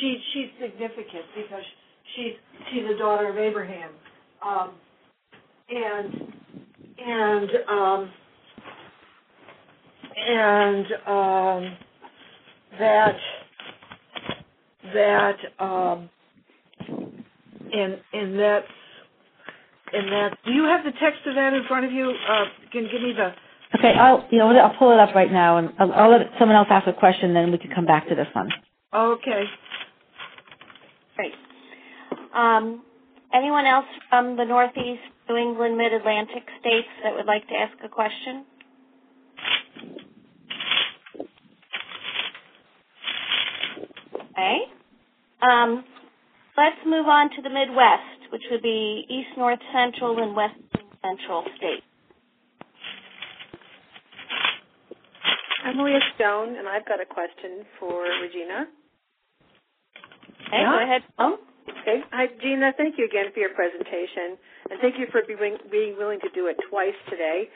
She 0.00 0.18
she's 0.32 0.48
significant 0.60 1.24
because 1.36 1.64
she's 2.16 2.32
she's 2.70 2.84
a 2.94 2.98
daughter 2.98 3.28
of 3.28 3.36
Abraham, 3.36 3.90
um, 4.44 4.72
and 5.68 6.14
and 6.98 7.50
um, 7.68 8.10
and 10.16 10.86
um, 11.06 11.76
that 12.78 13.16
that 14.94 15.36
um, 15.58 16.10
and 17.72 18.00
and 18.12 18.38
that's 18.38 18.66
and 19.92 20.12
that. 20.12 20.38
Do 20.44 20.52
you 20.52 20.64
have 20.64 20.84
the 20.84 20.92
text 20.92 21.20
of 21.26 21.34
that 21.34 21.52
in 21.52 21.64
front 21.68 21.84
of 21.86 21.92
you? 21.92 22.10
Uh, 22.10 22.44
can 22.70 22.84
give 22.90 23.02
me 23.02 23.12
the. 23.12 23.32
Okay, 23.78 23.94
I'll 23.94 24.26
you 24.30 24.38
know 24.38 24.50
I'll 24.50 24.76
pull 24.78 24.92
it 24.92 24.98
up 24.98 25.14
right 25.14 25.30
now, 25.32 25.58
and 25.58 25.70
I'll, 25.78 25.92
I'll 25.92 26.10
let 26.10 26.30
someone 26.38 26.56
else 26.56 26.68
ask 26.70 26.86
a 26.86 26.92
question, 26.92 27.34
then 27.34 27.52
we 27.52 27.58
can 27.58 27.70
come 27.74 27.86
back 27.86 28.08
to 28.08 28.14
this 28.14 28.28
one. 28.32 28.48
Okay. 28.94 29.44
Great. 31.16 31.32
Um, 32.34 32.82
anyone 33.32 33.66
else 33.66 33.86
from 34.08 34.36
the 34.36 34.44
Northeast, 34.44 35.00
New 35.28 35.36
England, 35.36 35.76
Mid-Atlantic 35.76 36.42
states 36.60 36.88
that 37.02 37.14
would 37.14 37.26
like 37.26 37.46
to 37.48 37.54
ask 37.54 37.72
a 37.84 37.88
question? 37.88 38.44
Okay. 44.42 44.66
Um, 45.40 45.84
let's 46.58 46.82
move 46.84 47.06
on 47.06 47.30
to 47.30 47.42
the 47.42 47.50
Midwest, 47.50 48.26
which 48.32 48.42
would 48.50 48.62
be 48.62 49.06
East, 49.08 49.38
North, 49.38 49.60
Central, 49.72 50.18
and 50.18 50.34
West 50.34 50.58
Central 50.98 51.44
states. 51.56 51.86
I'm 55.64 55.78
Leah 55.78 56.00
Stone, 56.16 56.56
and 56.58 56.66
I've 56.66 56.84
got 56.86 57.00
a 57.00 57.06
question 57.06 57.62
for 57.78 58.02
Regina. 58.02 58.66
Okay, 60.50 60.58
yeah. 60.58 60.72
go 60.74 60.82
ahead. 60.82 61.02
Oh. 61.20 61.38
Okay. 61.82 62.02
Hi, 62.10 62.26
Gina. 62.42 62.72
Thank 62.76 62.98
you 62.98 63.06
again 63.06 63.30
for 63.32 63.38
your 63.38 63.54
presentation, 63.54 64.34
and 64.70 64.80
thank 64.82 64.98
you 64.98 65.06
for 65.12 65.22
being, 65.22 65.56
being 65.70 65.94
willing 65.96 66.18
to 66.18 66.30
do 66.34 66.48
it 66.48 66.56
twice 66.68 66.98
today. 67.08 67.46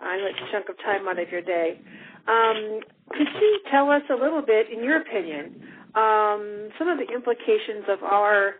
I 0.00 0.18
know 0.18 0.26
it's 0.28 0.44
a 0.44 0.52
chunk 0.52 0.68
of 0.68 0.76
time 0.84 1.08
out 1.08 1.18
of 1.18 1.30
your 1.32 1.40
day. 1.40 1.80
Um, 2.28 2.80
could 3.10 3.28
you 3.40 3.60
tell 3.70 3.90
us 3.90 4.02
a 4.10 4.14
little 4.14 4.42
bit, 4.42 4.68
in 4.70 4.84
your 4.84 5.00
opinion, 5.00 5.73
um, 5.94 6.70
some 6.78 6.88
of 6.88 6.98
the 6.98 7.06
implications 7.12 7.84
of 7.88 8.02
our 8.02 8.54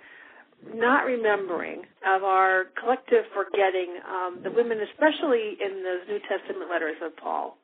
not 0.72 1.05
remembering, 1.05 1.82
of 2.07 2.24
our 2.24 2.64
collective 2.80 3.24
forgetting 3.35 3.99
um, 4.09 4.41
the 4.43 4.51
women, 4.51 4.78
especially 4.80 5.59
in 5.61 5.82
those 5.82 6.09
New 6.09 6.20
Testament 6.28 6.70
letters 6.70 6.97
of 7.05 7.16
Paul? 7.16 7.57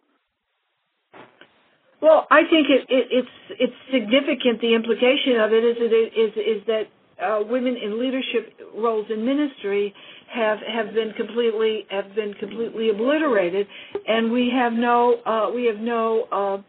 Well, 2.03 2.27
I 2.31 2.43
think 2.49 2.69
it, 2.69 2.87
it, 2.89 3.07
it's 3.11 3.61
it's 3.61 3.79
significant. 3.93 4.61
The 4.61 4.75
implication 4.75 5.37
of 5.41 5.53
it 5.53 5.65
is 5.65 5.77
is 5.77 6.33
is 6.37 6.67
that 6.67 6.85
uh, 7.23 7.41
women 7.45 7.77
in 7.77 8.01
leadership 8.01 8.57
roles 8.75 9.07
in 9.11 9.25
ministry 9.25 9.93
have 10.33 10.59
have 10.67 10.95
been 10.95 11.13
completely 11.13 11.87
have 11.91 12.15
been 12.15 12.33
completely 12.35 12.89
obliterated, 12.89 13.67
and 14.09 14.33
we 14.33 14.51
have 14.51 14.73
no 14.73 15.17
uh, 15.27 15.51
we 15.55 15.67
have 15.67 15.77
no 15.77 16.25
uh, 16.33 16.63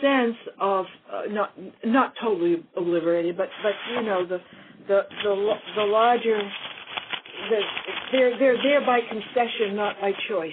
sense 0.00 0.36
of 0.60 0.86
uh, 1.12 1.22
not 1.28 1.52
not 1.84 2.14
totally 2.22 2.64
obliterated, 2.76 3.36
but 3.36 3.48
but 3.62 3.72
you 3.94 4.02
know 4.02 4.26
the 4.26 4.38
the 4.88 5.02
the 5.22 5.54
the 5.76 5.82
larger 5.82 6.38
the, 7.50 7.60
they're 8.12 8.38
they're 8.38 8.62
there 8.62 8.80
by 8.84 9.00
concession, 9.00 9.76
not 9.76 10.00
by 10.00 10.12
choice. 10.28 10.52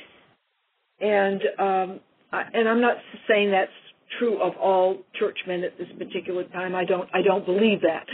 And 0.99 1.41
um, 1.59 1.99
I, 2.31 2.43
and 2.53 2.69
I'm 2.69 2.81
not 2.81 2.97
saying 3.27 3.51
that's 3.51 3.71
true 4.19 4.41
of 4.41 4.55
all 4.57 4.97
churchmen 5.15 5.63
at 5.63 5.77
this 5.77 5.87
particular 5.97 6.43
time. 6.45 6.75
I 6.75 6.85
don't 6.85 7.09
I 7.13 7.21
don't 7.21 7.45
believe 7.45 7.81
that. 7.81 8.05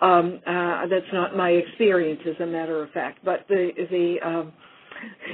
Um, 0.00 0.40
uh, 0.46 0.86
that's 0.88 1.10
not 1.12 1.36
my 1.36 1.50
experience, 1.50 2.20
as 2.26 2.38
a 2.40 2.46
matter 2.46 2.82
of 2.82 2.90
fact. 2.90 3.20
But 3.24 3.46
the 3.48 3.70
the 3.90 4.26
um, 4.26 4.52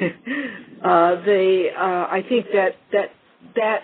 uh, 0.84 1.24
the 1.24 1.66
uh, 1.76 2.06
I 2.10 2.24
think 2.28 2.46
that 2.52 2.76
that 2.92 3.10
that 3.56 3.80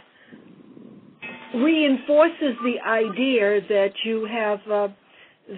reinforces 1.54 2.56
the 2.62 2.76
idea 2.86 3.60
that 3.68 3.92
you 4.04 4.26
have 4.30 4.58
uh, 4.70 4.88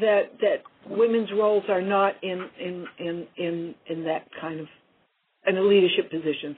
that 0.01 0.38
that 0.41 0.62
women's 0.88 1.30
roles 1.32 1.64
are 1.68 1.82
not 1.82 2.14
in 2.22 2.49
in 2.59 2.86
in 2.99 3.26
in 3.36 3.74
in 3.88 4.05
that 4.05 4.26
kind 4.41 4.61
of 4.61 4.66
in 5.47 5.55
the 5.55 5.62
leadership 5.62 6.11
positions. 6.11 6.57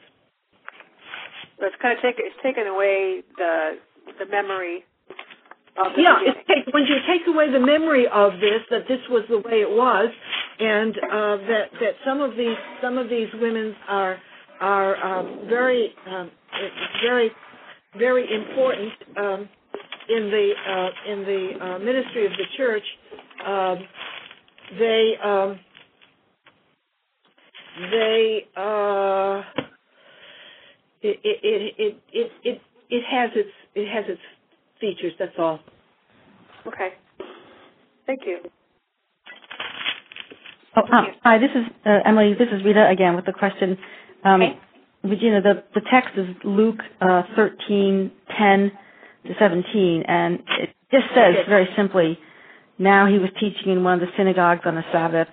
So 1.58 1.66
it's 1.66 1.76
kind 1.80 1.96
of 1.96 2.02
taken 2.02 2.24
it's 2.26 2.42
taken 2.42 2.66
away 2.66 3.22
the 3.36 3.78
the 4.18 4.26
memory 4.26 4.84
of 5.78 5.96
the 5.96 6.02
yeah, 6.02 6.18
beginning. 6.18 6.42
it 6.48 6.64
take, 6.66 6.74
when 6.74 6.84
you 6.84 6.96
take 7.08 7.26
away 7.26 7.50
the 7.50 7.60
memory 7.60 8.06
of 8.12 8.32
this, 8.34 8.60
that 8.70 8.84
this 8.88 9.00
was 9.08 9.24
the 9.30 9.38
way 9.38 9.64
it 9.64 9.70
was, 9.70 10.12
and 10.60 10.92
uh, 10.98 11.36
that 11.48 11.66
that 11.80 11.94
some 12.04 12.20
of 12.20 12.36
these 12.36 12.58
some 12.82 12.98
of 12.98 13.08
these 13.08 13.28
women 13.40 13.74
are 13.88 14.18
are 14.60 14.96
uh, 14.96 15.22
very 15.48 15.94
um, 16.06 16.30
very 17.02 17.30
very 17.98 18.32
important 18.34 18.92
um, 19.18 19.48
in 20.08 20.30
the 20.30 20.52
uh, 20.68 21.12
in 21.12 21.18
the 21.20 21.64
uh, 21.64 21.78
ministry 21.78 22.26
of 22.26 22.32
the 22.32 22.44
church. 22.56 22.84
Um, 23.46 23.78
they 24.78 25.14
um, 25.22 25.60
they 27.90 28.46
uh, 28.56 29.42
it, 31.02 31.20
it 31.24 31.74
it 31.78 31.96
it 32.12 32.32
it 32.44 32.60
it 32.90 33.04
has 33.10 33.30
its 33.34 33.50
it 33.74 33.88
has 33.92 34.04
its 34.08 34.20
features. 34.80 35.12
That's 35.18 35.32
all. 35.38 35.60
Okay. 36.66 36.90
Thank 38.06 38.20
you. 38.26 38.38
Oh, 40.74 40.82
um, 40.90 41.08
hi, 41.22 41.38
this 41.38 41.50
is 41.54 41.64
uh, 41.84 41.98
Emily. 42.06 42.34
This 42.34 42.48
is 42.50 42.64
Rita 42.64 42.88
again 42.88 43.14
with 43.14 43.26
the 43.26 43.32
question. 43.32 43.76
Um, 44.24 44.42
Okay. 44.42 44.58
Regina, 45.04 45.40
the, 45.40 45.64
the 45.74 45.80
text 45.90 46.10
is 46.16 46.28
Luke 46.44 46.80
uh, 47.00 47.22
13, 47.34 48.10
10 48.38 48.72
to 49.26 49.34
17, 49.38 50.02
and 50.06 50.34
it 50.60 50.70
just 50.90 51.06
says 51.14 51.34
very 51.48 51.68
simply, 51.76 52.18
now 52.78 53.06
he 53.06 53.18
was 53.18 53.30
teaching 53.38 53.72
in 53.72 53.84
one 53.84 53.94
of 53.94 54.00
the 54.00 54.12
synagogues 54.16 54.62
on 54.64 54.74
the 54.76 54.84
Sabbath. 54.92 55.28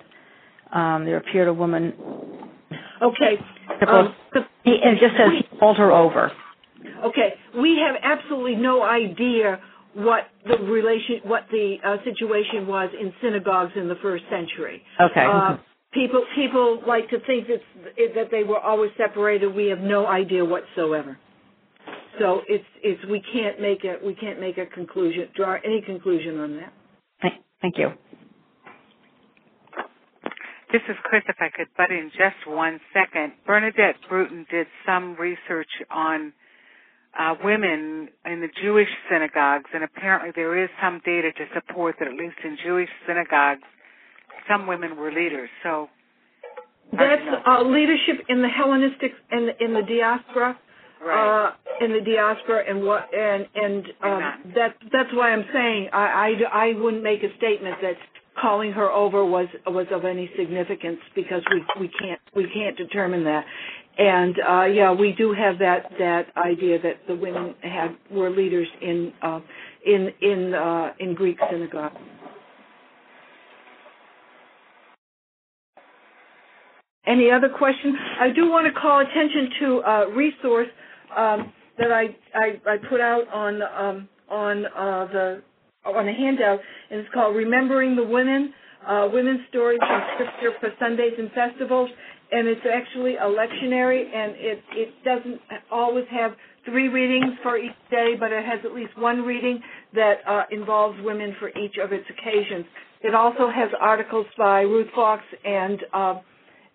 Um, 0.72 1.04
there 1.04 1.16
appeared 1.16 1.48
a 1.48 1.54
woman. 1.54 1.92
Okay. 3.02 3.38
Um, 3.88 4.14
He, 4.64 4.78
and 4.82 4.96
it 4.96 5.00
just 5.00 5.16
says 5.16 5.30
he 5.36 5.58
called 5.58 5.76
her 5.78 5.90
over. 5.90 6.30
Okay, 7.04 7.34
we 7.58 7.78
have 7.78 7.96
absolutely 8.02 8.56
no 8.56 8.82
idea 8.82 9.60
what 9.94 10.24
the 10.46 10.58
relation, 10.58 11.20
what 11.24 11.46
the 11.50 11.76
uh, 11.84 11.96
situation 12.04 12.66
was 12.66 12.90
in 12.98 13.12
synagogues 13.22 13.72
in 13.76 13.88
the 13.88 13.96
first 13.96 14.24
century. 14.30 14.82
Okay. 15.00 15.26
Uh, 15.26 15.56
people 15.92 16.24
people 16.34 16.80
like 16.86 17.08
to 17.10 17.18
think 17.26 17.48
that 17.48 17.60
that 18.14 18.28
they 18.30 18.44
were 18.44 18.60
always 18.60 18.90
separated. 18.96 19.54
We 19.54 19.66
have 19.66 19.80
no 19.80 20.06
idea 20.06 20.44
whatsoever. 20.44 21.18
So 22.18 22.40
it's 22.48 22.64
it's 22.82 23.00
we 23.10 23.22
can't 23.32 23.60
make 23.60 23.84
a 23.84 24.04
we 24.04 24.14
can't 24.14 24.40
make 24.40 24.58
a 24.58 24.66
conclusion 24.66 25.28
draw 25.36 25.56
any 25.64 25.82
conclusion 25.84 26.38
on 26.40 26.56
that. 26.56 26.72
Thank, 27.22 27.34
thank 27.62 27.78
you. 27.78 27.90
This 30.72 30.82
is 30.88 30.94
Chris, 31.02 31.22
if 31.28 31.34
I 31.40 31.48
could 31.50 31.66
butt 31.76 31.90
in 31.90 32.10
just 32.14 32.46
one 32.46 32.78
second. 32.94 33.32
Bernadette 33.44 33.96
Brooten 34.08 34.46
did 34.52 34.68
some 34.86 35.16
research 35.18 35.66
on 35.90 36.32
uh, 37.18 37.34
women 37.42 38.08
in 38.24 38.40
the 38.40 38.46
Jewish 38.62 38.88
synagogues, 39.10 39.68
and 39.74 39.82
apparently 39.82 40.30
there 40.32 40.62
is 40.62 40.70
some 40.80 41.00
data 41.04 41.32
to 41.32 41.44
support 41.54 41.96
that 41.98 42.06
at 42.06 42.14
least 42.14 42.36
in 42.44 42.56
Jewish 42.64 42.88
synagogues, 43.04 43.66
some 44.48 44.66
women 44.66 44.96
were 44.96 45.12
leaders. 45.12 45.50
So 45.62 45.88
That's 46.92 47.22
uh, 47.46 47.62
leadership 47.62 48.24
in 48.28 48.42
the 48.42 48.48
Hellenistic 48.48 49.12
in 49.32 49.46
the, 49.46 49.64
in 49.64 49.74
the 49.74 49.82
diaspora. 49.82 50.58
right. 51.04 51.46
uh, 51.46 51.84
in 51.84 51.92
the 51.92 52.00
diaspora 52.00 52.62
and 52.68 52.84
what 52.84 53.08
and 53.14 53.46
and 53.54 53.84
um, 54.02 54.52
that 54.54 54.74
that's 54.92 55.12
why 55.14 55.32
I'm 55.32 55.44
saying 55.52 55.88
I, 55.92 56.36
I 56.52 56.66
I 56.68 56.72
wouldn't 56.80 57.02
make 57.02 57.22
a 57.22 57.34
statement 57.36 57.76
that 57.82 57.94
calling 58.40 58.72
her 58.72 58.90
over 58.90 59.24
was 59.24 59.46
was 59.66 59.86
of 59.90 60.04
any 60.04 60.30
significance 60.36 60.98
because 61.14 61.42
we 61.50 61.64
we 61.80 61.88
can't 61.88 62.20
we 62.34 62.48
can't 62.52 62.76
determine 62.76 63.24
that. 63.24 63.44
And 63.98 64.36
uh, 64.48 64.64
yeah, 64.64 64.92
we 64.92 65.12
do 65.12 65.32
have 65.32 65.58
that 65.58 65.90
that 65.98 66.26
idea 66.36 66.80
that 66.80 67.06
the 67.08 67.14
women 67.14 67.54
had 67.62 67.96
were 68.10 68.30
leaders 68.30 68.68
in 68.80 69.12
uh, 69.22 69.40
in 69.84 70.10
in 70.20 70.54
uh, 70.54 70.92
in 70.98 71.14
Greek 71.14 71.38
synagogue. 71.50 71.92
Any 77.06 77.30
other 77.30 77.48
questions? 77.48 77.96
I 78.20 78.30
do 78.30 78.50
want 78.50 78.66
to 78.72 78.78
call 78.78 79.00
attention 79.00 79.50
to 79.60 79.66
a 79.80 80.14
resource 80.14 80.68
um, 81.16 81.52
that 81.78 81.90
I, 81.90 82.14
I 82.34 82.60
I 82.66 82.76
put 82.88 83.00
out 83.00 83.26
on 83.32 83.62
um, 83.62 84.08
on 84.28 84.66
uh, 84.66 85.06
the 85.12 85.42
on 85.86 86.06
a 86.06 86.12
handout, 86.12 86.60
and 86.90 87.00
it's 87.00 87.08
called 87.14 87.34
"Remembering 87.34 87.96
the 87.96 88.04
Women: 88.04 88.52
uh, 88.86 89.08
Women's 89.10 89.40
Stories 89.48 89.80
from 89.80 90.02
Scripture 90.14 90.58
for 90.60 90.68
Sundays 90.78 91.14
and 91.18 91.30
Festivals." 91.32 91.88
And 92.32 92.46
it's 92.46 92.60
actually 92.72 93.16
a 93.16 93.22
lectionary, 93.22 94.04
and 94.14 94.32
it 94.36 94.62
it 94.72 94.94
doesn't 95.02 95.40
always 95.70 96.04
have 96.10 96.32
three 96.66 96.88
readings 96.88 97.32
for 97.42 97.56
each 97.56 97.72
day, 97.90 98.14
but 98.20 98.30
it 98.30 98.44
has 98.44 98.60
at 98.64 98.74
least 98.74 98.96
one 98.98 99.22
reading 99.22 99.60
that 99.94 100.18
uh, 100.28 100.42
involves 100.50 100.96
women 101.02 101.34
for 101.40 101.48
each 101.58 101.76
of 101.82 101.92
its 101.92 102.04
occasions. 102.10 102.66
It 103.02 103.14
also 103.14 103.48
has 103.48 103.70
articles 103.80 104.26
by 104.36 104.60
Ruth 104.60 104.88
Fox 104.94 105.22
and 105.44 105.80
uh, 105.94 106.14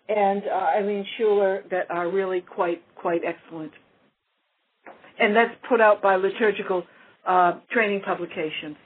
and 0.08 0.42
uh, 0.44 0.78
Eileen 0.78 1.04
Schuller 1.18 1.68
that 1.70 1.90
are 1.90 2.10
really 2.10 2.40
quite 2.40 2.82
quite 2.94 3.22
excellent. 3.24 3.72
And 5.18 5.34
that's 5.34 5.54
put 5.68 5.80
out 5.80 6.02
by 6.02 6.16
Liturgical 6.16 6.84
uh, 7.26 7.54
Training 7.72 8.02
Publications. 8.04 8.76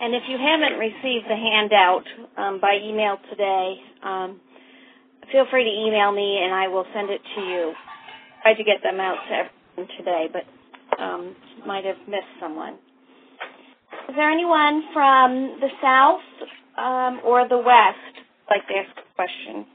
And 0.00 0.14
if 0.14 0.22
you 0.28 0.36
haven't 0.38 0.78
received 0.78 1.26
the 1.28 1.36
handout 1.36 2.04
um, 2.36 2.60
by 2.60 2.78
email 2.82 3.16
today, 3.30 3.74
um, 4.02 4.40
feel 5.30 5.46
free 5.50 5.64
to 5.64 5.70
email 5.70 6.10
me 6.12 6.40
and 6.42 6.52
I 6.52 6.68
will 6.68 6.84
send 6.92 7.10
it 7.10 7.20
to 7.36 7.40
you. 7.42 7.72
Tried 8.42 8.54
to 8.54 8.64
get 8.64 8.82
them 8.82 9.00
out 9.00 9.16
to 9.28 9.34
everyone 9.34 9.96
today, 9.96 10.26
but 10.32 11.02
um, 11.02 11.36
might 11.66 11.84
have 11.84 11.96
missed 12.08 12.32
someone. 12.40 12.74
Is 14.08 14.16
there 14.16 14.30
anyone 14.30 14.82
from 14.92 15.58
the 15.60 15.68
South 15.80 16.20
um, 16.76 17.20
or 17.24 17.48
the 17.48 17.56
West 17.58 18.24
like 18.50 18.66
to 18.68 18.74
ask 18.74 19.03
question? 19.14 19.66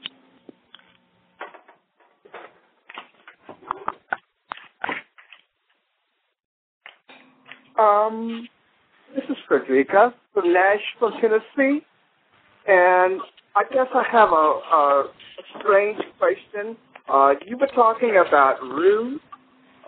Um, 7.78 8.48
this 9.14 9.24
is 9.30 9.36
Frederica 9.48 10.14
from 10.34 10.52
Nashville, 10.52 11.12
Tennessee, 11.20 11.84
and 12.68 13.20
I 13.56 13.64
guess 13.72 13.86
I 13.94 14.04
have 14.12 14.30
a, 14.30 14.34
a 14.34 15.04
strange 15.58 15.98
question. 16.18 16.76
Uh, 17.08 17.34
you 17.46 17.56
were 17.56 17.66
talking 17.68 18.22
about 18.26 18.62
Ruth, 18.62 19.20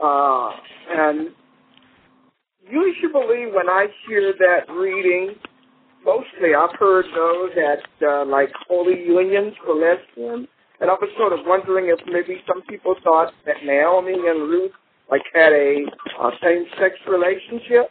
uh, 0.03 0.51
and 0.91 1.29
usually 2.69 3.47
when 3.53 3.69
I 3.69 3.89
hear 4.09 4.33
that 4.39 4.73
reading, 4.73 5.35
mostly 6.05 6.55
I've 6.59 6.77
heard 6.79 7.05
those 7.15 7.51
at 7.57 8.07
uh, 8.07 8.25
like 8.27 8.51
holy 8.69 9.05
unions 9.05 9.55
for 9.65 9.75
lesbians, 9.75 10.49
and 10.81 10.91
I 10.91 10.95
was 10.95 11.11
sort 11.19 11.33
of 11.33 11.41
wondering 11.47 11.87
if 11.87 11.99
maybe 12.07 12.41
some 12.47 12.63
people 12.69 12.95
thought 13.05 13.33
that 13.47 13.57
Naomi 13.65 14.15
and 14.15 14.49
Ruth 14.49 14.73
like 15.11 15.23
had 15.35 15.53
a 15.53 15.85
uh, 16.21 16.31
same-sex 16.43 16.95
relationship. 17.09 17.91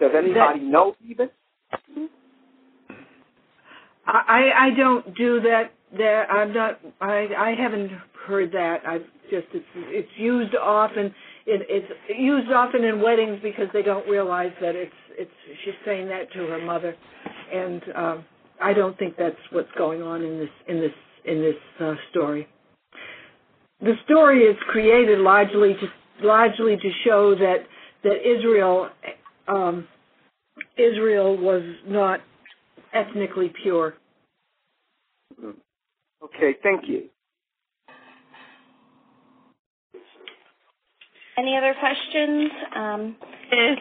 Does 0.00 0.10
anybody 0.16 0.60
know 0.60 0.94
even? 1.06 1.30
I, 4.06 4.50
I 4.56 4.70
don't 4.76 5.14
do 5.16 5.40
that. 5.40 5.72
There, 5.96 6.30
I'm 6.30 6.52
not. 6.54 6.80
I, 7.00 7.28
I 7.36 7.54
haven't 7.58 7.90
heard 8.26 8.52
that. 8.52 8.78
I've 8.86 9.04
just 9.30 9.46
it's 9.52 9.66
it's 9.74 10.08
used 10.16 10.54
often. 10.54 11.14
It, 11.50 11.62
it's 11.70 11.92
used 12.18 12.52
often 12.52 12.84
in 12.84 13.00
weddings 13.00 13.40
because 13.42 13.68
they 13.72 13.80
don't 13.80 14.06
realize 14.06 14.52
that 14.60 14.76
it's 14.76 14.92
it's 15.12 15.30
she's 15.64 15.72
saying 15.86 16.06
that 16.08 16.30
to 16.34 16.40
her 16.40 16.60
mother, 16.60 16.94
and 17.52 17.82
um, 17.96 18.24
I 18.60 18.74
don't 18.74 18.98
think 18.98 19.16
that's 19.16 19.34
what's 19.50 19.70
going 19.78 20.02
on 20.02 20.22
in 20.22 20.38
this 20.38 20.50
in 20.68 20.78
this 20.78 20.92
in 21.24 21.40
this 21.40 21.56
uh, 21.80 21.94
story. 22.10 22.46
The 23.80 23.94
story 24.04 24.42
is 24.42 24.56
created 24.68 25.20
largely 25.20 25.72
to 25.72 26.26
largely 26.26 26.76
to 26.76 26.90
show 27.06 27.34
that 27.36 27.66
that 28.04 28.16
Israel 28.28 28.90
um, 29.48 29.88
Israel 30.76 31.34
was 31.34 31.62
not 31.86 32.20
ethnically 32.92 33.52
pure. 33.62 33.94
Okay, 36.22 36.56
thank 36.62 36.88
you. 36.88 37.08
Any 41.38 41.56
other 41.56 41.74
questions? 41.78 42.50
Um, 42.74 43.16
is 43.52 43.78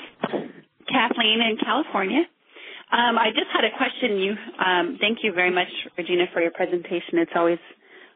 Kathleen 0.87 1.41
in 1.41 1.57
California. 1.57 2.21
Um, 2.91 3.17
I 3.17 3.29
just 3.33 3.49
had 3.51 3.65
a 3.65 3.75
question. 3.75 4.17
You, 4.19 4.35
um, 4.63 4.97
thank 5.01 5.19
you 5.23 5.33
very 5.33 5.49
much, 5.49 5.67
Regina, 5.97 6.25
for 6.33 6.41
your 6.41 6.51
presentation. 6.51 7.17
It's 7.17 7.31
always 7.35 7.57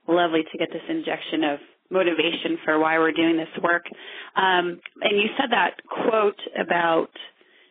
lovely 0.07 0.43
to 0.43 0.57
get 0.59 0.69
this 0.71 0.83
injection 0.87 1.43
of 1.43 1.59
motivation 1.89 2.57
for 2.63 2.77
why 2.79 2.99
we're 2.99 3.11
doing 3.11 3.35
this 3.35 3.49
work. 3.63 3.83
Um, 4.35 4.79
and 5.01 5.17
you 5.17 5.27
said 5.39 5.49
that 5.51 5.71
quote 5.89 6.39
about, 6.61 7.09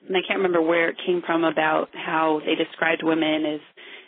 and 0.09 0.17
I 0.17 0.21
can't 0.27 0.39
remember 0.43 0.61
where 0.61 0.89
it 0.89 0.97
came 1.07 1.23
from, 1.25 1.45
about 1.45 1.89
how 1.95 2.41
they 2.45 2.57
described 2.57 3.03
women 3.05 3.47
as, 3.47 3.61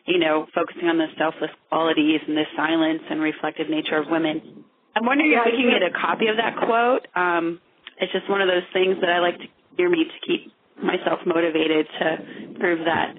you 0.07 0.19
know, 0.19 0.47
focusing 0.53 0.89
on 0.89 0.99
the 0.99 1.07
selfless 1.17 1.51
qualities 1.69 2.21
and 2.27 2.37
the 2.37 2.45
silence 2.57 3.03
and 3.09 3.21
reflective 3.21 3.71
nature 3.71 3.97
of 3.97 4.11
women. 4.11 4.65
I'm 4.95 5.07
wondering 5.07 5.33
if 5.33 5.41
we 5.45 5.53
can 5.53 5.71
get 5.71 5.83
a 5.83 5.91
copy 5.91 6.29
of 6.29 6.37
that 6.37 6.57
quote. 6.57 7.07
Um, 7.15 7.61
it's 7.99 8.13
just 8.13 8.29
one 8.29 8.41
of 8.41 8.49
those 8.49 8.67
things 8.73 8.97
that 9.01 9.11
I 9.11 9.21
like 9.21 9.39
to 9.39 9.47
hear 9.77 9.89
me 9.89 10.05
to 10.05 10.27
keep 10.27 10.53
myself 10.83 11.21
motivated 11.25 11.87
to 12.01 12.19
prove 12.59 12.85
that, 12.85 13.17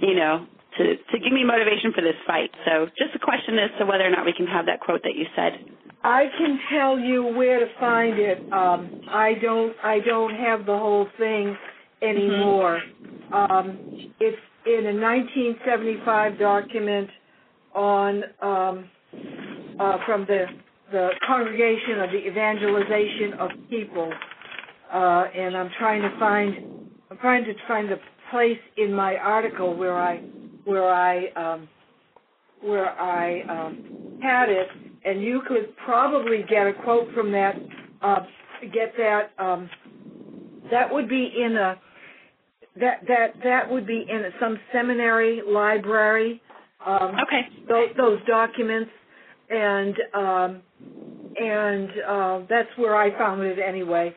you 0.00 0.14
know, 0.14 0.46
to, 0.76 0.96
to 0.96 1.18
give 1.18 1.32
me 1.32 1.44
motivation 1.44 1.92
for 1.92 2.02
this 2.02 2.14
fight. 2.26 2.50
So 2.64 2.86
just 2.96 3.14
a 3.14 3.18
question 3.18 3.58
as 3.58 3.70
to 3.78 3.86
whether 3.86 4.04
or 4.04 4.10
not 4.10 4.26
we 4.26 4.32
can 4.32 4.46
have 4.46 4.66
that 4.66 4.80
quote 4.80 5.02
that 5.02 5.16
you 5.16 5.26
said. 5.34 5.58
I 6.04 6.26
can 6.38 6.60
tell 6.70 6.98
you 6.98 7.24
where 7.24 7.58
to 7.58 7.66
find 7.80 8.18
it. 8.18 8.52
Um, 8.52 9.00
I 9.08 9.34
don't. 9.42 9.74
I 9.82 9.98
don't 9.98 10.34
have 10.34 10.64
the 10.64 10.78
whole 10.78 11.08
thing 11.18 11.56
anymore. 12.00 12.80
Mm-hmm. 13.02 13.34
Um, 13.34 13.78
it's 14.20 14.38
in 14.64 14.86
a 14.86 14.94
1975 14.94 16.38
document 16.38 17.10
on 17.74 18.22
um, 18.40 18.90
uh, 19.80 19.98
from 20.06 20.24
the 20.26 20.46
the 20.92 21.10
Congregation 21.26 22.00
of 22.00 22.10
the 22.10 22.26
Evangelization 22.26 23.32
of 23.34 23.50
People, 23.68 24.12
uh, 24.92 25.24
and 25.34 25.56
I'm 25.56 25.70
trying 25.78 26.02
to 26.02 26.18
find 26.18 26.56
I'm 27.10 27.18
trying 27.18 27.44
to 27.44 27.54
find 27.66 27.90
the 27.90 27.98
place 28.30 28.58
in 28.76 28.92
my 28.92 29.16
article 29.16 29.76
where 29.76 29.98
I 29.98 30.18
where 30.64 30.88
I 30.88 31.26
um, 31.36 31.68
where 32.62 32.90
I 32.98 33.42
um, 33.42 34.18
had 34.22 34.48
it, 34.48 34.68
and 35.04 35.22
you 35.22 35.42
could 35.46 35.76
probably 35.84 36.44
get 36.48 36.66
a 36.66 36.72
quote 36.72 37.12
from 37.14 37.32
that. 37.32 37.56
Uh, 38.02 38.20
get 38.72 38.92
that. 38.96 39.30
Um, 39.38 39.70
that 40.70 40.92
would 40.92 41.08
be 41.08 41.32
in 41.42 41.56
a 41.56 41.80
that 42.80 43.00
that 43.08 43.34
that 43.44 43.70
would 43.70 43.86
be 43.86 44.06
in 44.08 44.24
some 44.40 44.58
seminary 44.72 45.42
library. 45.46 46.40
Um, 46.84 47.16
okay. 47.26 47.48
Those, 47.68 47.88
those 47.96 48.18
documents, 48.26 48.90
and 49.50 49.94
um, 50.14 50.62
and 51.40 51.88
uh, 52.06 52.40
that's 52.48 52.68
where 52.76 52.96
I 52.96 53.16
found 53.16 53.42
it 53.42 53.58
anyway. 53.58 54.14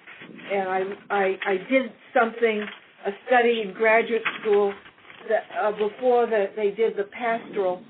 And 0.51 0.69
I 0.69 0.81
I, 1.09 1.37
I 1.45 1.57
did 1.69 1.91
something 2.17 2.65
a 3.05 3.11
study 3.27 3.63
in 3.65 3.73
graduate 3.73 4.23
school 4.41 4.73
that 5.29 5.43
uh, 5.61 5.71
before 5.71 6.27
that 6.27 6.55
they 6.55 6.71
did 6.71 6.97
the 6.97 7.05
pastoral 7.05 7.81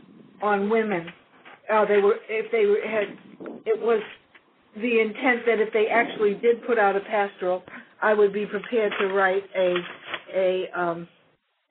on 0.42 0.70
women. 0.70 1.08
Uh, 1.72 1.86
they 1.86 1.98
were 1.98 2.16
if 2.30 2.52
they 2.52 2.66
were, 2.66 2.80
had 2.86 3.18
it 3.66 3.80
was 3.80 4.02
the 4.76 5.00
intent 5.00 5.46
that 5.46 5.60
if 5.60 5.72
they 5.74 5.88
actually 5.88 6.34
did 6.36 6.66
put 6.66 6.78
out 6.78 6.96
a 6.96 7.02
pastoral, 7.02 7.64
I 8.02 8.14
would 8.14 8.34
be 8.34 8.46
prepared 8.46 8.94
to 9.00 9.08
write 9.08 9.44
a 9.56 9.76
a 10.36 10.80
um, 10.80 11.08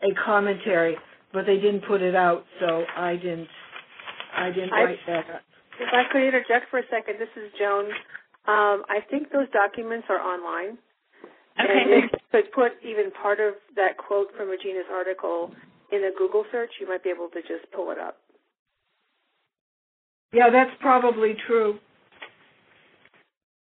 a 0.02 0.14
commentary, 0.24 0.96
but 1.32 1.46
they 1.46 1.56
didn't 1.56 1.82
put 1.86 2.02
it 2.02 2.14
out, 2.14 2.44
so 2.60 2.84
I 2.96 3.16
didn't 3.16 3.48
I 4.34 4.50
didn't 4.50 4.70
write 4.70 4.98
I, 5.06 5.12
that. 5.12 5.42
If 5.80 5.88
I 5.92 6.04
could 6.12 6.22
interject 6.22 6.68
for 6.70 6.78
a 6.78 6.86
second, 6.90 7.16
this 7.18 7.32
is 7.40 7.50
Joan. 7.58 7.86
Um, 8.44 8.84
I 8.88 9.00
think 9.08 9.32
those 9.32 9.48
documents 9.50 10.06
are 10.10 10.20
online. 10.20 10.76
Okay. 11.56 11.72
And 11.72 12.04
if 12.04 12.12
you 12.12 12.18
could 12.30 12.52
put 12.52 12.72
even 12.84 13.10
part 13.10 13.40
of 13.40 13.54
that 13.76 13.96
quote 13.96 14.28
from 14.36 14.50
Regina's 14.50 14.88
article 14.92 15.52
in 15.90 16.04
a 16.04 16.12
Google 16.16 16.44
search, 16.52 16.70
you 16.80 16.86
might 16.86 17.02
be 17.02 17.10
able 17.10 17.28
to 17.32 17.40
just 17.42 17.64
pull 17.74 17.90
it 17.90 17.98
up. 17.98 18.16
Yeah, 20.32 20.50
that's 20.50 20.70
probably 20.80 21.34
true. 21.46 21.78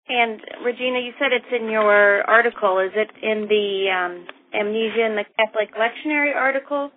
And 0.08 0.40
Regina, 0.64 1.00
you 1.00 1.12
said 1.20 1.34
it's 1.34 1.52
in 1.52 1.70
your 1.70 2.24
article. 2.24 2.80
Is 2.80 2.92
it 2.96 3.12
in 3.22 3.48
the 3.50 3.90
um, 3.92 4.28
Amnesia 4.54 5.06
in 5.06 5.16
the 5.16 5.26
Catholic 5.38 5.76
Lectionary 5.76 6.36
article, 6.36 6.92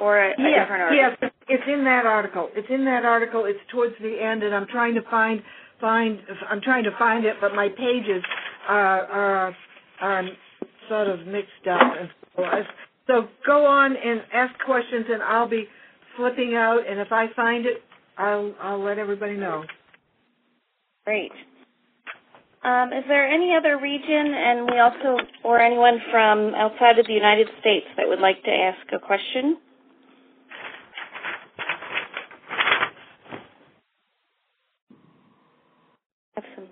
or 0.00 0.18
a, 0.18 0.30
a 0.30 0.36
different 0.36 0.82
article? 0.82 0.96
Yes, 0.96 1.32
it's 1.48 1.64
in 1.68 1.84
that 1.84 2.06
article. 2.06 2.48
It's 2.54 2.68
in 2.70 2.84
that 2.84 3.04
article. 3.04 3.44
It's 3.46 3.60
towards 3.70 3.94
the 4.00 4.20
end, 4.22 4.42
and 4.42 4.54
I'm 4.54 4.66
trying 4.66 4.94
to 4.94 5.02
find 5.10 5.42
find. 5.80 6.18
I'm 6.48 6.60
trying 6.60 6.84
to 6.84 6.92
find 6.98 7.24
it, 7.24 7.36
but 7.40 7.54
my 7.54 7.68
pages 7.68 8.22
are 8.68 9.06
are 9.06 9.56
are 10.00 10.24
sort 10.88 11.08
of 11.08 11.26
mixed 11.26 11.66
up. 11.70 11.80
And 11.98 12.08
so, 12.36 12.44
so 13.06 13.28
go 13.46 13.66
on 13.66 13.96
and 13.96 14.22
ask 14.32 14.52
questions, 14.64 15.06
and 15.10 15.22
I'll 15.22 15.48
be 15.48 15.66
flipping 16.16 16.54
out. 16.54 16.80
And 16.88 17.00
if 17.00 17.12
I 17.12 17.26
find 17.34 17.66
it, 17.66 17.82
I'll 18.16 18.54
I'll 18.60 18.82
let 18.82 18.98
everybody 18.98 19.36
know. 19.36 19.64
Great. 21.04 21.32
Um, 22.64 22.92
is 22.92 23.02
there 23.08 23.26
any 23.26 23.54
other 23.56 23.76
region, 23.76 24.34
and 24.34 24.70
we 24.70 24.78
also, 24.78 25.18
or 25.42 25.58
anyone 25.58 25.98
from 26.12 26.54
outside 26.54 26.98
of 27.00 27.06
the 27.08 27.12
United 27.12 27.48
States 27.60 27.86
that 27.96 28.06
would 28.06 28.20
like 28.20 28.40
to 28.44 28.50
ask 28.50 28.86
a 28.92 29.00
question? 29.00 29.58
Have 36.34 36.44
some 36.56 36.66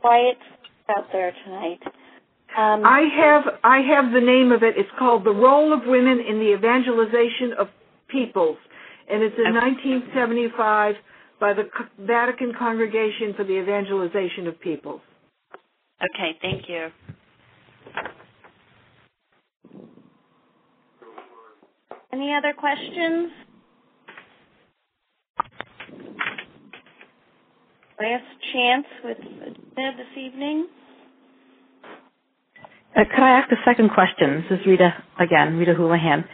quiet 0.00 0.38
out 0.96 1.06
there 1.12 1.32
tonight. 1.44 1.80
Um, 2.56 2.84
I 2.84 3.02
have 3.16 3.44
I 3.64 3.78
have 3.78 4.12
the 4.12 4.20
name 4.20 4.52
of 4.52 4.62
it. 4.62 4.74
It's 4.76 4.90
called 4.98 5.24
"The 5.24 5.30
Role 5.32 5.72
of 5.72 5.80
Women 5.86 6.20
in 6.20 6.38
the 6.38 6.52
Evangelization 6.52 7.52
of 7.58 7.68
Peoples," 8.08 8.58
and 9.10 9.22
it's 9.22 9.36
in 9.36 9.54
1975 9.54 10.94
by 11.40 11.54
the 11.54 11.68
Vatican 12.00 12.52
Congregation 12.58 13.34
for 13.34 13.44
the 13.44 13.58
Evangelization 13.58 14.46
of 14.46 14.60
Peoples. 14.60 15.00
Okay, 16.02 16.36
thank 16.42 16.68
you. 16.68 16.88
Any 22.12 22.34
other 22.34 22.52
questions? 22.52 23.30
Last 28.00 28.24
chance 28.54 28.86
with 29.04 29.18
Ned 29.76 29.94
this 29.98 30.16
evening. 30.16 30.66
Uh, 32.96 33.04
could 33.14 33.22
I 33.22 33.38
ask 33.38 33.52
a 33.52 33.56
second 33.62 33.90
question? 33.90 34.42
This 34.48 34.58
is 34.58 34.66
Rita 34.66 34.94
again, 35.18 35.58
Rita 35.58 35.74
Houlihan. 35.74 36.24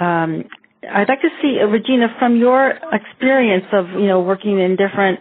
Um, 0.00 0.44
I'd 0.90 1.08
like 1.08 1.20
to 1.20 1.28
see, 1.42 1.58
uh, 1.60 1.66
Regina, 1.66 2.16
from 2.18 2.36
your 2.36 2.78
experience 2.92 3.66
of 3.72 3.90
you 3.90 4.06
know 4.06 4.22
working 4.22 4.58
in 4.58 4.76
different 4.76 5.20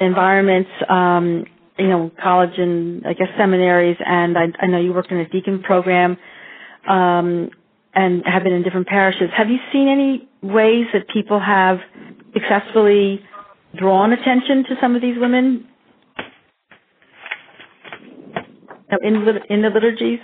environments, 0.00 0.68
um, 0.90 1.46
you 1.78 1.88
know, 1.88 2.10
college 2.22 2.58
and 2.58 3.06
I 3.06 3.14
guess 3.14 3.28
seminaries, 3.38 3.96
and 4.04 4.36
I, 4.36 4.48
I 4.60 4.66
know 4.66 4.78
you 4.78 4.92
worked 4.92 5.10
in 5.10 5.16
a 5.16 5.28
deacon 5.30 5.62
program 5.62 6.18
um, 6.86 7.48
and 7.94 8.22
have 8.26 8.44
been 8.44 8.52
in 8.52 8.62
different 8.62 8.86
parishes. 8.86 9.30
Have 9.34 9.48
you 9.48 9.58
seen 9.72 9.88
any 9.88 10.28
ways 10.42 10.88
that 10.92 11.08
people 11.08 11.40
have 11.40 11.78
successfully 12.34 13.22
drawn 13.78 14.12
attention 14.12 14.64
to 14.64 14.76
some 14.80 14.94
of 14.94 15.02
these 15.02 15.16
women 15.18 15.66
in 19.02 19.16
in 19.50 19.62
the 19.62 19.70
liturgies? 19.70 20.20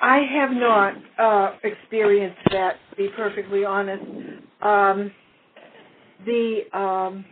I 0.00 0.18
have 0.34 0.50
not 0.50 0.94
uh, 1.18 1.56
experienced 1.62 2.40
that, 2.50 2.74
to 2.90 2.96
be 2.96 3.08
perfectly 3.16 3.64
honest. 3.64 4.02
Um, 4.60 5.12
the 6.26 6.62
um, 6.72 7.24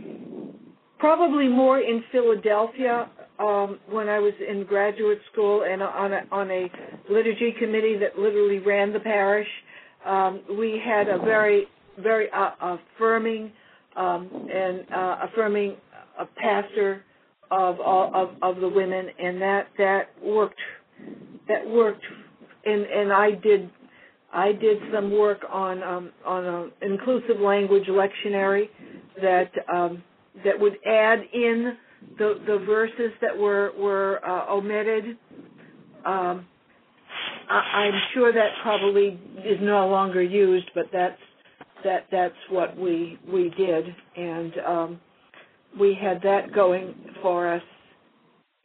probably 0.98 1.48
more 1.48 1.80
in 1.80 2.04
Philadelphia 2.12 3.10
um, 3.40 3.80
when 3.88 4.08
I 4.08 4.18
was 4.20 4.34
in 4.46 4.64
graduate 4.64 5.18
school 5.32 5.64
and 5.68 5.82
on 5.82 6.12
a, 6.12 6.20
on 6.30 6.50
a 6.50 6.70
liturgy 7.10 7.54
committee 7.58 7.96
that 7.98 8.18
literally 8.18 8.58
ran 8.58 8.92
the 8.92 9.00
parish. 9.00 9.48
Um, 10.06 10.42
we 10.56 10.80
had 10.84 11.08
a 11.08 11.18
very 11.18 11.66
very 11.98 12.28
uh, 12.30 12.50
affirming 12.60 13.52
um, 13.96 14.48
and 14.52 14.84
uh, 14.92 15.16
affirming 15.30 15.76
a 16.18 16.26
pastor 16.26 17.04
of 17.50 17.80
all 17.80 18.12
of, 18.14 18.30
of 18.42 18.60
the 18.60 18.68
women, 18.68 19.08
and 19.18 19.40
that 19.40 19.68
that 19.78 20.10
worked 20.22 20.60
that 21.48 21.68
worked 21.68 22.04
and 22.64 22.82
and 22.82 23.12
I 23.12 23.32
did 23.32 23.70
I 24.32 24.52
did 24.52 24.78
some 24.92 25.10
work 25.16 25.40
on 25.50 25.82
um, 25.82 26.10
on 26.24 26.44
an 26.44 26.72
inclusive 26.82 27.40
language 27.40 27.88
lectionary 27.88 28.68
that 29.20 29.50
um, 29.72 30.02
that 30.44 30.58
would 30.58 30.78
add 30.86 31.20
in 31.32 31.76
the 32.18 32.40
the 32.46 32.58
verses 32.64 33.12
that 33.20 33.36
were 33.36 33.72
were 33.78 34.20
uh, 34.24 34.52
omitted. 34.52 35.16
Um, 36.04 36.46
I, 37.48 37.54
I'm 37.54 38.00
sure 38.14 38.32
that 38.32 38.50
probably 38.62 39.18
is 39.44 39.58
no 39.60 39.88
longer 39.88 40.22
used, 40.22 40.70
but 40.74 40.86
that's 40.92 41.20
that 41.84 42.06
that's 42.10 42.34
what 42.50 42.76
we 42.76 43.18
we 43.32 43.50
did, 43.56 43.84
and 44.16 44.52
um, 44.66 45.00
we 45.78 45.96
had 46.00 46.22
that 46.22 46.52
going 46.54 46.94
for 47.22 47.52
us 47.52 47.62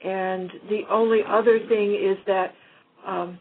And 0.01 0.51
the 0.69 0.81
only 0.91 1.21
other 1.27 1.59
thing 1.67 1.95
is 1.95 2.17
that 2.27 2.53
um, 3.07 3.39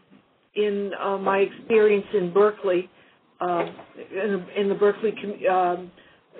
in 0.55 0.91
uh, 1.01 1.17
my 1.17 1.39
experience 1.39 2.05
in 2.13 2.33
Berkeley, 2.33 2.89
uh, 3.41 3.65
in, 4.11 4.45
in, 4.57 4.69
the 4.69 4.75
Berkeley 4.75 5.11
com- 5.11 5.53
um, 5.53 5.91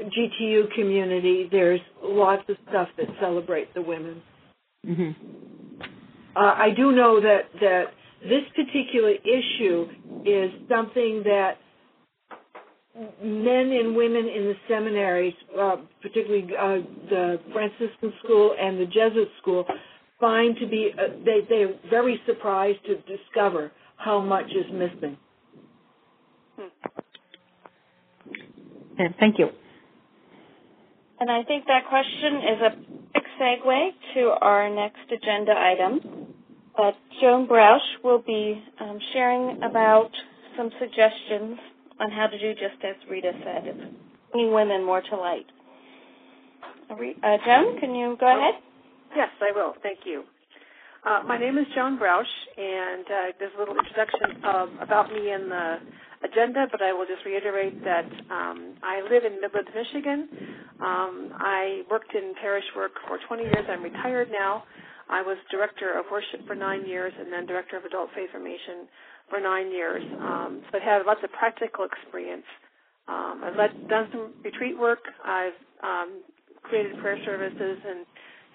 GTU 0.01 0.73
community, 0.73 1.47
there's 1.51 1.81
lots 2.01 2.43
of 2.49 2.55
stuff 2.69 2.87
that 2.97 3.07
celebrate 3.19 3.73
the 3.73 3.81
women. 3.81 4.21
Mm-hmm. 4.85 5.11
Uh, 6.35 6.39
I 6.39 6.69
do 6.75 6.91
know 6.91 7.19
that 7.21 7.41
that 7.61 7.85
this 8.23 8.43
particular 8.55 9.11
issue 9.11 9.87
is 10.25 10.51
something 10.69 11.23
that 11.25 11.57
men 13.21 13.71
and 13.71 13.95
women 13.95 14.25
in 14.27 14.45
the 14.45 14.53
seminaries, 14.69 15.33
uh, 15.59 15.75
particularly 16.01 16.43
uh, 16.57 16.77
the 17.09 17.39
Franciscan 17.51 18.13
school 18.23 18.55
and 18.59 18.79
the 18.79 18.85
Jesuit 18.85 19.27
school, 19.41 19.65
find 20.19 20.55
to 20.57 20.67
be 20.67 20.91
uh, 20.97 21.13
they 21.25 21.39
they're 21.49 21.73
very 21.89 22.19
surprised 22.25 22.79
to 22.85 22.95
discover 23.17 23.71
how 23.97 24.21
much 24.21 24.45
is 24.45 24.71
missing. 24.71 25.17
Okay, 28.93 29.13
thank 29.19 29.37
you. 29.39 29.47
And 31.19 31.29
I 31.29 31.43
think 31.43 31.65
that 31.67 31.87
question 31.89 32.35
is 32.37 32.61
a 32.61 33.11
quick 33.11 33.25
segue 33.41 33.89
to 34.15 34.21
our 34.41 34.69
next 34.69 34.99
agenda 35.11 35.53
item. 35.53 36.33
Uh, 36.77 36.91
Joan 37.21 37.47
Brausch 37.47 38.03
will 38.03 38.19
be 38.21 38.61
um, 38.81 38.99
sharing 39.13 39.61
about 39.63 40.09
some 40.57 40.69
suggestions 40.79 41.57
on 41.99 42.11
how 42.11 42.27
to 42.27 42.37
do 42.39 42.53
just 42.53 42.83
as 42.83 42.95
Rita 43.09 43.31
said, 43.43 43.67
of 43.67 43.77
bringing 44.31 44.53
women 44.53 44.83
more 44.85 45.01
to 45.01 45.15
light. 45.15 45.45
Uh, 47.23 47.37
Joan, 47.45 47.79
can 47.79 47.95
you 47.95 48.17
go 48.19 48.27
ahead? 48.27 48.55
Yes, 49.15 49.29
I 49.41 49.51
will. 49.55 49.73
Thank 49.81 49.99
you. 50.05 50.23
Uh, 51.05 51.21
my 51.27 51.37
name 51.37 51.57
is 51.57 51.65
Joan 51.75 51.97
Brausch, 51.99 52.25
and 52.57 53.05
uh, 53.05 53.31
there's 53.39 53.51
a 53.55 53.59
little 53.59 53.75
introduction 53.77 54.43
um, 54.43 54.79
about 54.81 55.11
me 55.13 55.31
in 55.31 55.49
the 55.49 55.77
agenda, 56.23 56.65
but 56.71 56.81
I 56.81 56.93
will 56.93 57.05
just 57.05 57.23
reiterate 57.25 57.83
that 57.83 58.05
um, 58.31 58.75
I 58.83 59.01
live 59.09 59.23
in 59.23 59.39
Midland, 59.39 59.67
Michigan. 59.73 60.27
Um, 60.81 61.31
I 61.37 61.83
worked 61.91 62.13
in 62.15 62.33
parish 62.41 62.65
work 62.75 62.91
for 63.07 63.19
20 63.27 63.43
years. 63.43 63.65
I'm 63.69 63.83
retired 63.83 64.29
now. 64.31 64.63
I 65.09 65.21
was 65.21 65.37
director 65.51 65.97
of 65.97 66.05
worship 66.11 66.45
for 66.47 66.55
nine 66.55 66.85
years 66.87 67.13
and 67.19 67.31
then 67.31 67.45
director 67.45 67.77
of 67.77 67.85
adult 67.85 68.09
faith 68.15 68.31
formation 68.31 68.87
for 69.29 69.39
nine 69.39 69.71
years. 69.71 70.03
Um, 70.19 70.61
so 70.71 70.79
I 70.79 70.83
have 70.83 71.05
lots 71.05 71.21
of 71.23 71.31
practical 71.31 71.85
experience. 71.85 72.45
Um, 73.07 73.41
I've 73.43 73.55
led, 73.55 73.87
done 73.87 74.07
some 74.11 74.33
retreat 74.43 74.77
work. 74.77 74.99
I've 75.23 75.57
um, 75.83 76.21
created 76.63 76.97
prayer 76.99 77.17
services 77.25 77.77
and 77.87 78.05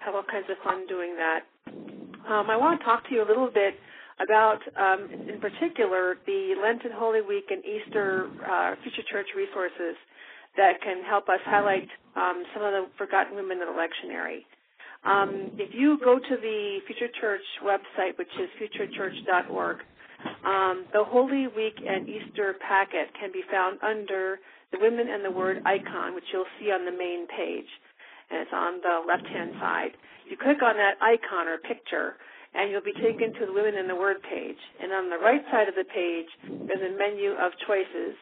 have 0.05 0.15
all 0.15 0.25
kinds 0.25 0.47
of 0.51 0.57
fun 0.65 0.87
doing 0.87 1.15
that. 1.17 1.41
Um, 2.29 2.51
I 2.51 2.57
want 2.57 2.81
to 2.81 2.85
talk 2.85 3.09
to 3.09 3.15
you 3.15 3.23
a 3.23 3.29
little 3.29 3.51
bit 3.53 3.75
about, 4.23 4.61
um, 4.77 5.09
in 5.29 5.41
particular, 5.41 6.19
the 6.27 6.55
Lenten 6.63 6.91
Holy 6.95 7.23
Week 7.23 7.45
and 7.51 7.63
Easter 7.65 8.29
uh, 8.49 8.75
Future 8.83 9.07
Church 9.11 9.27
resources 9.37 9.97
that 10.57 10.81
can 10.83 11.03
help 11.05 11.29
us 11.29 11.41
highlight 11.45 11.89
um, 12.17 12.45
some 12.53 12.63
of 12.63 12.73
the 12.73 12.87
forgotten 12.99 13.37
women 13.37 13.59
in 13.63 13.67
the 13.67 13.73
lectionary. 13.73 14.45
Um, 15.05 15.53
if 15.57 15.73
you 15.73 15.99
go 16.05 16.19
to 16.19 16.37
the 16.37 16.79
Future 16.87 17.09
Church 17.21 17.41
website, 17.65 18.19
which 18.19 18.29
is 18.39 18.51
futurechurch.org, 18.61 19.79
um, 20.45 20.87
the 20.93 21.05
Holy 21.05 21.47
Week 21.49 21.77
and 21.79 22.09
Easter 22.09 22.55
packet 22.67 23.13
can 23.19 23.33
be 23.33 23.43
found 23.51 23.79
under 23.83 24.39
the 24.73 24.79
Women 24.81 25.09
and 25.09 25.25
the 25.25 25.31
Word 25.31 25.63
icon, 25.65 26.15
which 26.15 26.25
you'll 26.33 26.49
see 26.59 26.71
on 26.71 26.85
the 26.85 26.93
main 26.95 27.27
page, 27.27 27.69
and 28.31 28.41
it's 28.41 28.55
on 28.55 28.81
the 28.81 29.03
left-hand 29.07 29.53
side. 29.59 29.93
You 30.29 30.37
click 30.37 30.63
on 30.63 30.77
that 30.77 30.95
icon 31.03 31.49
or 31.49 31.59
picture, 31.59 32.15
and 32.55 32.71
you'll 32.71 32.87
be 32.87 32.95
taken 32.95 33.35
to 33.35 33.47
the 33.47 33.53
Women 33.53 33.77
and 33.77 33.91
the 33.91 33.99
Word 33.99 34.23
page. 34.23 34.59
And 34.81 34.93
on 34.93 35.11
the 35.11 35.19
right 35.19 35.43
side 35.51 35.69
of 35.69 35.75
the 35.75 35.87
page, 35.87 36.31
there's 36.67 36.83
a 36.83 36.97
menu 36.97 37.33
of 37.35 37.53
choices. 37.67 38.15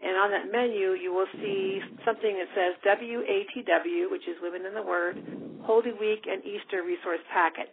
And 0.00 0.16
on 0.16 0.30
that 0.32 0.48
menu, 0.48 0.96
you 0.96 1.12
will 1.12 1.28
see 1.36 1.80
something 2.04 2.40
that 2.40 2.48
says 2.56 2.80
WATW, 2.80 4.10
which 4.10 4.24
is 4.24 4.40
Women 4.40 4.64
in 4.64 4.72
the 4.72 4.82
Word, 4.82 5.20
Holy 5.62 5.92
Week 5.92 6.24
and 6.24 6.40
Easter 6.44 6.80
Resource 6.80 7.20
Packet. 7.32 7.68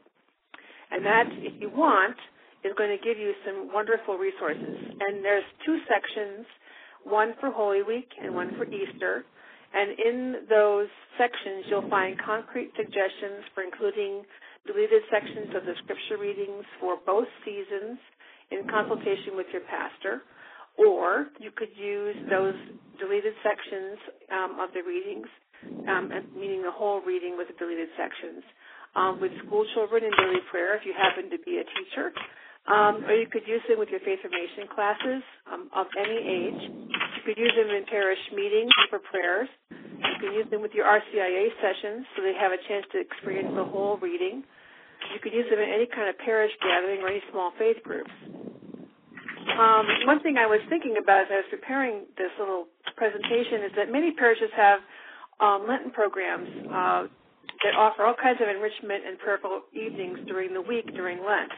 And 0.92 1.06
that, 1.06 1.28
if 1.40 1.56
you 1.62 1.70
want, 1.70 2.16
is 2.68 2.76
going 2.76 2.91
to 2.91 2.99
give 2.99 3.18
you 3.18 3.32
some 3.47 3.72
wonderful 3.72 4.18
resources. 4.20 4.76
And 4.99 5.24
there's 5.24 5.47
two 5.65 5.80
sections, 5.88 6.45
one 7.03 7.34
for 7.39 7.49
Holy 7.49 7.82
Week 7.82 8.11
and 8.22 8.36
one 8.36 8.51
for 8.57 8.68
Easter. 8.68 9.24
And 9.74 9.95
in 9.99 10.20
those 10.49 10.88
sections, 11.18 11.65
you'll 11.72 11.89
find 11.89 12.20
concrete 12.20 12.72
suggestions 12.76 13.47
for 13.55 13.63
including 13.63 14.24
deleted 14.68 15.03
sections 15.07 15.55
of 15.55 15.63
the 15.63 15.76
scripture 15.84 16.20
readings 16.20 16.63
for 16.80 16.99
both 17.05 17.28
seasons 17.47 17.99
in 18.51 18.68
consultation 18.68 19.36
with 19.36 19.47
your 19.51 19.63
pastor. 19.68 20.24
Or 20.78 21.28
you 21.39 21.51
could 21.55 21.72
use 21.76 22.15
those 22.30 22.55
deleted 22.99 23.34
sections 23.41 23.97
um, 24.30 24.59
of 24.61 24.70
the 24.76 24.84
readings, 24.86 25.28
um, 25.89 26.11
meaning 26.36 26.61
the 26.61 26.72
whole 26.72 27.01
reading 27.01 27.36
with 27.36 27.47
the 27.47 27.57
deleted 27.57 27.89
sections, 27.97 28.43
um, 28.95 29.20
with 29.20 29.32
school 29.45 29.65
children 29.74 30.03
in 30.05 30.11
daily 30.11 30.43
prayer 30.51 30.78
if 30.78 30.86
you 30.86 30.93
happen 30.93 31.30
to 31.32 31.39
be 31.43 31.57
a 31.57 31.65
teacher, 31.65 32.13
um, 32.68 33.03
or 33.07 33.15
you 33.15 33.28
could 33.32 33.47
use 33.47 33.63
them 33.68 33.80
with 33.80 33.88
your 33.88 34.03
faith 34.03 34.20
formation 34.20 34.68
classes 34.68 35.24
um, 35.47 35.72
of 35.72 35.88
any 35.95 36.20
age. 36.20 36.61
You 36.68 37.22
could 37.24 37.39
use 37.39 37.55
them 37.55 37.72
in 37.72 37.88
parish 37.88 38.20
meetings 38.36 38.72
for 38.91 38.99
prayers. 38.99 39.47
You 39.72 40.15
can 40.20 40.32
use 40.36 40.47
them 40.51 40.61
with 40.61 40.76
your 40.76 40.84
RCIA 40.84 41.47
sessions 41.63 42.05
so 42.15 42.24
they 42.24 42.36
have 42.36 42.51
a 42.51 42.59
chance 42.68 42.84
to 42.91 42.99
experience 42.99 43.55
the 43.55 43.63
whole 43.63 43.95
reading. 44.03 44.43
You 45.15 45.20
could 45.24 45.32
use 45.32 45.47
them 45.49 45.59
in 45.63 45.70
any 45.72 45.88
kind 45.88 46.11
of 46.11 46.20
parish 46.20 46.51
gathering 46.59 46.99
or 46.99 47.07
any 47.07 47.24
small 47.32 47.55
faith 47.55 47.80
groups. 47.88 48.11
Um, 48.28 49.88
one 50.03 50.20
thing 50.20 50.36
I 50.36 50.45
was 50.45 50.59
thinking 50.68 50.99
about 50.99 51.32
as 51.32 51.32
I 51.32 51.39
was 51.39 51.49
preparing 51.49 52.03
this 52.20 52.36
little 52.36 52.68
presentation 52.99 53.63
is 53.63 53.72
that 53.80 53.88
many 53.88 54.11
parishes 54.11 54.51
have 54.51 54.84
um, 55.39 55.63
Lenten 55.63 55.91
programs 55.91 56.49
uh, 56.68 57.07
that 57.63 57.74
offer 57.80 58.03
all 58.03 58.18
kinds 58.20 58.43
of 58.43 58.51
enrichment 58.51 59.07
and 59.07 59.15
prayerful 59.18 59.63
evenings 59.72 60.20
during 60.28 60.51
the 60.53 60.61
week 60.61 60.91
during 60.93 61.24
Lent 61.24 61.53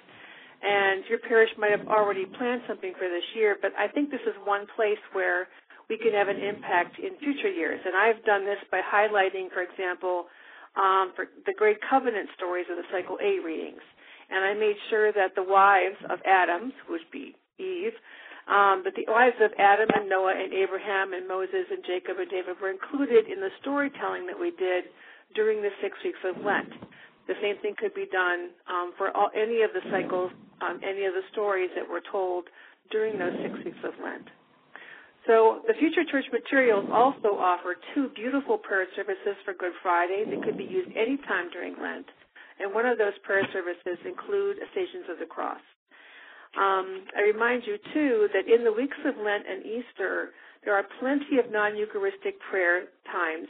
and 0.62 1.03
your 1.07 1.20
parish 1.20 1.49
might 1.57 1.72
have 1.72 1.88
already 1.88 2.26
planned 2.26 2.62
something 2.68 2.93
for 2.97 3.07
this 3.07 3.24
year, 3.36 3.57
but 3.62 3.72
I 3.80 3.88
think 3.88 4.12
this 4.12 4.24
is 4.28 4.36
one 4.43 4.68
place 4.76 4.99
where 5.14 5.47
we 5.89 5.97
can 5.97 6.14
have 6.14 6.28
an 6.28 6.38
impact 6.38 6.99
in 6.99 7.18
future 7.18 7.49
years. 7.49 7.80
And 7.84 7.95
I've 7.95 8.24
done 8.26 8.45
this 8.45 8.60
by 8.70 8.82
highlighting, 8.84 9.49
for 9.49 9.64
example, 9.64 10.28
um, 10.76 11.14
for 11.16 11.26
the 11.47 11.53
great 11.57 11.78
covenant 11.89 12.30
stories 12.36 12.68
of 12.70 12.78
the 12.78 12.86
cycle 12.91 13.18
A 13.24 13.39
readings. 13.39 13.82
And 14.30 14.45
I 14.45 14.53
made 14.53 14.78
sure 14.89 15.12
that 15.14 15.34
the 15.34 15.43
wives 15.43 15.97
of 16.10 16.20
Adam, 16.28 16.72
who 16.86 16.93
would 16.93 17.10
be 17.12 17.34
Eve, 17.57 17.97
um, 18.45 18.82
but 18.84 18.93
the 18.93 19.05
wives 19.10 19.38
of 19.41 19.51
Adam 19.57 19.89
and 19.93 20.10
Noah 20.10 20.34
and 20.38 20.53
Abraham 20.53 21.14
and 21.14 21.28
Moses 21.28 21.66
and 21.70 21.82
Jacob 21.86 22.18
and 22.20 22.30
David 22.30 22.57
were 22.62 22.70
included 22.70 23.26
in 23.26 23.39
the 23.39 23.49
storytelling 23.62 24.28
that 24.28 24.39
we 24.39 24.51
did 24.57 24.86
during 25.34 25.62
the 25.62 25.74
six 25.82 25.97
weeks 26.03 26.22
of 26.26 26.43
Lent. 26.43 26.70
The 27.28 27.38
same 27.41 27.57
thing 27.62 27.74
could 27.78 27.93
be 27.93 28.10
done 28.12 28.49
um, 28.66 28.93
for 28.97 29.16
all, 29.16 29.30
any 29.38 29.62
of 29.62 29.70
the 29.74 29.86
cycles 29.89 30.34
um, 30.62 30.80
any 30.84 31.05
of 31.05 31.14
the 31.14 31.26
stories 31.32 31.70
that 31.76 31.88
were 31.88 32.01
told 32.12 32.45
during 32.91 33.18
those 33.20 33.34
six 33.41 33.53
weeks 33.66 33.84
of 33.84 33.93
Lent. 34.03 34.28
So 35.28 35.62
the 35.68 35.78
Future 35.78 36.03
Church 36.10 36.26
materials 36.32 36.89
also 36.91 37.38
offer 37.38 37.76
two 37.93 38.10
beautiful 38.16 38.57
prayer 38.57 38.88
services 38.95 39.38
for 39.45 39.53
Good 39.53 39.76
Friday 39.84 40.26
that 40.26 40.43
could 40.43 40.57
be 40.57 40.66
used 40.66 40.89
anytime 40.95 41.51
during 41.51 41.76
Lent. 41.78 42.07
And 42.60 42.74
one 42.74 42.86
of 42.86 42.97
those 42.97 43.16
prayer 43.24 43.47
services 43.53 43.99
include 44.05 44.57
Stations 44.72 45.05
of 45.12 45.20
the 45.20 45.28
Cross. 45.30 45.62
Um, 46.57 47.05
I 47.16 47.22
remind 47.30 47.64
you, 47.68 47.78
too, 47.93 48.28
that 48.34 48.51
in 48.51 48.64
the 48.66 48.74
weeks 48.74 48.97
of 49.05 49.16
Lent 49.22 49.45
and 49.47 49.62
Easter, 49.64 50.34
there 50.66 50.74
are 50.74 50.84
plenty 50.99 51.38
of 51.38 51.51
non-Eucharistic 51.51 52.39
prayer 52.49 52.89
times 53.05 53.47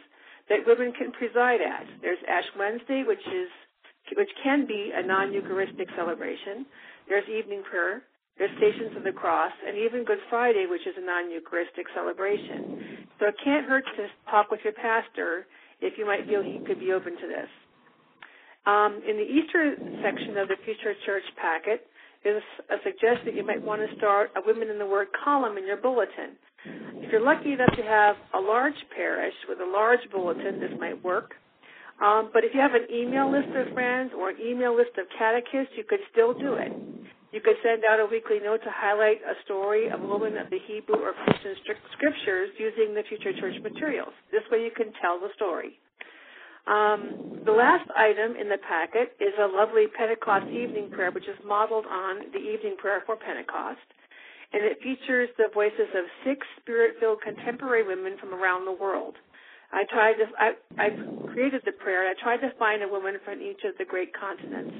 that 0.50 0.66
women 0.68 0.92
can 0.92 1.12
preside 1.14 1.62
at. 1.62 1.88
There's 2.02 2.20
Ash 2.28 2.50
Wednesday, 2.58 3.04
which 3.08 3.24
is 3.24 3.50
which 4.18 4.30
can 4.44 4.66
be 4.66 4.92
a 4.94 5.06
non-Eucharistic 5.06 5.88
celebration. 5.96 6.66
There's 7.10 7.28
evening 7.28 7.64
prayer. 7.66 8.04
There's 8.38 8.56
Stations 8.56 8.96
of 8.96 9.04
the 9.04 9.12
Cross, 9.12 9.52
and 9.68 9.76
even 9.76 10.06
Good 10.06 10.22
Friday, 10.30 10.66
which 10.70 10.86
is 10.88 10.94
a 10.96 11.04
non-Eucharistic 11.04 11.88
celebration. 11.94 13.04
So 13.20 13.28
it 13.28 13.36
can't 13.44 13.68
hurt 13.68 13.84
to 13.98 14.08
talk 14.32 14.50
with 14.50 14.62
your 14.64 14.72
pastor 14.74 15.46
if 15.82 15.98
you 15.98 16.06
might 16.06 16.26
feel 16.26 16.42
he 16.42 16.62
could 16.66 16.80
be 16.80 16.94
open 16.94 17.18
to 17.18 17.28
this. 17.28 17.50
Um, 18.66 19.02
in 19.04 19.18
the 19.18 19.26
Easter 19.26 19.76
section 20.06 20.38
of 20.38 20.48
the 20.48 20.56
Future 20.64 20.94
Church 21.06 21.24
packet, 21.36 21.88
there's 22.24 22.44
a 22.70 22.78
suggestion 22.84 23.36
you 23.36 23.46
might 23.46 23.62
want 23.62 23.82
to 23.82 23.98
start 23.98 24.32
a 24.38 24.42
Women 24.46 24.70
in 24.70 24.78
the 24.78 24.86
Word 24.86 25.08
column 25.24 25.58
in 25.58 25.66
your 25.66 25.78
bulletin. 25.78 26.38
If 27.02 27.12
you're 27.12 27.26
lucky 27.26 27.54
enough 27.54 27.76
to 27.76 27.84
have 27.84 28.16
a 28.36 28.40
large 28.40 28.78
parish 28.96 29.34
with 29.50 29.60
a 29.60 29.66
large 29.66 30.06
bulletin, 30.12 30.60
this 30.60 30.72
might 30.80 31.04
work. 31.04 31.34
Um, 32.00 32.32
but 32.32 32.44
if 32.44 32.56
you 32.56 32.62
have 32.62 32.76
an 32.76 32.88
email 32.88 33.30
list 33.30 33.52
of 33.56 33.74
friends 33.74 34.12
or 34.16 34.30
an 34.32 34.40
email 34.40 34.76
list 34.76 34.96
of 34.98 35.06
catechists, 35.18 35.76
you 35.76 35.84
could 35.84 36.00
still 36.12 36.34
do 36.34 36.56
it. 36.56 36.72
You 37.32 37.42
could 37.42 37.60
send 37.62 37.84
out 37.86 38.00
a 38.00 38.08
weekly 38.10 38.40
note 38.40 38.64
to 38.64 38.72
highlight 38.74 39.22
a 39.22 39.36
story 39.46 39.90
of 39.90 40.02
a 40.02 40.08
woman 40.08 40.38
of 40.38 40.50
the 40.50 40.58
Hebrew 40.66 40.96
or 40.96 41.14
Christian 41.14 41.54
scriptures 41.94 42.50
using 42.58 42.96
the 42.96 43.04
Future 43.04 43.38
Church 43.38 43.62
materials. 43.62 44.14
This 44.32 44.42
way 44.50 44.64
you 44.64 44.72
can 44.72 44.90
tell 45.02 45.20
the 45.20 45.30
story. 45.36 45.78
Um, 46.66 47.42
the 47.46 47.52
last 47.52 47.90
item 47.96 48.36
in 48.36 48.50
the 48.50 48.58
packet 48.66 49.14
is 49.20 49.34
a 49.38 49.46
lovely 49.46 49.86
Pentecost 49.94 50.48
evening 50.48 50.90
prayer, 50.90 51.12
which 51.12 51.28
is 51.28 51.38
modeled 51.46 51.86
on 51.86 52.32
the 52.32 52.40
evening 52.40 52.78
prayer 52.78 53.04
for 53.06 53.16
Pentecost. 53.16 53.82
And 54.54 54.66
it 54.66 54.82
features 54.82 55.30
the 55.38 55.54
voices 55.54 55.90
of 55.94 56.06
six 56.26 56.46
spirit-filled 56.62 57.22
contemporary 57.22 57.86
women 57.86 58.18
from 58.20 58.34
around 58.34 58.66
the 58.66 58.74
world. 58.74 59.14
I 59.72 59.84
tried 59.86 60.14
to, 60.18 60.26
I, 60.38 60.50
I 60.78 60.90
created 61.32 61.62
the 61.66 61.74
prayer, 61.74 62.10
I 62.10 62.14
tried 62.22 62.42
to 62.42 62.52
find 62.58 62.82
a 62.82 62.88
woman 62.88 63.18
from 63.24 63.42
each 63.42 63.62
of 63.66 63.78
the 63.78 63.86
great 63.86 64.10
continents. 64.18 64.74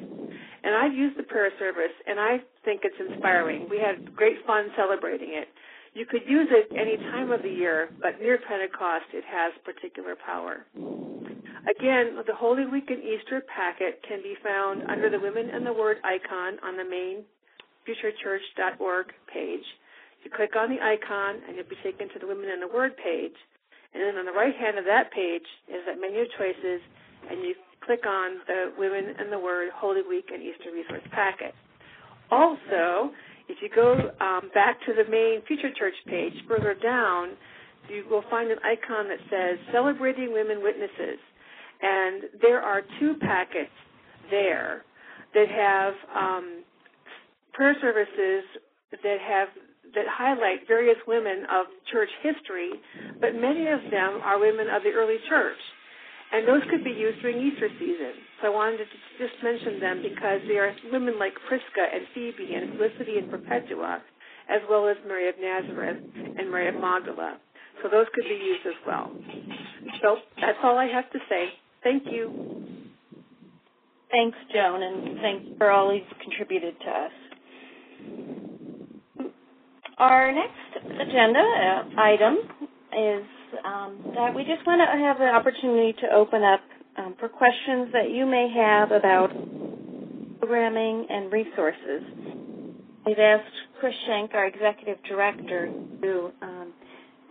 And 0.64 0.76
I've 0.76 0.94
used 0.94 1.18
the 1.18 1.24
prayer 1.24 1.52
service, 1.60 1.94
and 2.08 2.20
I 2.20 2.38
think 2.66 2.82
it's 2.84 2.98
inspiring. 3.00 3.68
We 3.70 3.80
had 3.80 4.16
great 4.16 4.38
fun 4.46 4.70
celebrating 4.76 5.30
it. 5.34 5.48
You 5.94 6.06
could 6.06 6.22
use 6.28 6.48
it 6.52 6.70
any 6.76 6.98
time 7.12 7.32
of 7.32 7.42
the 7.42 7.50
year, 7.50 7.90
but 8.02 8.20
near 8.20 8.38
Pentecost, 8.38 9.06
it 9.14 9.24
has 9.26 9.54
particular 9.66 10.16
power. 10.26 10.66
Again, 10.76 12.18
the 12.26 12.36
Holy 12.36 12.66
Week 12.66 12.90
and 12.90 13.04
Easter 13.04 13.42
packet 13.54 14.02
can 14.08 14.22
be 14.22 14.36
found 14.44 14.84
under 14.90 15.10
the 15.10 15.20
Women 15.20 15.50
and 15.50 15.66
the 15.66 15.74
Word 15.74 15.98
icon 16.04 16.58
on 16.64 16.78
the 16.78 16.84
main 16.84 17.24
futurechurch.org 17.88 19.08
page. 19.34 19.66
You 20.24 20.32
click 20.36 20.56
on 20.56 20.70
the 20.70 20.82
icon, 20.82 21.42
and 21.48 21.56
you'll 21.56 21.70
be 21.70 21.80
taken 21.84 22.10
to 22.10 22.20
the 22.20 22.28
Women 22.28 22.50
and 22.50 22.62
the 22.62 22.74
Word 22.74 22.94
page. 22.98 23.36
And 23.94 24.04
then 24.04 24.18
on 24.18 24.26
the 24.26 24.32
right 24.32 24.56
hand 24.56 24.78
of 24.78 24.86
that 24.86 25.12
page 25.12 25.46
is 25.68 25.82
that 25.88 26.00
menu 26.00 26.22
of 26.22 26.28
choices, 26.38 26.82
and 27.30 27.42
you 27.42 27.56
click 27.86 28.06
on 28.06 28.38
the 28.46 28.72
Women 28.78 29.16
and 29.18 29.32
the 29.32 29.40
Word 29.40 29.70
Holy 29.74 30.02
Week 30.08 30.26
and 30.32 30.42
Easter 30.44 30.72
resource 30.74 31.06
packet. 31.12 31.54
Also, 32.32 33.12
if 33.48 33.58
you 33.62 33.70
go 33.74 33.94
um, 34.22 34.52
back 34.54 34.78
to 34.86 34.94
the 34.94 35.10
main 35.10 35.42
Future 35.48 35.74
Church 35.74 35.96
page, 36.06 36.34
further 36.48 36.76
down, 36.76 37.30
you 37.90 38.06
will 38.10 38.24
find 38.30 38.52
an 38.52 38.60
icon 38.64 39.08
that 39.10 39.18
says 39.30 39.58
Celebrating 39.74 40.32
Women 40.32 40.62
Witnesses. 40.62 41.18
And 41.82 42.24
there 42.42 42.62
are 42.62 42.82
two 43.00 43.16
packets 43.20 43.72
there 44.30 44.84
that 45.34 45.48
have 45.50 45.94
um, 46.16 46.64
prayer 47.54 47.76
services 47.82 48.44
that 48.92 49.18
have 49.20 49.48
that 49.96 50.06
highlight 50.08 50.68
various 50.68 50.98
women 51.08 51.46
of 51.50 51.66
church 51.92 52.10
history, 52.22 52.72
but 53.20 53.36
many 53.36 53.68
of 53.68 53.82
them 53.92 54.22
are 54.24 54.40
women 54.40 54.68
of 54.70 54.84
the 54.84 54.92
early 54.92 55.18
church. 55.28 55.60
And 56.32 56.48
those 56.48 56.62
could 56.70 56.84
be 56.84 56.92
used 56.92 57.22
during 57.22 57.42
Easter 57.42 57.70
season. 57.80 58.14
So 58.42 58.48
I 58.48 58.52
wanted 58.52 58.78
to 58.78 58.86
just 59.18 59.34
mention 59.44 59.80
them 59.80 60.02
because 60.04 60.42
they 60.48 60.58
are 60.58 60.74
women 60.92 61.18
like 61.18 61.34
Prisca 61.48 61.84
and 61.92 62.06
Phoebe 62.14 62.54
and 62.54 62.78
Felicity 62.78 63.18
and 63.18 63.30
Perpetua, 63.32 64.02
as 64.50 64.62
well 64.70 64.88
as 64.88 64.98
Mary 65.08 65.28
of 65.28 65.36
Nazareth 65.42 65.98
and 66.16 66.52
Mary 66.52 66.70
of 66.70 66.76
Magdala. 66.76 67.40
So 67.82 67.90
those 67.90 68.06
could 68.14 68.26
be 68.26 68.36
used 68.36 68.66
as 68.68 68.78
well. 68.86 69.12
So 70.02 70.18
that's 70.40 70.58
all 70.64 70.78
I 70.78 70.88
have 70.88 71.10
to 71.12 71.20
say. 71.30 71.50
Thank 71.84 72.04
you. 72.12 72.60
Thanks, 74.12 74.38
Joan, 74.54 74.82
and 74.82 75.20
thanks 75.20 75.46
for 75.58 75.72
all 75.72 75.94
you've 75.94 76.04
contributed 76.22 76.76
to 76.80 76.90
us. 76.90 77.12
Our 80.00 80.32
next 80.32 80.86
agenda 80.86 81.40
uh, 81.40 82.02
item 82.02 82.38
is 82.98 83.26
um, 83.66 84.00
that 84.16 84.34
we 84.34 84.44
just 84.44 84.66
want 84.66 84.80
to 84.80 84.88
have 85.06 85.18
the 85.18 85.28
opportunity 85.28 85.92
to 86.00 86.16
open 86.16 86.42
up 86.42 86.62
um, 86.98 87.16
for 87.20 87.28
questions 87.28 87.90
that 87.92 88.10
you 88.10 88.26
may 88.26 88.48
have 88.48 88.92
about 88.92 89.28
programming 90.40 91.06
and 91.10 91.30
resources. 91.30 92.04
We've 93.06 93.20
asked 93.20 93.52
Chris 93.82 93.94
Schenk, 94.08 94.32
our 94.36 94.48
executive 94.48 95.04
director, 95.04 95.68
to 95.68 96.32
um, 96.42 96.72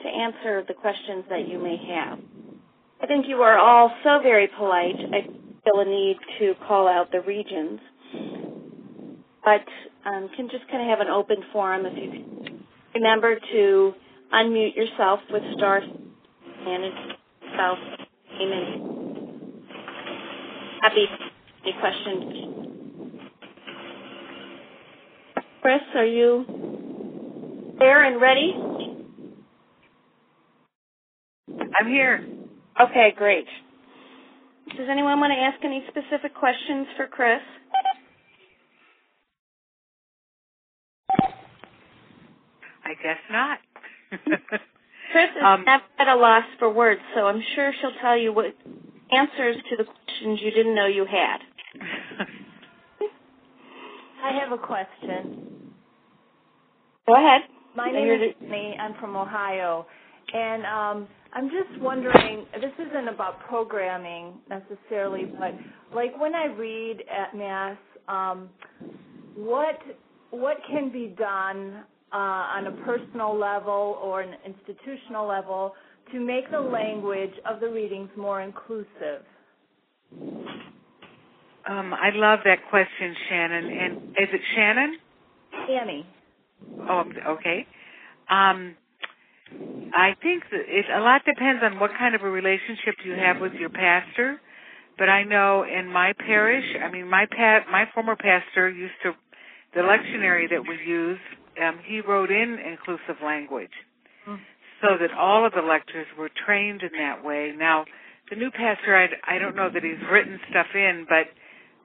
to 0.03 0.09
answer 0.09 0.63
the 0.69 0.75
questions 0.75 1.25
that 1.31 1.49
you 1.49 1.59
may 1.59 1.79
have. 1.97 2.19
I 3.01 3.07
think 3.07 3.25
you 3.29 3.37
are 3.37 3.59
all 3.59 3.91
so 4.05 4.21
very 4.23 4.49
polite. 4.59 4.95
I 5.11 5.25
feel 5.65 5.81
a 5.81 5.87
need 5.87 6.19
to 6.41 6.53
call 6.69 6.87
out 6.87 7.11
the 7.13 7.23
regions, 7.23 7.81
but 9.43 9.65
um, 10.05 10.29
can 10.37 10.51
just 10.51 10.69
kind 10.71 10.83
of 10.83 10.89
have 10.91 11.01
an 11.01 11.11
open 11.11 11.39
forum 11.51 11.87
if 11.87 11.97
you 11.97 12.58
remember 12.95 13.37
to 13.53 13.93
unmute 14.33 14.77
yourself 14.77 15.21
with 15.31 15.43
star 15.57 15.83
manage 16.65 16.93
self 17.57 17.79
and 18.41 18.83
happy 20.83 21.07
any 21.65 21.75
questions. 21.81 22.25
Chris, 25.63 25.81
are 25.97 26.07
you 26.07 26.47
there 27.79 28.05
and 28.05 28.21
ready? 28.21 28.53
I'm 31.79 31.89
here. 31.89 32.25
Okay, 32.81 33.13
great. 33.17 33.47
Does 34.77 34.87
anyone 34.91 35.21
want 35.21 35.33
to 35.33 35.39
ask 35.39 35.65
any 35.65 35.85
specific 35.89 36.35
questions 36.35 36.87
for 36.97 37.07
Chris? 37.07 37.41
I 42.89 42.95
guess 43.03 43.19
not. 43.31 43.59
Chris 45.13 45.31
is 45.37 45.43
Um, 45.45 45.65
never 45.67 45.85
at 45.99 46.09
a 46.09 46.17
loss 46.17 46.45
for 46.59 46.73
words, 46.73 47.01
so 47.15 47.27
I'm 47.27 47.43
sure 47.55 47.73
she'll 47.81 47.93
tell 48.01 48.17
you 48.17 48.33
what 48.33 48.47
answers 49.13 49.57
to 49.71 49.77
the 49.77 49.85
questions 49.85 50.41
you 50.43 50.51
didn't 50.51 50.75
know 50.75 50.87
you 50.87 51.05
had. 51.05 51.39
I 54.25 54.33
have 54.41 54.53
a 54.53 54.59
question. 54.59 55.75
Go 57.07 57.15
ahead. 57.15 57.43
My 57.77 57.91
name 57.91 58.07
you're 58.07 58.25
is 58.25 58.35
Amy. 58.43 58.77
I'm 58.81 58.95
from 58.99 59.17
Ohio. 59.17 59.87
And 60.33 60.65
um, 60.67 61.09
I'm 61.35 61.51
just 61.51 61.81
wondering, 61.81 62.47
this 62.55 62.73
isn't 62.89 63.09
about 63.09 63.41
programming 63.41 64.35
necessarily, 64.49 65.25
but 65.25 65.55
like 65.95 66.19
when 66.21 66.35
I 66.35 66.47
read 66.47 67.03
at 67.11 67.37
Mass, 67.37 67.77
um, 68.09 68.49
what 69.35 69.79
what 70.31 70.57
can 70.69 70.91
be 70.93 71.15
done 71.19 71.85
uh, 72.13 72.17
on 72.17 72.67
a 72.67 72.73
personal 72.85 73.39
level 73.39 73.99
or 74.03 74.23
an 74.23 74.35
institutional 74.45 75.27
level 75.27 75.75
to 76.13 76.21
make 76.21 76.51
the 76.51 76.61
language 76.61 77.35
of 77.49 77.61
the 77.61 77.69
readings 77.69 78.09
more 78.17 78.41
inclusive? 78.41 79.25
Um, 81.69 81.93
I 81.93 82.11
love 82.15 82.41
that 82.45 82.59
question, 82.71 83.15
Shannon. 83.29 83.65
And 83.67 83.97
is 84.11 84.29
it 84.33 84.41
Shannon? 84.57 84.99
Annie. 85.69 86.07
Oh, 86.89 87.05
okay. 87.29 87.67
Um, 88.31 88.75
I 89.95 90.15
think 90.23 90.45
that 90.51 90.61
it 90.67 90.85
a 90.95 91.01
lot 91.01 91.23
depends 91.25 91.63
on 91.63 91.79
what 91.79 91.91
kind 91.99 92.15
of 92.15 92.23
a 92.23 92.31
relationship 92.31 92.97
you 93.05 93.13
have 93.13 93.41
with 93.41 93.53
your 93.55 93.71
pastor. 93.71 94.41
But 94.99 95.09
I 95.09 95.25
know 95.25 95.65
in 95.65 95.87
my 95.87 96.13
parish, 96.19 96.65
I 96.83 96.91
mean, 96.91 97.09
my 97.09 97.27
pa- 97.27 97.65
my 97.71 97.85
former 97.95 98.17
pastor 98.17 98.69
used 98.69 98.95
to 99.05 99.13
the 99.75 99.81
lectionary 99.81 100.49
that 100.51 100.63
we 100.67 100.77
use. 100.87 101.19
Um, 101.63 101.81
he 101.85 102.01
wrote 102.01 102.31
in 102.31 102.59
inclusive 102.59 103.23
language, 103.25 103.73
so 104.83 104.89
that 105.01 105.13
all 105.17 105.47
of 105.47 105.53
the 105.53 105.63
lectors 105.63 106.07
were 106.19 106.31
trained 106.47 106.83
in 106.83 106.91
that 106.99 107.25
way. 107.25 107.53
Now, 107.57 107.85
the 108.31 108.37
new 108.37 108.51
pastor, 108.51 108.95
I, 108.97 109.37
I 109.37 109.39
don't 109.39 109.57
know 109.57 109.71
that 109.73 109.83
he's 109.83 110.03
written 110.11 110.39
stuff 110.51 110.67
in, 110.75 111.07
but 111.09 111.27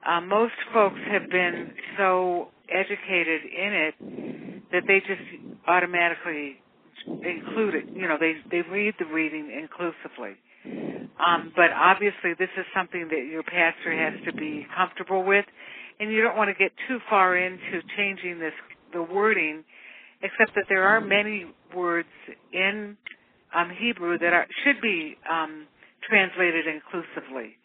uh, 0.08 0.20
most 0.20 0.54
folks 0.72 1.00
have 1.10 1.30
been 1.30 1.72
so 1.96 2.48
educated 2.68 3.40
in 3.44 3.72
it 3.72 3.94
that 4.72 4.82
they 4.86 5.00
just 5.00 5.22
automatically 5.66 6.56
include 7.06 7.74
it. 7.74 7.84
You 7.94 8.08
know, 8.08 8.16
they 8.18 8.34
they 8.50 8.62
read 8.70 8.94
the 8.98 9.06
reading 9.06 9.50
inclusively. 9.50 10.36
Um, 11.20 11.52
but 11.54 11.70
obviously, 11.72 12.34
this 12.38 12.50
is 12.58 12.64
something 12.74 13.08
that 13.08 13.28
your 13.30 13.42
pastor 13.42 13.92
has 13.92 14.14
to 14.24 14.32
be 14.32 14.66
comfortable 14.76 15.22
with, 15.22 15.44
and 16.00 16.10
you 16.10 16.22
don't 16.22 16.36
want 16.36 16.48
to 16.48 16.54
get 16.54 16.72
too 16.88 16.98
far 17.08 17.36
into 17.36 17.80
changing 17.96 18.38
this 18.40 18.54
the 18.94 19.02
wording, 19.02 19.64
except 20.22 20.54
that 20.54 20.64
there 20.68 20.84
are 20.84 21.00
many 21.00 21.46
words 21.74 22.08
in 22.52 22.96
um, 23.54 23.70
Hebrew 23.78 24.18
that 24.18 24.32
are 24.32 24.46
should 24.64 24.80
be 24.80 25.16
um, 25.30 25.66
translated 26.08 26.66
inclusively 26.66 27.56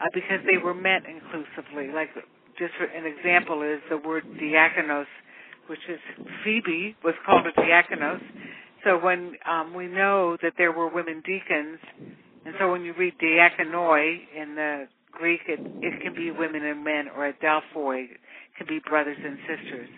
uh, 0.00 0.06
because 0.14 0.40
they 0.46 0.58
were 0.58 0.74
meant 0.74 1.04
inclusively. 1.06 1.92
Like 1.92 2.10
just 2.58 2.74
for 2.76 2.84
an 2.84 3.06
example 3.06 3.62
is 3.62 3.80
the 3.90 3.98
word 3.98 4.24
diakonos, 4.40 5.06
which 5.68 5.80
is 5.88 6.00
Phoebe 6.44 6.96
was 7.04 7.14
called 7.24 7.46
a 7.46 7.52
diakonos. 7.60 8.20
So 8.84 8.98
when 8.98 9.34
um, 9.48 9.74
we 9.74 9.86
know 9.86 10.36
that 10.42 10.54
there 10.56 10.72
were 10.72 10.88
women 10.88 11.22
deacons, 11.26 11.78
and 12.44 12.54
so 12.58 12.70
when 12.70 12.82
you 12.82 12.94
read 12.98 13.14
diakonoi 13.22 14.18
in 14.36 14.54
the 14.54 14.88
Greek, 15.12 15.40
it, 15.48 15.60
it 15.82 16.02
can 16.02 16.14
be 16.14 16.30
women 16.30 16.64
and 16.64 16.84
men, 16.84 17.08
or 17.16 17.32
adelphoi 17.32 18.04
it 18.04 18.20
can 18.56 18.66
be 18.66 18.80
brothers 18.88 19.18
and 19.22 19.38
sisters. 19.46 19.88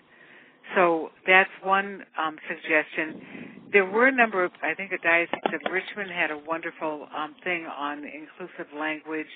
So 0.75 1.09
that's 1.27 1.49
one 1.63 2.03
um, 2.17 2.37
suggestion. 2.47 3.69
There 3.71 3.85
were 3.85 4.07
a 4.07 4.11
number 4.15 4.43
of, 4.43 4.51
I 4.63 4.73
think, 4.73 4.91
a 4.91 4.97
diocese 5.01 5.53
of 5.53 5.71
Richmond 5.71 6.11
had 6.11 6.31
a 6.31 6.37
wonderful 6.37 7.07
um, 7.15 7.35
thing 7.43 7.65
on 7.65 7.99
inclusive 7.99 8.67
language 8.77 9.31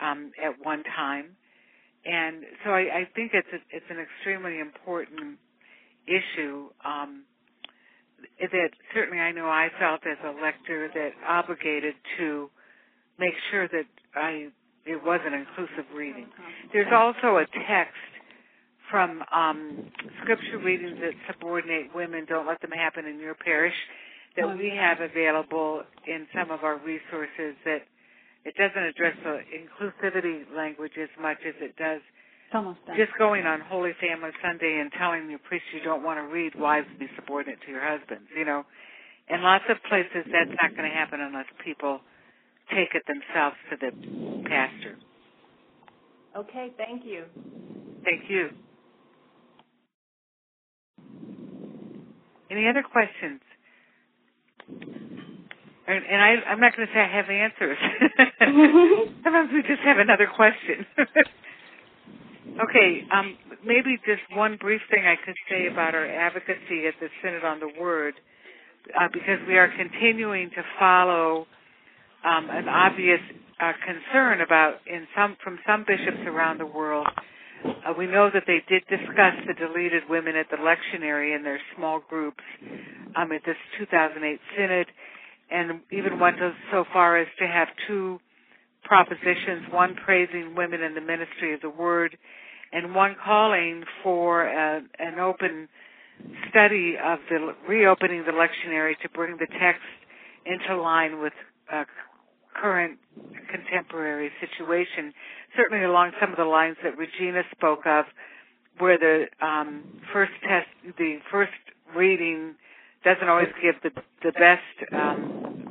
um, 0.00 0.30
at 0.42 0.54
one 0.64 0.82
time, 0.96 1.36
and 2.04 2.44
so 2.64 2.70
I, 2.70 2.80
I 2.80 3.08
think 3.14 3.32
it's 3.34 3.48
a, 3.52 3.58
it's 3.74 3.86
an 3.90 3.96
extremely 3.98 4.60
important 4.60 5.38
issue. 6.06 6.68
Um, 6.84 7.24
that 8.40 8.70
certainly 8.94 9.18
I 9.18 9.32
know 9.32 9.46
I 9.46 9.68
felt 9.78 10.00
as 10.06 10.18
a 10.24 10.40
lector 10.40 10.88
that 10.94 11.10
obligated 11.26 11.94
to 12.18 12.50
make 13.18 13.34
sure 13.50 13.68
that 13.68 13.84
I 14.14 14.48
it 14.86 15.02
was 15.02 15.20
an 15.26 15.34
inclusive 15.34 15.84
reading. 15.94 16.26
There's 16.72 16.92
also 16.94 17.38
a 17.38 17.46
text 17.68 17.98
from 18.90 19.22
um, 19.34 19.90
scripture 20.22 20.58
readings 20.58 20.98
that 21.00 21.12
subordinate 21.32 21.94
women, 21.94 22.24
don't 22.28 22.46
let 22.46 22.60
them 22.60 22.70
happen 22.70 23.06
in 23.06 23.18
your 23.18 23.34
parish, 23.34 23.74
that 24.36 24.56
we 24.56 24.70
have 24.70 25.00
available 25.00 25.82
in 26.06 26.26
some 26.34 26.50
of 26.50 26.62
our 26.62 26.78
resources 26.78 27.56
that 27.64 27.82
it 28.44 28.54
doesn't 28.56 28.82
address 28.82 29.16
the 29.24 29.40
inclusivity 29.50 30.44
language 30.54 30.92
as 31.00 31.08
much 31.20 31.38
as 31.46 31.54
it 31.60 31.74
does 31.76 32.00
just 32.96 33.10
going 33.18 33.44
on 33.44 33.60
Holy 33.60 33.92
Family 34.00 34.30
Sunday 34.42 34.78
and 34.80 34.90
telling 34.98 35.28
your 35.28 35.40
priest 35.40 35.64
you 35.74 35.82
don't 35.82 36.02
want 36.02 36.18
to 36.18 36.32
read 36.32 36.54
wives 36.54 36.86
be 36.98 37.06
subordinate 37.16 37.58
to 37.66 37.70
your 37.70 37.82
husbands, 37.82 38.28
you 38.36 38.44
know. 38.44 38.64
In 39.28 39.42
lots 39.42 39.64
of 39.68 39.76
places 39.88 40.22
that's 40.30 40.56
not 40.62 40.76
going 40.76 40.88
to 40.88 40.94
happen 40.94 41.20
unless 41.20 41.46
people 41.64 42.00
take 42.70 42.94
it 42.94 43.02
themselves 43.06 43.56
to 43.70 43.76
the 43.80 44.48
pastor. 44.48 44.96
Okay, 46.36 46.72
thank 46.76 47.04
you. 47.04 47.24
Thank 48.04 48.30
you. 48.30 48.50
Any 52.50 52.68
other 52.68 52.82
questions? 52.82 53.40
And, 55.86 56.02
and 56.04 56.20
I, 56.22 56.50
I'm 56.50 56.60
not 56.60 56.76
going 56.76 56.88
to 56.88 56.94
say 56.94 57.00
I 57.00 57.16
have 57.16 57.30
answers. 57.30 57.78
Sometimes 59.22 59.50
we 59.52 59.62
just 59.62 59.82
have 59.84 59.98
another 59.98 60.26
question. 60.34 60.86
okay, 62.62 63.02
um, 63.14 63.36
maybe 63.64 63.96
just 64.04 64.22
one 64.34 64.56
brief 64.60 64.80
thing 64.90 65.04
I 65.06 65.14
could 65.24 65.36
say 65.48 65.68
about 65.70 65.94
our 65.94 66.06
advocacy 66.06 66.86
at 66.86 66.94
the 67.00 67.08
Synod 67.22 67.44
on 67.44 67.60
the 67.60 67.70
Word, 67.80 68.14
uh, 68.98 69.08
because 69.12 69.38
we 69.46 69.58
are 69.58 69.70
continuing 69.76 70.50
to 70.50 70.62
follow 70.78 71.46
um, 72.24 72.48
an 72.50 72.68
obvious 72.68 73.20
uh, 73.60 73.72
concern 73.84 74.40
about 74.40 74.76
in 74.86 75.06
some 75.16 75.36
from 75.42 75.58
some 75.66 75.84
bishops 75.86 76.22
around 76.26 76.58
the 76.58 76.66
world 76.66 77.06
uh, 77.86 77.92
we 77.96 78.06
know 78.06 78.30
that 78.32 78.44
they 78.46 78.62
did 78.68 78.82
discuss 78.88 79.34
the 79.46 79.54
deleted 79.54 80.02
women 80.08 80.36
at 80.36 80.46
the 80.50 80.56
lectionary 80.56 81.36
in 81.36 81.42
their 81.42 81.60
small 81.76 82.00
groups 82.08 82.42
um, 83.16 83.32
at 83.32 83.42
this 83.44 83.56
2008 83.78 84.40
synod, 84.56 84.86
and 85.50 85.80
even 85.92 86.18
went 86.18 86.36
so 86.72 86.84
far 86.92 87.18
as 87.18 87.26
to 87.38 87.46
have 87.46 87.68
two 87.86 88.18
propositions: 88.84 89.66
one 89.72 89.94
praising 90.04 90.54
women 90.56 90.82
in 90.82 90.94
the 90.94 91.00
ministry 91.00 91.54
of 91.54 91.60
the 91.60 91.70
word, 91.70 92.16
and 92.72 92.94
one 92.94 93.16
calling 93.24 93.84
for 94.02 94.46
a, 94.46 94.80
an 94.98 95.18
open 95.18 95.68
study 96.50 96.94
of 97.02 97.18
the 97.28 97.54
reopening 97.68 98.24
the 98.24 98.32
lectionary 98.32 98.98
to 99.02 99.08
bring 99.10 99.36
the 99.36 99.46
text 99.60 99.82
into 100.46 100.80
line 100.80 101.20
with 101.20 101.32
uh, 101.72 101.84
current 102.60 102.98
contemporary 103.50 104.30
situation, 104.40 105.12
certainly 105.56 105.84
along 105.84 106.12
some 106.20 106.30
of 106.30 106.36
the 106.36 106.44
lines 106.44 106.76
that 106.82 106.96
Regina 106.96 107.42
spoke 107.52 107.86
of, 107.86 108.04
where 108.78 108.98
the 108.98 109.24
um, 109.44 109.84
first 110.12 110.32
test, 110.42 110.68
the 110.98 111.18
first 111.30 111.52
reading 111.96 112.54
doesn't 113.04 113.28
always 113.28 113.48
give 113.62 113.74
the 113.82 113.90
the 114.22 114.32
best 114.32 114.92
um, 114.92 115.64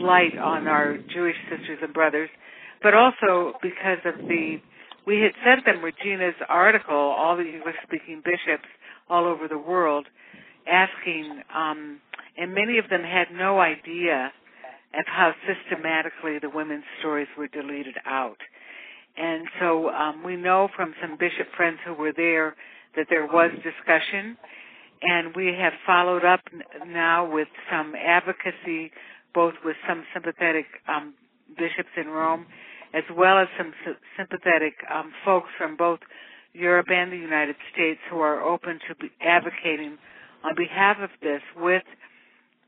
light 0.00 0.36
on 0.38 0.66
our 0.66 0.96
Jewish 1.12 1.36
sisters 1.50 1.78
and 1.82 1.92
brothers, 1.92 2.30
but 2.82 2.94
also 2.94 3.54
because 3.62 3.98
of 4.04 4.16
the 4.26 4.56
we 5.06 5.20
had 5.20 5.32
sent 5.44 5.64
them 5.64 5.82
Regina's 5.82 6.34
article, 6.48 6.94
all 6.94 7.36
the 7.36 7.42
English-speaking 7.42 8.22
bishops 8.24 8.68
all 9.08 9.24
over 9.26 9.48
the 9.48 9.58
world, 9.58 10.06
asking, 10.70 11.42
um, 11.54 12.00
and 12.36 12.54
many 12.54 12.78
of 12.78 12.88
them 12.90 13.02
had 13.02 13.28
no 13.32 13.58
idea 13.58 14.30
of 14.94 15.04
how 15.06 15.32
systematically 15.46 16.38
the 16.40 16.50
women's 16.50 16.84
stories 16.98 17.28
were 17.38 17.48
deleted 17.48 17.94
out. 18.06 18.38
And 19.16 19.46
so 19.60 19.88
um, 19.90 20.22
we 20.24 20.36
know 20.36 20.68
from 20.74 20.94
some 21.00 21.16
bishop 21.18 21.46
friends 21.56 21.78
who 21.84 21.94
were 21.94 22.12
there 22.16 22.56
that 22.96 23.06
there 23.08 23.26
was 23.26 23.50
discussion, 23.62 24.36
and 25.02 25.34
we 25.34 25.54
have 25.58 25.72
followed 25.86 26.24
up 26.24 26.40
now 26.86 27.30
with 27.30 27.48
some 27.70 27.94
advocacy, 27.94 28.90
both 29.34 29.54
with 29.64 29.76
some 29.88 30.04
sympathetic 30.12 30.66
um, 30.88 31.14
bishops 31.56 31.90
in 31.96 32.08
Rome, 32.08 32.46
as 32.94 33.04
well 33.16 33.38
as 33.38 33.48
some 33.56 33.72
sympathetic 34.16 34.74
um, 34.92 35.12
folks 35.24 35.48
from 35.56 35.76
both 35.76 36.00
Europe 36.52 36.88
and 36.90 37.12
the 37.12 37.16
United 37.16 37.56
States 37.72 38.00
who 38.10 38.18
are 38.18 38.42
open 38.42 38.80
to 38.88 39.08
advocating 39.20 39.96
on 40.44 40.54
behalf 40.56 40.96
of 41.00 41.10
this 41.22 41.42
with 41.56 41.84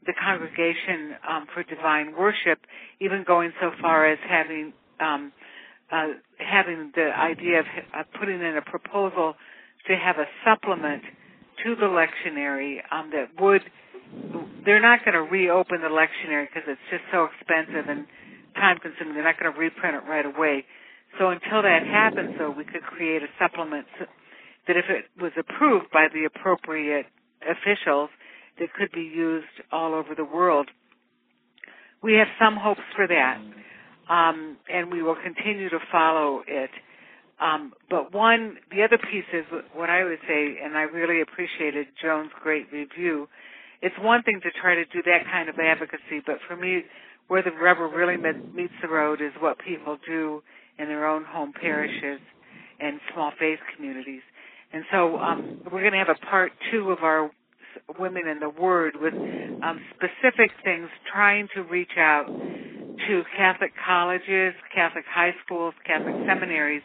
the 0.06 0.12
congregation 0.14 1.14
um, 1.28 1.46
for 1.54 1.62
divine 1.62 2.14
worship, 2.16 2.60
even 3.00 3.24
going 3.26 3.52
so 3.60 3.70
far 3.80 4.10
as 4.10 4.18
having 4.28 4.72
um, 5.00 5.32
uh, 5.90 6.08
having 6.38 6.90
the 6.94 7.10
idea 7.16 7.60
of 7.60 7.66
uh, 7.94 8.02
putting 8.18 8.40
in 8.40 8.56
a 8.56 8.62
proposal 8.62 9.34
to 9.86 9.96
have 9.96 10.16
a 10.16 10.24
supplement 10.44 11.02
to 11.64 11.76
the 11.76 11.86
lectionary 11.86 12.78
um, 12.90 13.10
that 13.12 13.28
would 13.40 13.62
they're 14.64 14.80
not 14.80 15.04
going 15.04 15.14
to 15.14 15.22
reopen 15.22 15.80
the 15.80 15.88
lectionary 15.88 16.46
because 16.46 16.68
it's 16.68 16.80
just 16.90 17.02
so 17.10 17.28
expensive 17.32 17.88
and 17.88 18.06
time 18.54 18.78
consuming. 18.78 19.14
They're 19.14 19.24
not 19.24 19.40
going 19.40 19.52
to 19.52 19.58
reprint 19.58 19.96
it 19.96 20.04
right 20.08 20.26
away. 20.26 20.64
So 21.18 21.30
until 21.30 21.62
that 21.62 21.84
happens, 21.84 22.36
though, 22.38 22.50
we 22.50 22.64
could 22.64 22.82
create 22.82 23.22
a 23.22 23.30
supplement 23.38 23.86
that, 24.68 24.76
if 24.76 24.84
it 24.88 25.08
was 25.20 25.32
approved 25.36 25.90
by 25.92 26.08
the 26.12 26.24
appropriate 26.24 27.06
officials, 27.44 28.10
that 28.62 28.72
could 28.74 28.92
be 28.92 29.02
used 29.02 29.58
all 29.72 29.92
over 29.92 30.14
the 30.16 30.24
world. 30.24 30.70
We 32.00 32.14
have 32.14 32.28
some 32.40 32.56
hopes 32.56 32.86
for 32.94 33.08
that, 33.08 33.38
um, 34.08 34.56
and 34.72 34.90
we 34.90 35.02
will 35.02 35.16
continue 35.16 35.68
to 35.68 35.78
follow 35.90 36.42
it. 36.46 36.70
Um, 37.40 37.72
but 37.90 38.14
one, 38.14 38.58
the 38.70 38.84
other 38.84 38.98
piece 38.98 39.26
is 39.32 39.44
what 39.74 39.90
I 39.90 40.04
would 40.04 40.20
say, 40.28 40.58
and 40.62 40.78
I 40.78 40.82
really 40.82 41.22
appreciated 41.22 41.88
Joan's 42.00 42.30
great 42.40 42.70
review. 42.72 43.28
It's 43.82 43.94
one 44.00 44.22
thing 44.22 44.40
to 44.44 44.50
try 44.60 44.76
to 44.76 44.84
do 44.84 45.02
that 45.06 45.24
kind 45.30 45.48
of 45.48 45.56
advocacy, 45.58 46.22
but 46.24 46.36
for 46.46 46.54
me, 46.54 46.82
where 47.26 47.42
the 47.42 47.50
rubber 47.50 47.88
really 47.88 48.16
meets 48.16 48.74
the 48.80 48.88
road 48.88 49.20
is 49.20 49.32
what 49.40 49.58
people 49.58 49.98
do 50.06 50.40
in 50.78 50.86
their 50.86 51.08
own 51.08 51.24
home 51.24 51.52
parishes 51.60 52.20
and 52.78 53.00
small 53.12 53.32
faith 53.40 53.58
communities. 53.74 54.22
And 54.72 54.84
so 54.92 55.18
um, 55.18 55.60
we're 55.64 55.80
going 55.80 55.92
to 55.92 55.98
have 55.98 56.14
a 56.14 56.26
part 56.26 56.52
two 56.70 56.90
of 56.90 56.98
our 57.02 57.30
women 57.98 58.26
in 58.28 58.38
the 58.40 58.48
Word 58.48 58.94
with 59.00 59.14
um, 59.14 59.80
specific 59.94 60.50
things, 60.64 60.88
trying 61.12 61.48
to 61.54 61.62
reach 61.62 61.96
out 61.98 62.26
to 62.26 63.22
Catholic 63.36 63.72
colleges, 63.84 64.54
Catholic 64.74 65.04
high 65.08 65.34
schools, 65.44 65.74
Catholic 65.86 66.14
seminaries, 66.26 66.82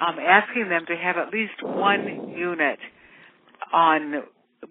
um, 0.00 0.16
asking 0.18 0.68
them 0.68 0.84
to 0.86 0.96
have 0.96 1.16
at 1.16 1.32
least 1.32 1.54
one 1.62 2.30
unit 2.36 2.78
on 3.72 4.22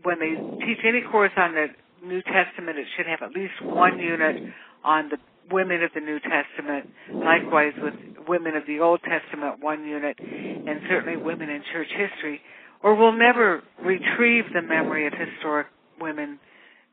when 0.03 0.19
they 0.19 0.35
teach 0.65 0.79
any 0.87 1.01
course 1.11 1.31
on 1.37 1.53
the 1.53 1.67
New 2.05 2.21
Testament. 2.21 2.77
It 2.77 2.87
should 2.95 3.07
have 3.07 3.19
at 3.21 3.35
least 3.35 3.53
one 3.61 3.99
unit 3.99 4.53
on 4.83 5.09
the 5.09 5.17
women 5.51 5.83
of 5.83 5.91
the 5.93 5.99
New 5.99 6.19
Testament. 6.19 6.89
Likewise, 7.13 7.73
with 7.77 7.93
women 8.27 8.55
of 8.55 8.63
the 8.67 8.79
Old 8.79 9.01
Testament, 9.03 9.61
one 9.61 9.85
unit, 9.85 10.17
and 10.19 10.79
certainly 10.89 11.21
women 11.21 11.49
in 11.49 11.61
church 11.73 11.89
history 11.89 12.41
or 12.83 12.95
we'll 12.95 13.17
never 13.17 13.61
retrieve 13.83 14.45
the 14.53 14.61
memory 14.61 15.07
of 15.07 15.13
historic 15.13 15.67
women, 15.99 16.39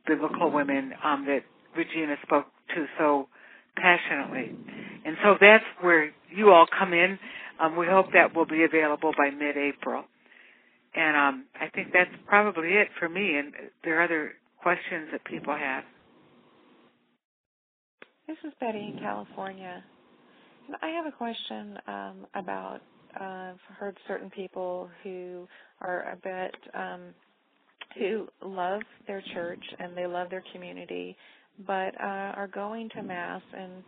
biblical 0.07 0.51
women 0.51 0.93
um, 1.05 1.25
that 1.27 1.41
Regina 1.77 2.17
spoke 2.23 2.47
to 2.75 2.87
so 2.99 3.29
passionately. 3.77 4.55
And 5.05 5.17
so 5.23 5.37
that's 5.41 5.65
where 5.81 6.11
you 6.35 6.51
all 6.51 6.67
come 6.79 6.93
in. 6.93 7.19
Um, 7.61 7.77
we 7.77 7.87
hope 7.87 8.07
that 8.13 8.35
will 8.35 8.47
be 8.47 8.65
available 8.65 9.13
by 9.17 9.31
mid-April. 9.31 10.05
And 10.95 11.17
um, 11.17 11.45
I 11.61 11.69
think 11.69 11.89
that's 11.93 12.11
probably 12.27 12.69
it 12.69 12.89
for 12.99 13.09
me. 13.09 13.37
And 13.37 13.53
there 13.85 14.01
are 14.01 14.05
other 14.05 14.33
questions 14.63 15.09
that 15.13 15.25
people 15.25 15.57
have. 15.57 15.85
This 18.27 18.37
is 18.45 18.53
Betty 18.61 18.93
in 18.95 18.99
California. 19.01 19.83
I 20.83 20.89
have 20.89 21.07
a 21.07 21.17
question 21.17 21.79
um, 21.87 22.27
about 22.35 22.81
uh, 23.19 23.25
I've 23.25 23.77
heard 23.79 23.97
certain 24.07 24.29
people 24.31 24.91
who 25.03 25.49
are 25.81 26.13
a 26.13 26.17
bit 26.17 26.55
um, 26.75 27.01
who 27.99 28.29
love 28.45 28.83
their 29.07 29.23
church 29.35 29.63
and 29.79 29.97
they 29.97 30.07
love 30.07 30.31
their 30.31 30.45
community, 30.53 31.17
but 31.67 31.95
uh, 32.01 32.35
are 32.37 32.51
going 32.53 32.89
to 32.91 33.03
mass 33.03 33.43
and 33.57 33.83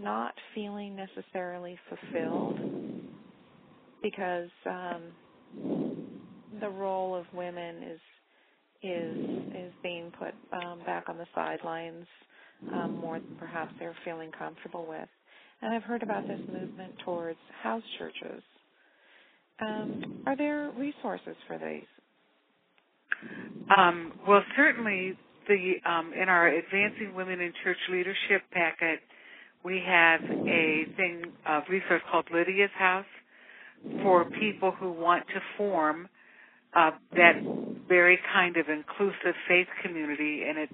not 0.00 0.34
feeling 0.54 0.96
necessarily 0.96 1.78
fulfilled 1.88 2.58
because 4.02 4.48
um, 4.66 5.02
the 6.60 6.68
role 6.68 7.14
of 7.14 7.26
women 7.32 7.82
is 7.82 8.00
is 8.82 9.16
is 9.54 9.72
being 9.82 10.10
put 10.18 10.34
um, 10.52 10.80
back 10.84 11.08
on 11.08 11.16
the 11.16 11.26
sidelines 11.34 12.06
um, 12.72 12.98
more 13.00 13.20
than 13.20 13.36
perhaps 13.38 13.72
they're 13.78 13.94
feeling 14.04 14.30
comfortable 14.36 14.86
with. 14.88 15.08
And 15.60 15.72
I've 15.72 15.84
heard 15.84 16.02
about 16.02 16.26
this 16.26 16.40
movement 16.52 16.94
towards 17.04 17.38
house 17.62 17.82
churches 17.98 18.42
um, 19.60 20.22
are 20.26 20.36
there 20.36 20.70
resources 20.76 21.36
for 21.46 21.58
these? 21.58 21.86
Um, 23.76 24.12
well, 24.26 24.42
certainly 24.56 25.16
the 25.48 25.74
um, 25.88 26.12
in 26.20 26.28
our 26.28 26.48
Advancing 26.48 27.14
Women 27.14 27.40
in 27.40 27.52
Church 27.64 27.78
Leadership 27.90 28.42
packet, 28.52 29.00
we 29.64 29.82
have 29.86 30.20
a 30.22 30.84
thing, 30.96 31.24
a 31.46 31.60
resource 31.68 32.02
called 32.10 32.26
Lydia's 32.32 32.70
House 32.78 33.06
for 34.02 34.24
people 34.40 34.72
who 34.72 34.92
want 34.92 35.26
to 35.28 35.40
form 35.56 36.08
uh, 36.74 36.90
that 37.12 37.34
very 37.88 38.18
kind 38.32 38.56
of 38.56 38.66
inclusive 38.68 39.34
faith 39.48 39.66
community, 39.82 40.42
and 40.48 40.58
it 40.58 40.70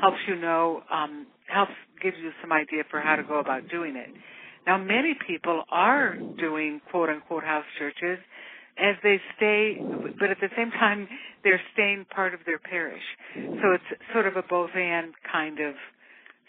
helps 0.00 0.18
you 0.26 0.36
know, 0.36 0.82
um, 0.92 1.26
helps 1.46 1.72
gives 2.02 2.16
you 2.22 2.30
some 2.40 2.52
idea 2.52 2.82
for 2.90 3.00
how 3.00 3.16
to 3.16 3.22
go 3.22 3.38
about 3.38 3.68
doing 3.68 3.96
it. 3.96 4.08
Now, 4.66 4.78
many 4.78 5.14
people 5.26 5.64
are 5.70 6.16
doing 6.38 6.80
quote 6.90 7.08
unquote 7.08 7.44
house 7.44 7.64
churches 7.78 8.18
as 8.78 8.96
they 9.02 9.20
stay, 9.36 9.76
but 10.18 10.30
at 10.30 10.38
the 10.40 10.48
same 10.56 10.70
time, 10.70 11.08
they're 11.44 11.60
staying 11.74 12.06
part 12.14 12.32
of 12.32 12.40
their 12.46 12.58
parish. 12.58 13.02
So 13.34 13.72
it's 13.72 14.00
sort 14.12 14.26
of 14.26 14.36
a 14.36 14.42
both 14.48 14.70
and 14.74 15.12
kind 15.30 15.58
of 15.60 15.74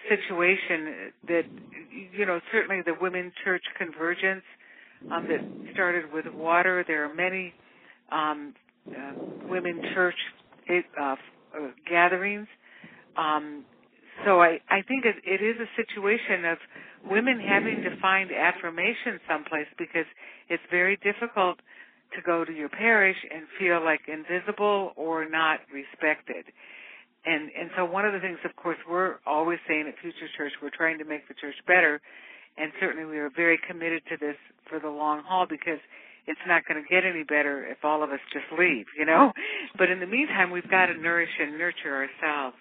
situation 0.10 1.12
that, 1.28 1.44
you 2.14 2.26
know, 2.26 2.40
certainly 2.52 2.82
the 2.86 2.94
women 3.02 3.32
church 3.44 3.64
convergence 3.78 4.44
um, 5.12 5.28
that 5.28 5.74
started 5.74 6.12
with 6.14 6.26
water. 6.34 6.84
There 6.88 7.10
are 7.10 7.14
many 7.14 7.54
um, 8.12 8.54
uh, 8.90 9.14
women 9.50 9.82
church 9.94 10.16
uh, 10.70 11.04
uh, 11.04 11.16
gatherings. 11.90 12.48
Um, 13.18 13.66
so 14.26 14.42
I, 14.42 14.60
I 14.70 14.82
think 14.88 15.06
it, 15.06 15.16
it 15.26 15.44
is 15.44 15.56
a 15.60 15.70
situation 15.76 16.46
of 16.46 16.58
women 17.10 17.40
having 17.40 17.84
to 17.84 18.00
find 18.02 18.32
affirmation 18.32 19.20
someplace 19.30 19.68
because 19.78 20.06
it's 20.50 20.64
very 20.72 20.98
difficult 21.04 21.60
to 22.16 22.22
go 22.22 22.46
to 22.46 22.52
your 22.54 22.70
parish 22.70 23.18
and 23.34 23.44
feel 23.60 23.84
like 23.84 24.02
invisible 24.08 24.94
or 24.96 25.28
not 25.28 25.60
respected. 25.74 26.46
And 27.26 27.50
and 27.58 27.70
so 27.78 27.86
one 27.86 28.06
of 28.06 28.14
the 28.14 28.20
things, 28.20 28.38
of 28.44 28.56
course, 28.56 28.78
we're 28.90 29.16
always 29.26 29.60
saying 29.68 29.86
at 29.88 29.96
Future 30.02 30.28
Church, 30.38 30.52
we're 30.62 30.76
trying 30.76 30.98
to 31.00 31.06
make 31.06 31.28
the 31.28 31.34
church 31.34 31.56
better, 31.66 32.02
and 32.58 32.72
certainly 32.80 33.06
we 33.06 33.18
are 33.18 33.32
very 33.34 33.58
committed 33.68 34.04
to 34.10 34.18
this 34.18 34.36
for 34.70 34.80
the 34.80 34.90
long 34.90 35.24
haul 35.26 35.46
because 35.50 35.80
it's 36.28 36.40
not 36.48 36.64
going 36.68 36.82
to 36.82 36.88
get 36.88 37.04
any 37.06 37.24
better 37.24 37.66
if 37.66 37.84
all 37.84 38.04
of 38.04 38.12
us 38.12 38.20
just 38.32 38.46
leave, 38.58 38.86
you 38.98 39.06
know. 39.06 39.32
But 39.78 39.90
in 39.90 40.00
the 40.00 40.08
meantime, 40.08 40.52
we've 40.52 40.70
got 40.70 40.88
to 40.88 40.96
nourish 40.96 41.32
and 41.40 41.58
nurture 41.58 41.96
ourselves. 41.96 42.58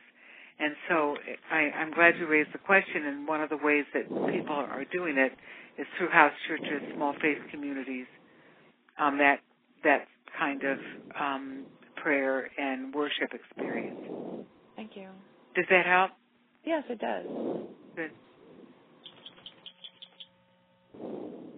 And 0.62 0.76
so 0.88 1.16
I, 1.50 1.56
I'm 1.76 1.90
glad 1.92 2.14
you 2.20 2.28
raised 2.28 2.50
the 2.52 2.58
question. 2.58 3.06
And 3.06 3.26
one 3.26 3.40
of 3.42 3.50
the 3.50 3.56
ways 3.56 3.84
that 3.94 4.04
people 4.32 4.54
are 4.54 4.84
doing 4.92 5.18
it 5.18 5.32
is 5.76 5.86
through 5.98 6.10
house 6.10 6.32
churches, 6.46 6.80
small 6.94 7.14
faith 7.20 7.38
communities, 7.50 8.06
um, 8.96 9.18
that 9.18 9.40
that 9.82 10.06
kind 10.38 10.62
of 10.62 10.78
um, 11.20 11.64
prayer 11.96 12.48
and 12.58 12.94
worship 12.94 13.30
experience. 13.34 13.98
Thank 14.76 14.92
you. 14.94 15.08
Does 15.56 15.64
that 15.68 15.84
help? 15.84 16.12
Yes, 16.64 16.84
it 16.88 17.00
does. 17.00 17.26
Good. 17.96 18.10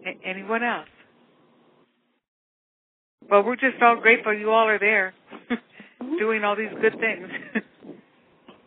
A- 0.07 0.27
anyone 0.27 0.63
else? 0.63 0.89
Well, 3.31 3.43
we're 3.43 3.57
just 3.57 3.83
all 3.83 3.97
grateful 4.01 4.33
you 4.33 4.51
all 4.51 4.67
are 4.67 4.79
there, 4.79 5.13
doing 6.19 6.43
all 6.43 6.57
these 6.57 6.73
good 6.81 6.99
things. 6.99 7.29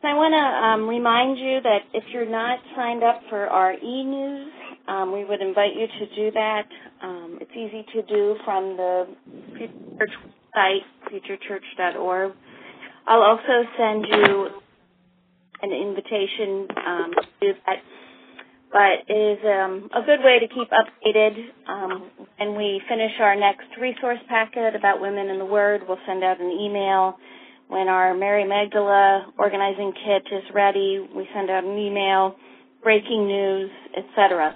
I 0.07 0.13
want 0.13 0.31
to 0.31 0.39
um, 0.39 0.87
remind 0.87 1.37
you 1.37 1.59
that 1.63 1.79
if 1.93 2.03
you're 2.13 2.29
not 2.29 2.59
signed 2.77 3.03
up 3.03 3.21
for 3.29 3.47
our 3.47 3.73
e-news, 3.73 4.47
um, 4.87 5.11
we 5.11 5.25
would 5.25 5.41
invite 5.41 5.75
you 5.75 5.85
to 5.85 6.15
do 6.15 6.31
that. 6.31 6.63
Um, 7.03 7.39
it's 7.41 7.51
easy 7.51 7.85
to 7.91 8.01
do 8.03 8.37
from 8.45 8.77
the 8.77 9.07
Future 9.57 10.07
site, 10.53 10.87
futurechurch.org. 11.11 12.31
I'll 13.05 13.21
also 13.21 13.67
send 13.77 14.05
you 14.07 14.47
an 15.61 15.71
invitation 15.73 16.67
um, 16.87 17.11
to 17.11 17.27
do 17.41 17.59
that. 17.65 17.77
But 18.71 19.13
it 19.13 19.39
is 19.39 19.39
um, 19.43 19.89
a 19.93 20.05
good 20.05 20.23
way 20.23 20.39
to 20.39 20.47
keep 20.47 20.69
updated. 20.71 21.35
Um, 21.67 22.11
when 22.37 22.55
we 22.55 22.81
finish 22.87 23.11
our 23.19 23.35
next 23.35 23.67
resource 23.81 24.19
packet 24.29 24.73
about 24.73 25.01
women 25.01 25.27
in 25.27 25.37
the 25.37 25.45
Word, 25.45 25.81
we'll 25.85 25.99
send 26.07 26.23
out 26.23 26.39
an 26.39 26.51
email. 26.51 27.17
When 27.67 27.89
our 27.89 28.13
Mary 28.13 28.45
Magdala 28.45 29.33
organizing 29.37 29.91
kit 29.93 30.23
is 30.31 30.43
ready, 30.53 31.05
we 31.15 31.27
send 31.33 31.49
out 31.49 31.63
an 31.63 31.77
email, 31.77 32.35
breaking 32.81 33.27
news, 33.27 33.69
etc. 33.97 34.55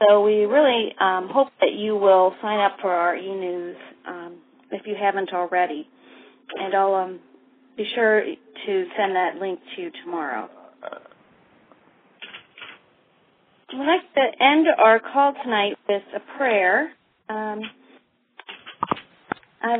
So 0.00 0.22
we 0.22 0.44
really 0.44 0.94
um, 1.00 1.28
hope 1.30 1.48
that 1.60 1.72
you 1.72 1.96
will 1.96 2.34
sign 2.40 2.60
up 2.60 2.78
for 2.80 2.90
our 2.90 3.16
e-news 3.16 3.76
um, 4.06 4.38
if 4.70 4.86
you 4.86 4.94
haven't 4.98 5.32
already. 5.32 5.86
And 6.56 6.74
I'll 6.74 6.94
um, 6.94 7.20
be 7.76 7.84
sure 7.94 8.22
to 8.22 8.86
send 8.96 9.14
that 9.16 9.36
link 9.40 9.60
to 9.76 9.82
you 9.82 9.90
tomorrow. 10.04 10.48
I'd 13.70 13.76
like 13.76 14.14
to 14.14 14.42
end 14.42 14.66
our 14.82 14.98
call 14.98 15.34
tonight 15.44 15.76
with 15.88 16.02
a 16.16 16.38
prayer. 16.38 16.92
Um, 17.28 17.60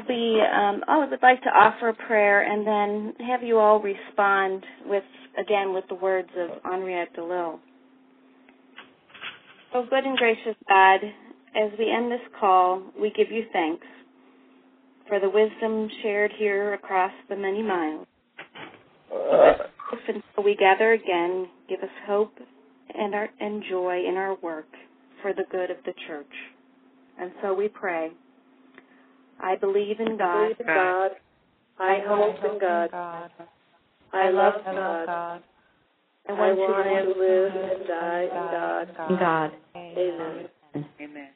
Be, 0.07 0.41
um, 0.43 0.83
I 0.89 0.99
would 0.99 1.23
like 1.23 1.43
to 1.43 1.51
offer 1.51 1.89
a 1.91 1.95
prayer 1.95 2.43
and 2.43 2.67
then 2.67 3.27
have 3.27 3.43
you 3.43 3.59
all 3.59 3.81
respond 3.81 4.65
with, 4.87 5.05
again, 5.39 5.73
with 5.73 5.85
the 5.89 5.95
words 5.95 6.29
of 6.37 6.51
Henriette 6.65 7.15
DeLille. 7.17 7.59
Oh, 9.75 9.87
good 9.89 10.05
and 10.05 10.17
gracious 10.17 10.57
God, 10.69 11.01
as 11.55 11.71
we 11.79 11.91
end 11.91 12.11
this 12.11 12.21
call, 12.41 12.83
we 13.01 13.11
give 13.11 13.31
you 13.31 13.45
thanks 13.53 13.87
for 15.09 15.21
the 15.21 15.29
wisdom 15.29 15.89
shared 16.03 16.33
here 16.39 16.75
across 16.75 17.13
the 17.29 17.37
many 17.37 17.63
miles. 17.63 18.07
Until 19.11 20.45
we 20.45 20.55
gather 20.57 20.93
again, 20.93 21.49
give 21.69 21.81
us 21.81 21.89
hope 22.07 22.33
and, 22.95 23.15
our, 23.15 23.29
and 23.41 23.63
joy 23.69 24.05
in 24.09 24.17
our 24.17 24.37
work 24.37 24.69
for 25.23 25.33
the 25.33 25.45
good 25.51 25.71
of 25.71 25.79
the 25.85 25.93
church. 26.07 26.27
And 27.21 27.33
so 27.43 27.55
we 27.55 27.69
pray. 27.69 28.11
I 29.41 29.57
believe 29.57 30.01
in 30.01 30.19
God. 30.19 30.29
I 30.29 30.49
believe 30.49 30.61
in 30.61 30.67
God. 30.67 31.11
I 31.79 32.01
hope 32.07 32.37
in 32.45 32.59
God. 32.61 32.91
I 34.13 34.31
love 34.31 34.55
God. 34.65 35.43
I 36.29 36.33
want 36.33 36.59
to 36.59 37.21
live 37.21 37.53
and 37.55 37.87
die 37.89 38.23
in 38.25 38.29
God. 38.29 38.89
In 39.11 39.19
God. 39.19 39.51
Amen. 39.77 40.49
Amen. 41.01 41.29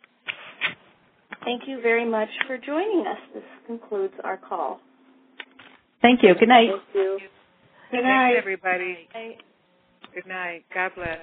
Thank 1.45 1.63
you 1.67 1.81
very 1.81 2.09
much 2.09 2.29
for 2.47 2.59
joining 2.59 3.07
us. 3.07 3.19
This 3.35 3.43
concludes 3.67 4.15
our 4.23 4.37
call. 4.37 4.81
Thank 6.03 6.23
you. 6.23 6.35
Good 6.39 6.49
night. 6.49 6.69
Thank 6.71 6.95
you. 6.95 7.19
Good 7.91 8.03
night, 8.03 8.35
everybody. 8.37 9.09
Good 10.15 10.27
night. 10.27 10.65
God 10.75 10.93
bless. 10.95 11.19